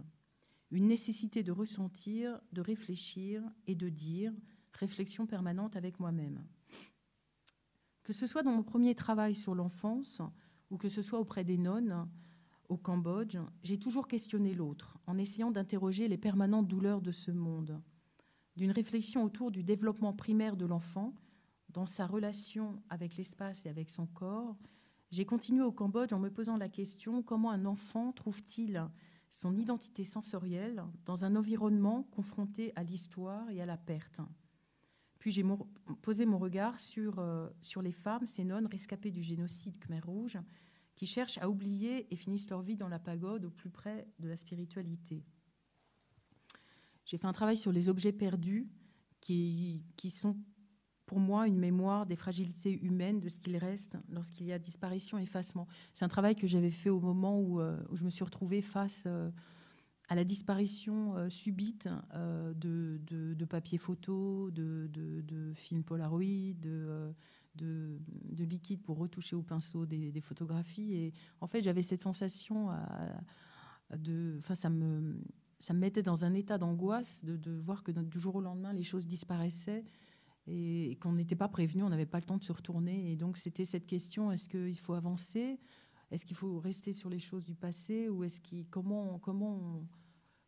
une 0.71 0.87
nécessité 0.87 1.43
de 1.43 1.51
ressentir, 1.51 2.41
de 2.53 2.61
réfléchir 2.61 3.43
et 3.67 3.75
de 3.75 3.89
dire, 3.89 4.33
réflexion 4.75 5.27
permanente 5.27 5.75
avec 5.75 5.99
moi-même. 5.99 6.47
Que 8.05 8.13
ce 8.13 8.29
soit 8.29 8.45
dans 8.45 8.53
mon 8.53 8.63
premier 8.63 8.95
travail 8.95 9.35
sur 9.35 9.57
l'enfance 9.57 10.23
ou 10.71 10.77
que 10.77 10.89
ce 10.89 11.03
soit 11.03 11.19
auprès 11.19 11.43
des 11.43 11.59
nonnes 11.59 12.09
au 12.69 12.77
Cambodge, 12.77 13.37
j'ai 13.63 13.79
toujours 13.79 14.09
questionné 14.09 14.55
l'autre 14.55 14.99
en 15.07 15.19
essayant 15.19 15.51
d'interroger 15.51 16.09
les 16.09 16.19
permanentes 16.19 16.69
douleurs 16.69 17.03
de 17.03 17.13
ce 17.13 17.31
monde. 17.31 17.81
D'une 18.57 18.71
réflexion 18.71 19.25
autour 19.25 19.51
du 19.51 19.63
développement 19.63 20.13
primaire 20.13 20.57
de 20.57 20.67
l'enfant, 20.67 21.15
dans 21.69 21.87
sa 21.87 22.07
relation 22.07 22.83
avec 22.89 23.17
l'espace 23.17 23.67
et 23.67 23.69
avec 23.69 23.91
son 23.91 24.07
corps, 24.07 24.57
j'ai 25.11 25.27
continué 25.27 25.63
au 25.63 25.73
Cambodge 25.73 26.13
en 26.13 26.19
me 26.19 26.31
posant 26.31 26.57
la 26.57 26.69
question 26.69 27.23
comment 27.23 27.51
un 27.51 27.65
enfant 27.67 28.13
trouve-t-il 28.13 28.89
son 29.31 29.57
identité 29.57 30.05
sensorielle 30.05 30.85
dans 31.05 31.25
un 31.25 31.37
environnement 31.37 32.05
confronté 32.13 32.73
à 32.77 32.85
l'histoire 32.85 33.51
et 33.51 33.61
à 33.61 33.67
la 33.67 33.77
perte? 33.77 34.21
Puis 35.19 35.33
j'ai 35.33 35.45
posé 36.03 36.27
mon 36.27 36.39
regard 36.39 36.79
sur, 36.79 37.19
euh, 37.19 37.49
sur 37.61 37.81
les 37.81 37.93
femmes, 37.93 38.27
ces 38.27 38.45
nonnes 38.45 38.67
rescapées 38.67 39.11
du 39.11 39.23
génocide 39.23 39.79
Khmer 39.79 40.01
Rouge, 40.01 40.39
qui 40.97 41.07
cherchent 41.07 41.39
à 41.39 41.49
oublier 41.49 42.07
et 42.13 42.17
finissent 42.17 42.49
leur 42.51 42.63
vie 42.63 42.77
dans 42.77 42.89
la 42.89 42.99
pagode 42.99 43.45
au 43.45 43.51
plus 43.51 43.71
près 43.71 44.07
de 44.19 44.29
la 44.29 44.37
spiritualité. 44.37 45.23
J'ai 47.05 47.19
fait 47.19 47.27
un 47.27 47.33
travail 47.33 47.57
sur 47.57 47.73
les 47.73 47.89
objets 47.89 48.13
perdus 48.13 48.69
qui, 49.21 49.83
sont 50.11 50.37
pour 51.07 51.19
moi 51.19 51.49
une 51.49 51.59
mémoire 51.59 52.07
des 52.07 52.17
fragilités 52.17 52.79
humaines, 52.83 53.21
de 53.21 53.29
ce 53.29 53.41
qu'il 53.41 53.57
reste 53.57 53.97
lorsqu'il 54.11 54.47
y 54.47 54.53
a 54.53 54.59
disparition, 54.59 55.19
effacement. 55.19 55.67
C'est 55.93 56.05
un 56.05 56.09
travail 56.09 56.37
que 56.37 56.47
j'avais 56.47 56.71
fait 56.71 56.91
au 56.91 57.01
moment 57.01 57.41
où, 57.41 57.61
euh, 57.61 57.79
je 57.93 58.05
me 58.05 58.11
suis 58.11 58.25
retrouvée 58.25 58.63
face 58.63 59.05
euh, 59.07 59.31
à 60.09 60.15
la 60.15 60.25
disparition 60.25 61.17
euh, 61.17 61.29
subite 61.29 61.89
de, 62.15 63.01
de, 63.07 63.45
papier 63.45 63.79
photo, 63.79 64.51
de, 64.51 64.89
de 64.93 65.53
films 65.55 65.85
Polaroid, 65.85 66.55
de, 66.61 67.15
de, 67.55 67.99
liquide 68.39 68.83
pour 68.83 68.99
retoucher 68.99 69.37
au 69.37 69.43
pinceau 69.43 69.87
des, 69.87 70.21
photographies. 70.21 70.95
Et 70.95 71.13
en 71.41 71.47
fait, 71.47 71.63
j'avais 71.63 71.83
cette 71.83 72.03
sensation 72.03 72.71
de. 73.97 74.37
Enfin, 74.39 74.55
ça 74.55 74.71
me, 74.71 75.21
ça 75.61 75.73
me 75.73 75.79
mettait 75.79 76.03
dans 76.03 76.25
un 76.25 76.35
état 76.35 76.59
d'angoisse 76.59 77.25
de, 77.25 77.51
voir 77.53 77.83
que 77.83 77.91
du 77.91 78.21
jour 78.21 78.37
au 78.37 78.41
lendemain, 78.41 78.73
les 78.73 78.83
choses 78.83 79.07
disparaissaient 79.07 79.85
et 80.47 80.99
qu'on 81.01 81.13
n'était 81.13 81.37
pas 81.37 81.49
prévenu, 81.49 81.83
on 81.83 81.89
n'avait 81.89 82.05
pas 82.05 82.19
le 82.19 82.25
temps 82.25 82.37
de 82.37 82.43
se 82.45 82.53
retourner. 82.53 83.11
Et 83.11 83.17
donc 83.17 83.39
c'était 83.39 83.65
cette 83.65 83.87
question 83.87 84.31
est-ce 84.31 84.49
qu'il 84.49 84.79
faut 84.79 84.93
avancer? 84.93 85.59
Est-ce 86.11 86.27
qu'il 86.27 86.37
faut 86.37 86.59
rester 86.59 86.93
sur 86.93 87.09
les 87.09 87.19
choses 87.19 87.47
du 87.47 87.55
passé? 87.55 88.09
Ou 88.09 88.25
est-ce 88.25 88.41
qu'il, 88.41 88.67
comment, 88.67 89.19
comment, 89.19 89.57
on, 89.57 89.87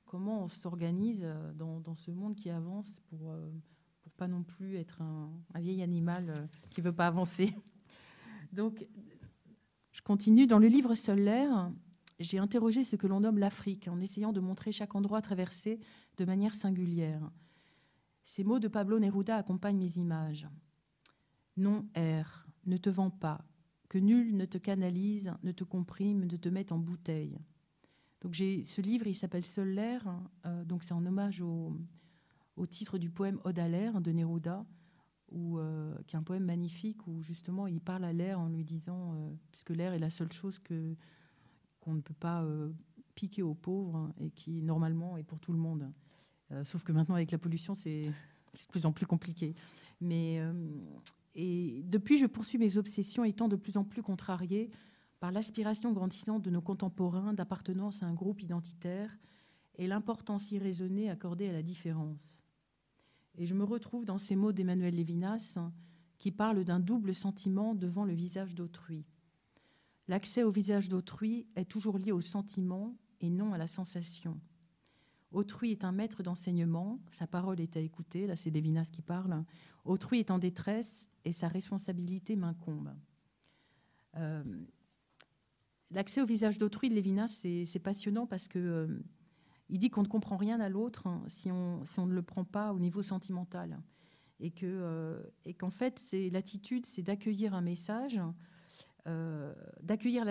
comment 0.04 0.44
on 0.44 0.48
s'organise 0.48 1.26
dans, 1.54 1.80
dans, 1.80 1.94
ce 1.94 2.10
monde 2.10 2.36
qui 2.36 2.50
avance 2.50 3.00
pour, 3.08 3.30
euh, 3.30 3.50
pas 4.16 4.28
non 4.28 4.42
plus 4.42 4.76
être 4.76 5.02
un, 5.02 5.30
vieil 5.60 5.82
animal 5.82 6.26
euh, 6.28 6.46
qui 6.70 6.80
veut 6.80 6.94
pas 6.94 7.06
avancer 7.06 7.54
Donc 8.52 8.86
continue. 10.06 10.46
Dans 10.46 10.60
le 10.60 10.68
livre 10.68 10.94
Solaire, 10.94 11.72
j'ai 12.20 12.38
interrogé 12.38 12.84
ce 12.84 12.94
que 12.94 13.08
l'on 13.08 13.20
nomme 13.20 13.38
l'Afrique 13.38 13.88
en 13.88 14.00
essayant 14.00 14.32
de 14.32 14.38
montrer 14.38 14.70
chaque 14.70 14.94
endroit 14.94 15.20
traversé 15.20 15.80
de 16.16 16.24
manière 16.24 16.54
singulière. 16.54 17.28
Ces 18.24 18.44
mots 18.44 18.60
de 18.60 18.68
Pablo 18.68 19.00
Neruda 19.00 19.36
accompagnent 19.36 19.78
mes 19.78 19.98
images. 19.98 20.48
Non, 21.56 21.88
air, 21.94 22.46
ne 22.66 22.76
te 22.76 22.88
vends 22.88 23.10
pas, 23.10 23.44
que 23.88 23.98
nul 23.98 24.36
ne 24.36 24.44
te 24.44 24.58
canalise, 24.58 25.32
ne 25.42 25.50
te 25.50 25.64
comprime, 25.64 26.24
ne 26.24 26.36
te 26.36 26.48
mette 26.48 26.70
en 26.70 26.78
bouteille. 26.78 27.38
Donc 28.20 28.32
j'ai 28.32 28.62
ce 28.62 28.80
livre, 28.80 29.08
il 29.08 29.14
s'appelle 29.14 29.44
Seul 29.44 29.70
l'air, 29.70 30.04
euh, 30.46 30.64
donc 30.64 30.84
c'est 30.84 30.94
en 30.94 31.04
hommage 31.04 31.40
au, 31.40 31.76
titre 32.64 32.96
du 32.96 33.10
poème 33.10 33.38
Ode 33.44 33.58
à 33.58 33.68
l'air 33.68 34.00
de 34.00 34.12
Neruda, 34.12 34.64
euh, 35.34 35.94
qui 36.06 36.16
est 36.16 36.18
un 36.18 36.22
poème 36.22 36.44
magnifique 36.44 37.06
où 37.06 37.20
justement 37.20 37.66
il 37.66 37.80
parle 37.80 38.04
à 38.04 38.14
l'air 38.14 38.40
en 38.40 38.48
lui 38.48 38.64
disant, 38.64 39.12
euh, 39.12 39.30
puisque 39.52 39.70
l'air 39.70 39.92
est 39.92 39.98
la 39.98 40.08
seule 40.08 40.32
chose 40.32 40.58
que 40.58 40.94
qu'on 41.80 41.92
ne 41.92 42.00
peut 42.00 42.14
pas 42.14 42.44
piquer 43.14 43.42
aux 43.42 43.54
pauvres 43.54 44.10
et 44.18 44.30
qui 44.30 44.62
normalement 44.62 45.16
est 45.18 45.22
pour 45.22 45.38
tout 45.38 45.52
le 45.52 45.58
monde. 45.58 45.92
sauf 46.64 46.82
que 46.82 46.90
maintenant 46.90 47.14
avec 47.14 47.30
la 47.30 47.38
pollution 47.38 47.76
c'est 47.76 48.02
de 48.02 48.66
plus 48.68 48.86
en 48.86 48.92
plus 48.92 49.06
compliqué. 49.06 49.54
Mais 50.00 50.40
et 51.36 51.82
depuis, 51.84 52.16
je 52.16 52.24
poursuis 52.24 52.56
mes 52.56 52.78
obsessions, 52.78 53.22
étant 53.22 53.46
de 53.46 53.56
plus 53.56 53.76
en 53.76 53.84
plus 53.84 54.02
contrariée 54.02 54.70
par 55.20 55.30
l'aspiration 55.30 55.92
grandissante 55.92 56.42
de 56.42 56.50
nos 56.50 56.62
contemporains 56.62 57.34
d'appartenance 57.34 58.02
à 58.02 58.06
un 58.06 58.14
groupe 58.14 58.40
identitaire 58.40 59.10
et 59.76 59.86
l'importance 59.86 60.50
irraisonnée 60.50 61.10
accordée 61.10 61.48
à 61.48 61.52
la 61.52 61.62
différence. 61.62 62.42
Et 63.38 63.46
je 63.46 63.54
me 63.54 63.64
retrouve 63.64 64.04
dans 64.04 64.18
ces 64.18 64.36
mots 64.36 64.52
d'Emmanuel 64.52 64.94
Lévinas 64.94 65.58
qui 66.18 66.32
parle 66.32 66.64
d'un 66.64 66.80
double 66.80 67.14
sentiment 67.14 67.74
devant 67.74 68.04
le 68.04 68.14
visage 68.14 68.54
d'autrui. 68.54 69.04
L'accès 70.08 70.42
au 70.42 70.50
visage 70.50 70.88
d'autrui 70.88 71.46
est 71.56 71.64
toujours 71.64 71.98
lié 71.98 72.12
au 72.12 72.20
sentiment 72.20 72.96
et 73.20 73.28
non 73.28 73.52
à 73.52 73.58
la 73.58 73.66
sensation. 73.66 74.40
Autrui 75.32 75.72
est 75.72 75.84
un 75.84 75.92
maître 75.92 76.22
d'enseignement, 76.22 77.00
sa 77.10 77.26
parole 77.26 77.60
est 77.60 77.76
à 77.76 77.80
écouter, 77.80 78.26
là 78.26 78.36
c'est 78.36 78.50
Lévinas 78.50 78.88
qui 78.92 79.02
parle. 79.02 79.44
Autrui 79.84 80.20
est 80.20 80.30
en 80.30 80.38
détresse 80.38 81.10
et 81.24 81.32
sa 81.32 81.48
responsabilité 81.48 82.36
m'incombe. 82.36 82.94
Euh, 84.16 84.44
l'accès 85.90 86.22
au 86.22 86.26
visage 86.26 86.56
d'autrui 86.56 86.88
de 86.88 86.94
Lévinas, 86.94 87.44
c'est 87.66 87.78
passionnant 87.80 88.26
parce 88.26 88.48
que 88.48 88.58
euh, 88.58 89.02
il 89.68 89.78
dit 89.78 89.90
qu'on 89.90 90.02
ne 90.02 90.08
comprend 90.08 90.36
rien 90.36 90.60
à 90.60 90.68
l'autre 90.68 91.08
si, 91.26 91.50
on, 91.50 91.82
ne 91.82 92.12
le 92.12 92.22
prend 92.22 92.44
pas 92.44 92.72
au 92.72 92.78
niveau 92.78 93.02
sentimental. 93.02 93.80
Et 94.38 94.50
qu'en 94.50 94.66
euh, 94.66 95.22
qu'en 95.58 95.70
fait, 95.70 96.14
l'attitude, 96.32 96.86
c'est 96.86 97.02
d'accueillir 97.02 97.54
un 97.54 97.62
message, 97.62 98.20
d'accueillir 99.82 100.24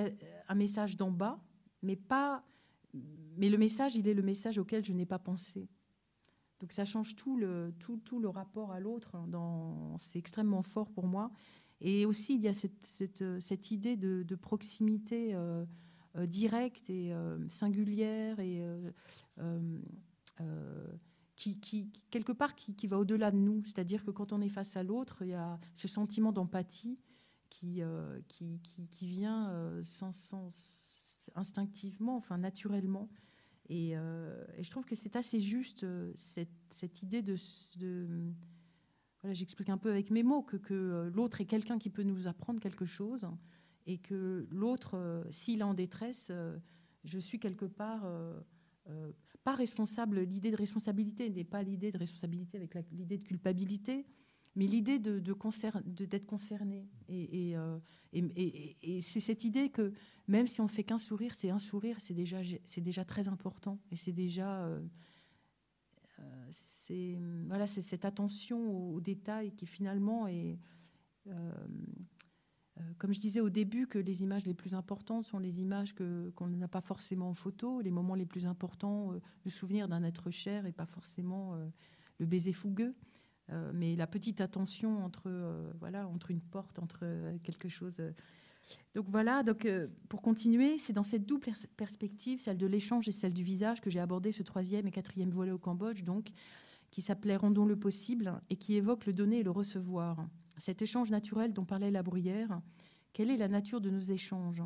un 0.48 0.56
message 0.56 0.98
d'en 0.98 1.12
bas, 1.12 1.40
mais 1.82 1.96
pas 1.96 2.44
mais 3.38 3.50
le 3.50 3.58
message, 3.58 3.96
il 3.96 4.08
est 4.08 4.14
le 4.14 4.22
message 4.22 4.58
auquel 4.58 4.84
je 4.84 4.94
n'ai 4.94 5.06
pas 5.06 5.20
pensé. 5.20 5.68
Donc 6.60 6.72
ça 6.72 6.86
change 6.86 7.16
tout 7.16 7.38
le, 7.38 7.74
tout, 7.80 7.98
tout 7.98 8.20
le 8.20 8.30
rapport 8.30 8.72
à 8.72 8.80
l'autre. 8.80 9.16
Hein, 9.16 9.96
c'est 10.00 10.20
extrêmement 10.20 10.62
fort 10.62 10.90
pour 10.90 11.06
moi. 11.06 11.32
Et 11.82 12.06
aussi, 12.06 12.36
il 12.36 12.42
y 12.42 12.48
a 12.48 12.54
cette, 12.54 12.86
cette, 12.86 13.24
cette 13.40 13.72
idée 13.72 13.98
de, 13.98 14.36
proximité 14.36 15.36
euh, 15.36 15.38
euh, 15.38 15.66
directe 16.28 16.90
et 16.90 17.14
euh, 17.14 17.38
singulière 17.50 18.40
et 18.40 18.64
qui, 21.36 21.60
qui, 21.60 21.92
quelque 22.12 22.32
part, 22.32 22.56
qui, 22.56 22.88
va 22.88 22.98
au-delà 22.98 23.32
de 23.32 23.38
nous. 23.38 23.64
C'est-à-dire 23.66 24.06
que 24.06 24.12
quand 24.12 24.32
on 24.32 24.42
est 24.42 24.50
face 24.50 24.78
à 24.78 24.84
l'autre, 24.84 25.18
il 25.22 25.30
y 25.30 25.34
a 25.34 25.60
ce 25.74 25.88
sentiment 25.88 26.32
d'empathie 26.32 26.98
qui, 27.50 27.82
qui, 28.28 28.60
qui, 28.90 29.08
vient 29.08 29.52
instinctivement, 31.36 32.16
enfin 32.16 32.38
naturellement. 32.38 33.10
Euh, 33.72 34.46
et, 34.58 34.64
je 34.64 34.70
trouve 34.70 34.86
que 34.86 34.96
c'est 34.96 35.16
assez 35.16 35.40
juste 35.40 35.84
euh, 35.84 36.12
cette, 36.16 37.02
idée 37.02 37.22
de, 37.22 37.36
voilà, 39.22 39.34
j'explique 39.34 39.70
un 39.70 39.78
peu 39.78 39.90
avec 39.90 40.12
mes 40.12 40.24
mots 40.24 40.44
que, 40.44 40.58
que 40.58 40.74
euh, 40.74 41.10
l'autre 41.10 41.42
est 41.42 41.46
quelqu'un 41.46 41.80
qui 41.80 41.90
peut 41.90 42.04
nous 42.04 42.28
apprendre 42.28 42.60
quelque 42.60 42.86
chose 42.86 43.28
et 43.86 43.98
que 43.98 44.48
l'autre, 44.50 45.26
s'il 45.30 45.60
est 45.60 45.64
en 45.64 45.74
détresse, 45.74 46.32
je 47.04 47.20
suis 47.20 47.40
quelque 47.40 47.66
part 47.66 48.08
pas 49.44 49.56
responsable. 49.56 50.22
L'idée 50.22 50.52
de 50.52 50.58
responsabilité 50.58 51.30
n'est 51.30 51.44
pas 51.44 51.64
l'idée 51.64 51.92
de 51.92 51.98
responsabilité 51.98 52.58
avec 52.58 52.76
l'idée 52.92 53.18
de 53.18 53.24
culpabilité, 53.24 54.06
mais 54.56 54.68
l'idée 54.68 55.00
d'être 55.00 56.26
concerné. 56.26 56.88
Et, 57.10 57.56
c'est 59.02 59.20
cette 59.20 59.44
idée 59.44 59.70
que 59.70 59.94
même 60.28 60.48
si 60.48 60.62
on 60.62 60.68
fait 60.68 60.84
qu'un 60.84 60.98
sourire, 60.98 61.34
c'est 61.36 61.50
un 61.50 61.60
sourire, 61.60 61.98
c'est 62.00 62.14
déjà, 62.14 62.40
c'est 62.64 62.82
déjà 62.82 63.06
très 63.06 63.28
important. 63.28 63.80
Et 63.92 63.96
c'est 63.96 64.14
déjà. 64.14 64.66
Euh, 64.66 64.82
euh, 66.20 66.48
c'est, 66.52 67.20
voilà, 67.48 67.68
cette 67.68 68.06
attention 68.06 68.94
aux, 68.94 69.02
détails 69.02 69.52
qui 69.52 69.66
finalement 69.66 70.28
est. 70.28 70.58
Euh, 71.28 71.52
comme 72.98 73.14
je 73.14 73.20
disais 73.20 73.40
au 73.40 73.50
début, 73.50 73.88
que 73.88 74.00
les 74.00 74.24
images 74.24 74.46
les 74.46 74.54
plus 74.54 74.74
importantes 74.74 75.26
sont 75.26 75.40
les 75.40 75.62
images 75.62 75.94
qu'on 75.94 76.48
n'a 76.48 76.68
pas 76.68 76.82
forcément 76.82 77.30
en 77.30 77.34
photo, 77.34 77.82
les 77.82 77.92
moments 77.92 78.16
les 78.16 78.26
plus 78.26 78.46
importants, 78.46 79.12
le 79.12 79.50
souvenir 79.50 79.88
d'un 79.88 80.04
être 80.04 80.30
cher 80.30 80.66
et 80.66 80.72
pas 80.72 80.86
forcément 80.86 81.56
le 82.20 82.26
baiser 82.26 82.52
fougueux. 82.52 82.94
mais 83.74 83.96
la 83.96 84.08
petite 84.08 84.42
attention 84.42 85.06
entre, 85.06 85.32
voilà, 85.80 86.08
entre 86.08 86.32
une 86.32 86.42
porte, 86.42 86.80
entre 86.80 87.06
quelque 87.44 87.70
chose 87.70 88.02
donc 88.94 89.06
voilà, 89.08 89.44
donc, 89.44 89.66
euh, 89.66 89.88
pour 90.10 90.22
continuer, 90.22 90.78
c'est 90.78 90.94
dans 90.94 91.04
cette 91.04 91.26
double 91.26 91.48
perspective, 91.78 92.40
celle 92.40 92.58
de 92.58 92.66
l'échange 92.66 93.08
et 93.08 93.12
celle 93.12 93.34
du 93.34 93.44
visage, 93.44 93.82
que 93.82 93.90
j'ai 93.90 94.00
abordé 94.00 94.32
ce 94.32 94.44
troisième 94.44 94.88
et 94.88 94.92
quatrième 94.92 95.30
volet 95.30 95.52
au 95.52 95.58
Cambodge, 95.58 96.04
donc, 96.04 96.32
qui 96.92 97.02
s'appelait 97.02 97.36
Rendons 97.36 97.66
le 97.66 97.76
possible 97.76 98.34
et 98.50 98.56
qui 98.56 98.76
évoque 98.76 99.06
le 99.06 99.14
donner 99.14 99.40
et 99.40 99.44
le 99.44 99.52
recevoir. 99.52 100.26
Cet 100.58 100.82
échange 100.82 101.12
naturel 101.12 101.54
dont 101.54 101.66
parlait 101.66 101.92
la 101.92 102.04
bruyère, 102.04 102.62
quelle 103.14 103.30
est 103.30 103.38
la 103.38 103.48
nature 103.48 103.82
de 103.82 103.90
nos 103.90 104.00
échanges 104.00 104.64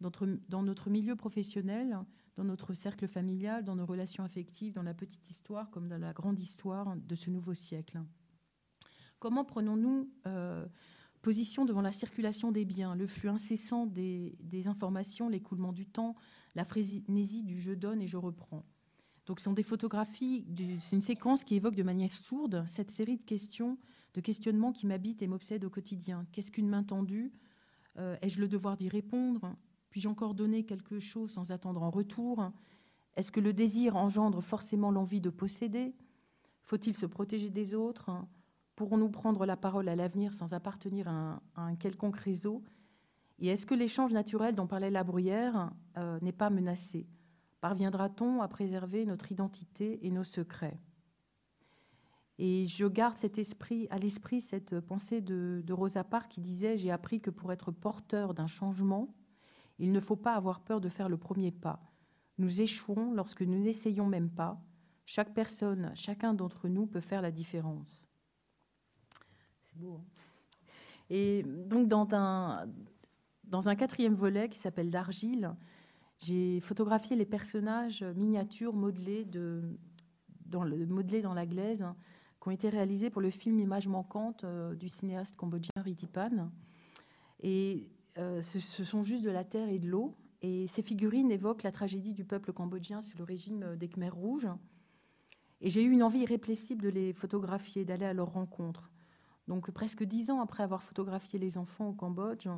dans 0.00 0.62
notre 0.62 0.90
milieu 0.90 1.16
professionnel, 1.16 1.98
dans 2.36 2.44
notre 2.44 2.74
cercle 2.74 3.06
familial, 3.06 3.64
dans 3.64 3.76
nos 3.76 3.86
relations 3.86 4.24
affectives, 4.24 4.72
dans 4.72 4.82
la 4.82 4.94
petite 4.94 5.28
histoire 5.30 5.70
comme 5.70 5.88
dans 5.88 5.98
la 5.98 6.12
grande 6.12 6.38
histoire 6.38 6.96
de 6.96 7.14
ce 7.14 7.30
nouveau 7.30 7.54
siècle? 7.54 8.00
Comment 9.18 9.44
prenons-nous 9.44 10.10
euh, 10.26 10.66
position 11.22 11.64
devant 11.64 11.82
la 11.82 11.92
circulation 11.92 12.50
des 12.50 12.64
biens, 12.64 12.96
le 12.96 13.06
flux 13.06 13.28
incessant 13.28 13.86
des, 13.86 14.36
informations, 14.66 15.28
l'écoulement 15.28 15.72
du 15.72 15.86
temps, 15.86 16.16
la 16.56 16.64
frénésie 16.64 17.44
du 17.44 17.60
je 17.60 17.70
donne 17.70 18.02
et 18.02 18.08
je 18.08 18.16
reprends? 18.16 18.64
Donc, 19.26 19.38
ce 19.38 19.44
sont 19.44 19.52
des 19.52 19.62
photographies, 19.62 20.44
c'est 20.80 20.96
une 20.96 21.02
séquence 21.02 21.44
qui 21.44 21.54
évoque 21.54 21.76
de 21.76 21.84
manière 21.84 22.12
sourde 22.12 22.64
cette 22.66 22.90
série 22.90 23.16
de 23.16 23.22
questions, 23.22 23.78
de 24.14 24.20
questionnements 24.20 24.72
qui 24.72 24.86
m'habitent 24.86 25.22
et 25.22 25.26
m'obsèdent 25.26 25.64
au 25.64 25.70
quotidien. 25.70 26.26
Qu'est-ce 26.32 26.50
qu'une 26.50 26.68
main 26.68 26.82
tendue? 26.82 27.32
Euh, 27.98 28.16
Ai-je 28.22 28.40
le 28.40 28.48
devoir 28.48 28.76
d'y 28.76 28.88
répondre? 28.88 29.56
Puis-je 29.90 30.08
encore 30.08 30.34
donner 30.34 30.64
quelque 30.64 30.98
chose 30.98 31.32
sans 31.32 31.52
attendre 31.52 31.82
en 31.82 31.90
retour? 31.90 32.50
Est-ce 33.16 33.30
que 33.30 33.40
le 33.40 33.52
désir 33.52 33.96
engendre 33.96 34.42
forcément 34.42 34.90
l'envie 34.90 35.20
de 35.20 35.30
posséder? 35.30 35.94
Faut-il 36.62 36.94
se 36.94 37.06
protéger 37.06 37.50
des 37.50 37.74
autres? 37.74 38.10
Pourrons-nous 38.76 39.10
prendre 39.10 39.44
la 39.44 39.56
parole 39.56 39.88
à 39.88 39.96
l'avenir 39.96 40.32
sans 40.32 40.54
appartenir 40.54 41.08
à 41.08 41.42
un, 41.56 41.76
quelconque 41.76 42.16
réseau? 42.16 42.62
Et 43.38 43.48
est-ce 43.48 43.66
que 43.66 43.74
l'échange 43.74 44.12
naturel 44.12 44.54
dont 44.54 44.66
parlait 44.66 44.90
la 44.90 45.04
bruyère 45.04 45.72
euh, 45.98 46.18
n'est 46.22 46.32
pas 46.32 46.48
menacé? 46.48 47.06
Parviendra-t-on 47.60 48.40
à 48.40 48.48
préserver 48.48 49.04
notre 49.04 49.30
identité 49.30 50.04
et 50.06 50.10
nos 50.10 50.24
secrets? 50.24 50.80
Et 52.44 52.66
je 52.66 52.86
garde 52.86 53.16
cet 53.16 53.38
esprit, 53.38 53.86
à 53.90 54.00
l'esprit 54.00 54.40
cette 54.40 54.80
pensée 54.80 55.20
de, 55.20 55.62
Rosa 55.72 56.02
Parks 56.02 56.28
qui 56.28 56.40
disait 56.40 56.76
J'ai 56.76 56.90
appris 56.90 57.20
que 57.20 57.30
pour 57.30 57.52
être 57.52 57.70
porteur 57.70 58.34
d'un 58.34 58.48
changement, 58.48 59.14
il 59.78 59.92
ne 59.92 60.00
faut 60.00 60.16
pas 60.16 60.34
avoir 60.34 60.58
peur 60.58 60.80
de 60.80 60.88
faire 60.88 61.08
le 61.08 61.16
premier 61.16 61.52
pas. 61.52 61.80
Nous 62.38 62.60
échouons 62.60 63.12
lorsque 63.12 63.42
nous 63.42 63.60
n'essayons 63.60 64.08
même 64.08 64.28
pas. 64.28 64.60
Chaque 65.04 65.32
personne, 65.34 65.92
chacun 65.94 66.34
d'entre 66.34 66.66
nous 66.66 66.84
peut 66.84 66.98
faire 66.98 67.22
la 67.22 67.30
différence. 67.30 68.10
Hein. 69.80 70.00
Et 71.10 71.44
donc, 71.44 71.86
dans 71.86 72.08
un, 73.68 73.76
quatrième 73.76 74.14
volet 74.14 74.48
qui 74.48 74.58
s'appelle 74.58 74.90
D'argile, 74.90 75.54
j'ai 76.18 76.58
photographié 76.58 77.14
les 77.14 77.26
personnages 77.26 78.02
miniatures 78.02 78.74
modelés 78.74 79.24
dans 80.44 80.64
la 81.34 81.46
glaise 81.46 81.82
hein, 81.82 81.94
qui 82.42 82.48
ont 82.48 82.50
été 82.50 82.68
réalisés 82.68 83.08
pour 83.08 83.22
le 83.22 83.30
film 83.30 83.60
Image 83.60 83.86
manquante 83.86 84.42
euh, 84.42 84.74
du 84.74 84.88
cinéaste 84.88 85.36
cambodgien 85.36 85.70
Ritipan. 85.76 86.50
Et 87.40 87.88
euh, 88.18 88.42
ce, 88.42 88.58
ce, 88.58 88.82
sont 88.82 89.04
juste 89.04 89.24
de 89.24 89.30
la 89.30 89.44
terre 89.44 89.68
et 89.68 89.78
de 89.78 89.86
l'eau. 89.86 90.16
Et 90.40 90.66
ces 90.66 90.82
figurines 90.82 91.30
évoquent 91.30 91.62
la 91.62 91.70
tragédie 91.70 92.12
du 92.12 92.24
peuple 92.24 92.52
cambodgien 92.52 93.00
sous 93.00 93.16
le 93.16 93.22
régime 93.22 93.76
des 93.76 93.88
Khmers 93.88 94.16
rouges. 94.16 94.48
Et 95.60 95.70
j'ai 95.70 95.84
eu 95.84 95.90
une 95.92 96.02
envie 96.02 96.18
irrépressible 96.18 96.82
de 96.82 96.88
les 96.88 97.12
photographier, 97.12 97.84
d'aller 97.84 98.06
à 98.06 98.12
leur 98.12 98.32
rencontre. 98.32 98.90
Donc 99.46 99.70
presque 99.70 100.02
dix 100.02 100.28
ans 100.30 100.40
après 100.40 100.64
avoir 100.64 100.82
photographié 100.82 101.38
les 101.38 101.58
enfants 101.58 101.90
au 101.90 101.92
Cambodge, 101.92 102.48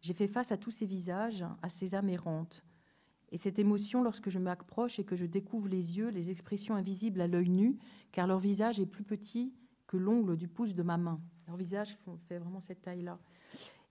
J'ai 0.00 0.14
fait 0.14 0.26
face 0.26 0.52
à 0.52 0.56
tous 0.56 0.70
ces 0.70 0.86
visages, 0.86 1.44
à 1.60 1.68
ces 1.68 1.94
âmes 1.94 2.08
errantes. 2.08 2.64
Et 3.34 3.36
cette 3.36 3.58
émotion, 3.58 4.00
lorsque 4.04 4.30
je 4.30 4.38
m'approche 4.38 5.00
et 5.00 5.04
que 5.04 5.16
je 5.16 5.26
découvre 5.26 5.66
les 5.66 5.98
yeux, 5.98 6.08
les 6.08 6.30
expressions 6.30 6.76
invisibles 6.76 7.20
à 7.20 7.26
l'œil 7.26 7.50
nu, 7.50 7.76
car 8.12 8.28
leur 8.28 8.38
visage 8.38 8.78
est 8.78 8.86
plus 8.86 9.02
petit 9.02 9.52
que 9.88 9.96
l'ongle 9.96 10.36
du 10.36 10.46
pouce 10.46 10.76
de 10.76 10.84
ma 10.84 10.96
main. 10.96 11.20
Leur 11.48 11.56
visage 11.56 11.96
fait 12.28 12.38
vraiment 12.38 12.60
cette 12.60 12.82
taille-là. 12.82 13.18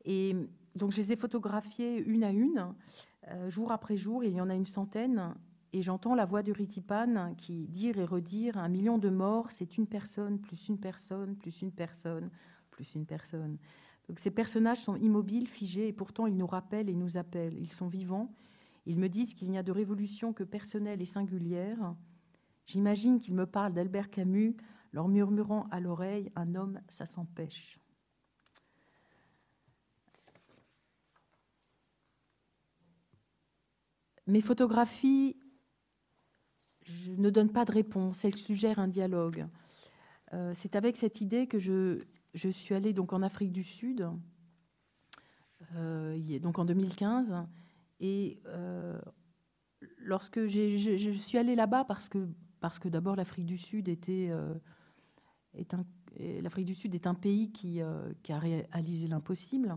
Et 0.05 0.33
donc, 0.77 0.93
je 0.93 1.01
les 1.01 1.11
ai 1.11 1.15
photographiées 1.17 1.97
une 1.97 2.23
à 2.23 2.29
une, 2.29 2.73
euh, 3.27 3.49
jour 3.49 3.73
après 3.73 3.97
jour. 3.97 4.23
Il 4.23 4.33
y 4.33 4.39
en 4.39 4.49
a 4.49 4.55
une 4.55 4.65
centaine. 4.65 5.35
Et 5.73 5.81
j'entends 5.81 6.15
la 6.15 6.23
voix 6.23 6.41
du 6.41 6.53
Ritipan 6.53 7.35
qui 7.35 7.67
dire 7.67 7.99
et 7.99 8.05
redire 8.05 8.57
un 8.57 8.69
million 8.69 8.97
de 8.97 9.09
morts, 9.09 9.51
c'est 9.51 9.77
une 9.77 9.87
personne, 9.87 10.39
plus 10.39 10.69
une 10.69 10.79
personne, 10.79 11.35
plus 11.35 11.61
une 11.61 11.73
personne, 11.73 12.29
plus 12.71 12.95
une 12.95 13.05
personne. 13.05 13.57
Donc 14.07 14.19
ces 14.19 14.31
personnages 14.31 14.79
sont 14.79 14.95
immobiles, 14.95 15.47
figés, 15.47 15.89
et 15.89 15.93
pourtant 15.93 16.27
ils 16.27 16.37
nous 16.37 16.47
rappellent 16.47 16.89
et 16.89 16.95
nous 16.95 17.17
appellent. 17.17 17.57
Ils 17.59 17.73
sont 17.73 17.89
vivants. 17.89 18.33
Ils 18.85 18.97
me 18.97 19.07
disent 19.07 19.33
qu'il 19.33 19.49
n'y 19.49 19.57
a 19.57 19.63
de 19.63 19.71
révolution 19.71 20.33
que 20.33 20.43
personnelle 20.43 21.01
et 21.01 21.05
singulière. 21.05 21.95
J'imagine 22.65 23.19
qu'ils 23.19 23.35
me 23.35 23.45
parlent 23.45 23.73
d'Albert 23.73 24.09
Camus, 24.09 24.55
leur 24.91 25.07
murmurant 25.07 25.67
à 25.71 25.79
l'oreille 25.79 26.31
Un 26.35 26.55
homme, 26.55 26.79
ça 26.89 27.05
s'empêche. 27.05 27.79
Mes 34.27 34.41
photographies 34.41 35.35
ne 37.17 37.29
donne 37.29 37.51
pas 37.51 37.65
de 37.65 37.71
réponse, 37.71 38.23
elle 38.23 38.35
suggère 38.35 38.79
un 38.79 38.87
dialogue. 38.87 39.47
Euh, 40.33 40.53
c'est 40.55 40.75
avec 40.75 40.97
cette 40.97 41.21
idée 41.21 41.47
que 41.47 41.59
je, 41.59 42.03
je, 42.33 42.49
suis 42.49 42.73
allée 42.73 42.93
donc 42.93 43.13
en 43.13 43.21
Afrique 43.21 43.51
du 43.51 43.63
Sud, 43.63 44.09
euh, 45.75 46.39
donc 46.39 46.57
en 46.57 46.65
2015, 46.65 47.35
et 48.03 48.39
euh, 48.45 48.99
lorsque 49.97 50.45
je, 50.45 51.11
suis 51.17 51.37
allée 51.37 51.55
là-bas 51.55 51.85
parce 51.85 52.09
que, 52.09 52.27
parce 52.59 52.77
que 52.77 52.89
d'abord 52.89 53.15
l'Afrique 53.15 53.45
du 53.45 53.57
Sud 53.57 53.87
était 53.87 54.29
est 55.55 55.73
un, 55.73 55.85
l'Afrique 56.41 56.65
du 56.65 56.75
Sud 56.75 56.93
est 56.93 57.07
un 57.07 57.15
pays 57.15 57.51
qui, 57.51 57.79
qui 58.21 58.31
a 58.33 58.39
réalisé 58.39 59.07
l'impossible. 59.07 59.75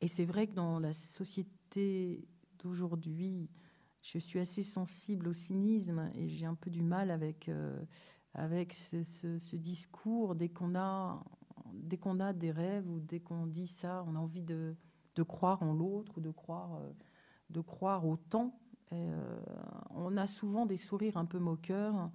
et 0.00 0.08
c'est 0.08 0.24
vrai 0.24 0.48
que 0.48 0.54
dans 0.54 0.78
la 0.78 0.92
société 0.92 2.26
d'aujourd'hui, 2.58 3.48
je 4.02 4.18
suis 4.18 4.40
assez 4.40 4.62
sensible 4.62 5.28
au 5.28 5.32
cynisme 5.32 6.10
et 6.14 6.28
j'ai 6.28 6.44
un 6.44 6.56
peu 6.56 6.70
du 6.70 6.82
mal 6.82 7.10
avec, 7.10 7.48
euh, 7.48 7.80
avec 8.34 8.74
ce, 8.74 9.56
discours. 9.56 10.34
Dès 10.34 10.48
qu'on 10.48 10.74
a, 10.74 11.24
dès 11.72 11.96
qu'on 11.96 12.18
a 12.18 12.32
des 12.32 12.50
rêves 12.50 12.88
ou 12.90 12.98
dès 12.98 13.20
qu'on 13.20 13.46
dit 13.46 13.68
ça, 13.68 14.04
on 14.08 14.16
a 14.16 14.18
envie 14.18 14.42
de, 14.42 14.74
de 15.14 15.22
croire 15.22 15.62
en 15.62 15.72
l'autre 15.72 16.18
ou 16.18 16.20
de 16.20 16.30
croire, 16.30 16.76
euh, 16.76 16.90
de 17.50 17.60
croire 17.60 18.06
au 18.06 18.16
temps. 18.16 18.58
Euh, 18.92 19.40
on 19.90 20.16
a 20.16 20.26
souvent 20.26 20.66
des 20.66 20.76
sourires 20.76 21.16
un 21.16 21.24
peu 21.24 21.38
moqueurs. 21.38 22.10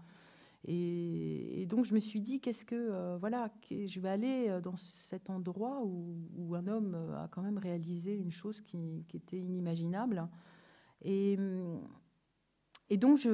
Et, 0.66 1.66
donc 1.70 1.86
je 1.86 1.94
me 1.94 2.00
suis 2.00 2.20
dit, 2.20 2.40
qu'est-ce 2.42 2.66
que 2.66 3.18
voilà, 3.18 3.50
je 3.70 4.00
vais 4.00 4.10
aller 4.10 4.60
dans 4.62 4.76
cet 4.76 5.30
endroit 5.30 5.82
où, 5.84 6.56
un 6.56 6.68
homme 6.68 6.96
a 7.16 7.28
quand 7.30 7.42
même 7.42 7.58
réalisé 7.58 8.16
une 8.16 8.32
chose 8.32 8.60
qui, 8.62 9.06
était 9.14 9.40
inimaginable. 9.40 10.28
Et, 11.04 11.38
donc, 12.98 13.28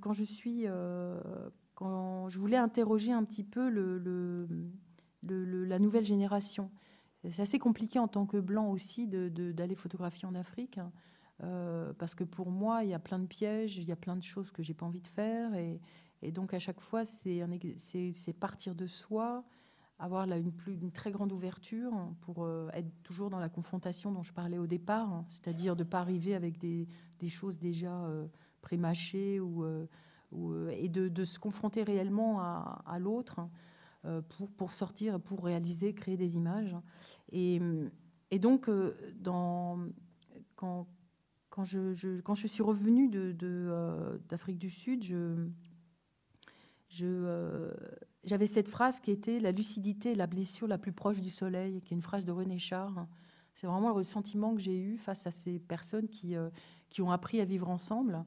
quand 0.00 0.12
je 0.12 0.24
suis, 0.24 0.62
euh, 0.66 1.20
quand 1.74 2.28
je 2.28 2.38
voulais 2.38 2.56
interroger 2.56 3.12
un 3.12 3.24
petit 3.24 3.44
peu 3.44 3.68
la 5.22 5.78
nouvelle 5.78 6.04
génération. 6.04 6.70
C'est 7.24 7.42
assez 7.42 7.58
compliqué 7.58 7.98
en 7.98 8.08
tant 8.08 8.26
que 8.26 8.36
blanc 8.36 8.70
aussi 8.70 9.06
d'aller 9.08 9.74
photographier 9.74 10.28
en 10.28 10.34
Afrique, 10.34 10.78
hein. 10.78 10.92
euh, 11.42 11.92
parce 11.98 12.14
que 12.14 12.24
pour 12.24 12.50
moi, 12.50 12.84
il 12.84 12.90
y 12.90 12.94
a 12.94 12.98
plein 12.98 13.18
de 13.18 13.26
pièges, 13.26 13.76
il 13.76 13.84
y 13.84 13.92
a 13.92 13.96
plein 13.96 14.16
de 14.16 14.22
choses 14.22 14.52
que 14.52 14.62
j'ai 14.62 14.74
pas 14.74 14.86
envie 14.86 15.00
de 15.00 15.08
faire, 15.08 15.54
et, 15.54 15.80
donc 16.32 16.54
à 16.54 16.58
chaque 16.58 16.80
fois, 16.80 17.04
c'est 17.04 17.42
partir 18.38 18.74
de 18.74 18.86
soi, 18.86 19.44
avoir 19.98 20.26
là 20.26 20.36
une, 20.36 20.92
très 20.92 21.10
grande 21.10 21.32
ouverture 21.32 21.92
pour 22.20 22.44
euh, 22.44 22.68
être 22.72 22.90
toujours 23.02 23.30
dans 23.30 23.40
la 23.40 23.48
confrontation 23.48 24.12
dont 24.12 24.22
je 24.22 24.32
parlais 24.32 24.58
au 24.58 24.66
départ, 24.66 25.12
hein, 25.12 25.26
c'est-à-dire 25.28 25.74
de 25.74 25.82
ne 25.82 25.88
pas 25.88 25.98
arriver 25.98 26.34
avec 26.34 26.58
des, 26.58 26.86
choses 27.28 27.58
déjà 27.58 28.04
euh, 28.04 28.26
prémâchées 28.62 29.40
ou, 29.40 29.64
euh, 29.64 29.86
et 30.70 30.88
de, 30.88 31.24
se 31.24 31.38
confronter 31.38 31.82
réellement 31.82 32.40
à, 32.40 32.82
à 32.86 32.98
l'autre 32.98 33.40
pour, 34.28 34.48
pour 34.50 34.74
sortir, 34.74 35.20
pour 35.20 35.44
réaliser, 35.44 35.92
créer 35.92 36.16
des 36.16 36.36
images. 36.36 36.74
Et, 37.32 37.60
donc, 38.38 38.70
dans, 39.20 39.78
quand, 40.56 40.86
je, 41.64 41.92
suis 42.46 42.62
revenue 42.62 43.08
d'Afrique 44.28 44.58
de, 44.58 44.60
du 44.60 44.70
Sud, 44.70 45.04
j'avais 48.24 48.46
cette 48.46 48.68
phrase 48.68 49.00
qui 49.00 49.10
était 49.10 49.40
La 49.40 49.52
lucidité 49.52 50.14
la 50.14 50.26
blessure 50.26 50.66
la 50.66 50.78
plus 50.78 50.92
proche 50.92 51.20
du 51.20 51.30
soleil, 51.30 51.80
qui 51.82 51.94
est 51.94 51.96
une 51.96 52.02
phrase 52.02 52.24
de 52.24 52.32
René 52.32 52.58
Char. 52.58 53.06
C'est 53.54 53.66
vraiment 53.66 53.88
le 53.88 53.94
ressentiment 53.94 54.54
que 54.54 54.60
j'ai 54.60 54.78
eu 54.78 54.98
face 54.98 55.26
à 55.26 55.32
ces 55.32 55.58
personnes 55.58 56.08
euh, 56.26 56.48
qui 56.90 57.02
ont 57.02 57.10
appris 57.10 57.40
à 57.40 57.44
vivre 57.44 57.68
ensemble. 57.68 58.24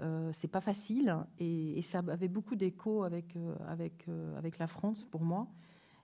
Euh, 0.00 0.30
c'est 0.32 0.48
pas 0.48 0.62
facile 0.62 1.14
et, 1.38 1.82
ça 1.82 1.98
avait 2.08 2.28
beaucoup 2.28 2.56
d'écho 2.56 3.02
avec, 3.02 3.36
euh, 3.36 3.54
avec, 3.66 4.08
euh, 4.08 4.36
avec 4.38 4.58
la 4.58 4.66
France 4.66 5.04
pour 5.04 5.22
moi. 5.22 5.48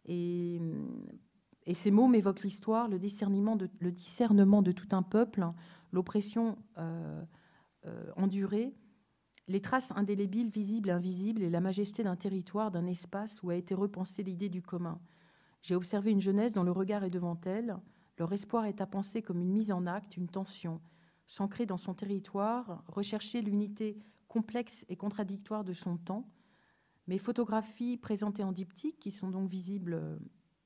Et, 0.05 0.61
ces 1.75 1.91
mots 1.91 2.07
m'évoquent 2.07 2.43
l'histoire, 2.43 2.87
le 2.87 2.99
discernement, 2.99 3.57
de, 3.57 3.69
le 3.81 3.91
discernement 3.91 4.63
de 4.63 4.71
tout 4.71 4.87
un 4.93 5.03
peuple, 5.03 5.45
l'oppression 5.91 6.57
endurée 8.17 8.73
les 9.49 9.61
traces 9.61 9.93
indélébiles, 9.97 10.49
visibles 10.49 10.91
invisibles, 10.91 11.43
et 11.43 11.51
la 11.51 11.61
majesté 11.61 12.05
d'un 12.05 12.15
territoire, 12.15 12.71
d'un 12.71 12.87
espace 12.87 13.43
où 13.43 13.51
a 13.51 13.57
été 13.57 13.75
repensée 13.75 14.23
l'idée 14.23 14.49
du 14.49 14.63
commun. 14.63 15.01
J'ai 15.61 15.75
observé 15.75 16.13
une 16.13 16.21
jeunesse 16.21 16.53
dont 16.53 16.63
le 16.63 16.71
regard 16.71 17.03
est 17.03 17.11
devant 17.11 17.39
elle, 17.45 17.77
leur 18.19 18.33
espoir 18.33 18.67
est 18.67 18.81
à 18.81 18.87
penser 18.87 19.21
comme 19.21 19.41
une 19.41 19.51
mise 19.51 19.73
en 19.73 19.87
acte, 19.87 20.17
une 20.17 20.29
tension, 20.29 20.81
s'ancrer 21.27 21.67
dans 21.67 21.77
son 21.77 21.95
territoire, 21.95 22.85
rechercher 22.89 23.43
l'unité 23.43 23.99
complexe 24.29 24.85
et 24.89 24.97
contradictoire 24.97 25.65
de 25.65 25.73
son 25.73 25.97
temps. 25.97 26.29
Mes 27.07 27.19
photographies 27.19 27.97
présentées 27.97 28.45
en 28.45 28.53
diptyque, 28.53 28.99
qui 28.99 29.11
sont 29.11 29.31
donc 29.31 29.49
visibles 29.49 29.95
euh, 29.95 30.17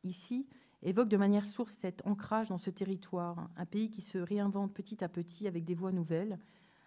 ici, 0.04 0.48
évoquent 0.82 1.08
de 1.08 1.16
manière 1.16 1.44
source 1.44 1.74
cet 1.74 2.06
ancrage 2.06 2.48
dans 2.48 2.58
ce 2.58 2.70
territoire, 2.70 3.50
un 3.56 3.66
pays 3.66 3.90
qui 3.90 4.02
se 4.02 4.18
réinvente 4.18 4.72
petit 4.72 5.04
à 5.04 5.08
petit 5.08 5.46
avec 5.46 5.64
des 5.64 5.74
voies 5.74 5.92
nouvelles, 5.92 6.38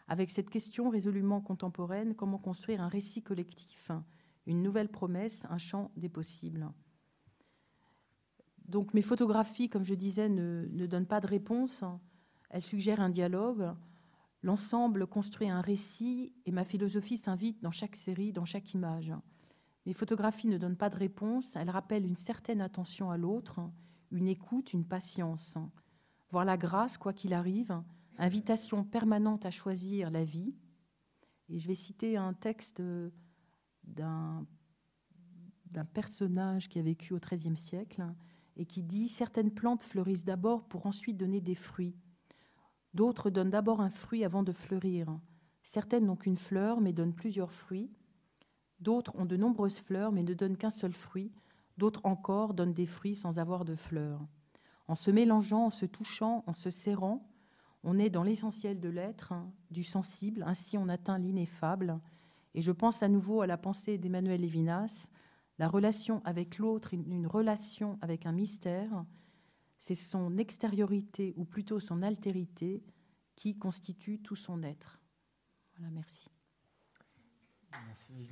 avec 0.07 0.31
cette 0.31 0.49
question 0.49 0.89
résolument 0.89 1.41
contemporaine, 1.41 2.15
comment 2.15 2.37
construire 2.37 2.81
un 2.81 2.87
récit 2.87 3.21
collectif, 3.21 3.91
une 4.45 4.61
nouvelle 4.61 4.89
promesse, 4.89 5.45
un 5.49 5.57
champ 5.57 5.91
des 5.95 6.09
possibles. 6.09 6.67
Donc 8.65 8.93
mes 8.93 9.01
photographies, 9.01 9.69
comme 9.69 9.85
je 9.85 9.93
disais, 9.93 10.29
ne, 10.29 10.85
donnent 10.87 11.05
pas 11.05 11.21
de 11.21 11.27
réponse, 11.27 11.83
elles 12.53 12.63
suggèrent 12.63 13.01
un 13.01 13.09
dialogue. 13.09 13.73
L'ensemble 14.43 15.07
construit 15.07 15.49
un 15.49 15.59
récit 15.59 16.31
et 16.45 16.51
ma 16.51 16.63
philosophie 16.63 17.17
s'invite 17.17 17.63
dans 17.63 17.71
chaque 17.71 17.95
série, 17.95 18.31
dans 18.31 18.45
chaque 18.45 18.75
image. 18.75 19.11
Mes 19.87 19.93
photographies 19.93 20.47
ne 20.47 20.59
donnent 20.59 20.77
pas 20.77 20.91
de 20.91 20.97
réponse, 20.97 21.55
elles 21.55 21.71
rappellent 21.71 22.05
une 22.05 22.15
certaine 22.15 22.61
attention 22.61 23.09
à 23.09 23.17
l'autre, 23.17 23.59
une 24.11 24.27
écoute, 24.27 24.71
une 24.71 24.85
patience. 24.85 25.57
Voir 26.29 26.45
la 26.45 26.55
grâce, 26.55 26.95
quoi 26.95 27.11
qu'il 27.11 27.33
arrive, 27.33 27.81
invitation 28.19 28.83
permanente 28.83 29.47
à 29.47 29.51
choisir 29.51 30.11
la 30.11 30.23
vie. 30.23 30.53
Et 31.49 31.57
je 31.57 31.67
vais 31.67 31.75
citer 31.75 32.17
un 32.17 32.33
texte 32.33 32.83
d'un 33.83 34.45
personnage 35.93 36.69
qui 36.69 36.77
a 36.77 36.83
vécu 36.83 37.13
au 37.13 37.19
XIIIe 37.19 37.57
siècle 37.57 38.05
et 38.57 38.67
qui 38.67 38.83
dit 38.83 39.09
Certaines 39.09 39.51
plantes 39.51 39.81
fleurissent 39.81 40.23
d'abord 40.23 40.65
pour 40.65 40.85
ensuite 40.85 41.17
donner 41.17 41.41
des 41.41 41.55
fruits. 41.55 41.95
D'autres 42.93 43.29
donnent 43.29 43.49
d'abord 43.49 43.81
un 43.81 43.89
fruit 43.89 44.23
avant 44.23 44.43
de 44.43 44.51
fleurir. 44.51 45.07
Certaines 45.63 46.05
n'ont 46.05 46.15
qu'une 46.15 46.37
fleur 46.37 46.81
mais 46.81 46.93
donnent 46.93 47.13
plusieurs 47.13 47.51
fruits. 47.51 47.97
D'autres 48.79 49.15
ont 49.15 49.25
de 49.25 49.37
nombreuses 49.37 49.79
fleurs 49.79 50.11
mais 50.11 50.23
ne 50.23 50.33
donnent 50.33 50.57
qu'un 50.57 50.69
seul 50.69 50.93
fruit. 50.93 51.31
D'autres 51.77 52.01
encore 52.03 52.53
donnent 52.53 52.73
des 52.73 52.85
fruits 52.85 53.15
sans 53.15 53.39
avoir 53.39 53.65
de 53.65 53.75
fleurs. 53.75 54.21
En 54.87 54.95
se 54.95 55.09
mélangeant, 55.09 55.65
en 55.65 55.69
se 55.69 55.85
touchant, 55.85 56.43
en 56.45 56.53
se 56.53 56.69
serrant, 56.69 57.27
on 57.83 57.97
est 57.97 58.09
dans 58.09 58.23
l'essentiel 58.23 58.79
de 58.79 58.89
l'être, 58.89 59.31
hein, 59.31 59.51
du 59.71 59.83
sensible, 59.83 60.43
ainsi 60.45 60.77
on 60.77 60.87
atteint 60.87 61.17
l'ineffable. 61.17 61.99
Et 62.53 62.61
je 62.61 62.71
pense 62.71 63.01
à 63.01 63.09
nouveau 63.09 63.41
à 63.41 63.47
la 63.47 63.57
pensée 63.57 63.97
d'Emmanuel 63.97 64.41
Lévinas, 64.41 65.07
la 65.59 65.67
relation 65.67 66.21
avec 66.25 66.59
l'autre, 66.59 66.93
une 66.93 67.27
relation 67.27 67.97
avec 68.01 68.25
un 68.25 68.31
mystère, 68.31 69.05
c'est 69.83 69.95
son 69.95 70.37
extériorité, 70.37 71.33
ou 71.35 71.43
plutôt 71.43 71.77
son 71.77 72.03
altérité, 72.03 72.85
qui 73.35 73.57
constitue 73.57 74.17
tout 74.19 74.37
son 74.37 74.63
être. 74.63 75.01
Voilà, 75.75 75.91
merci. 75.91 76.29
Merci. 77.85 78.29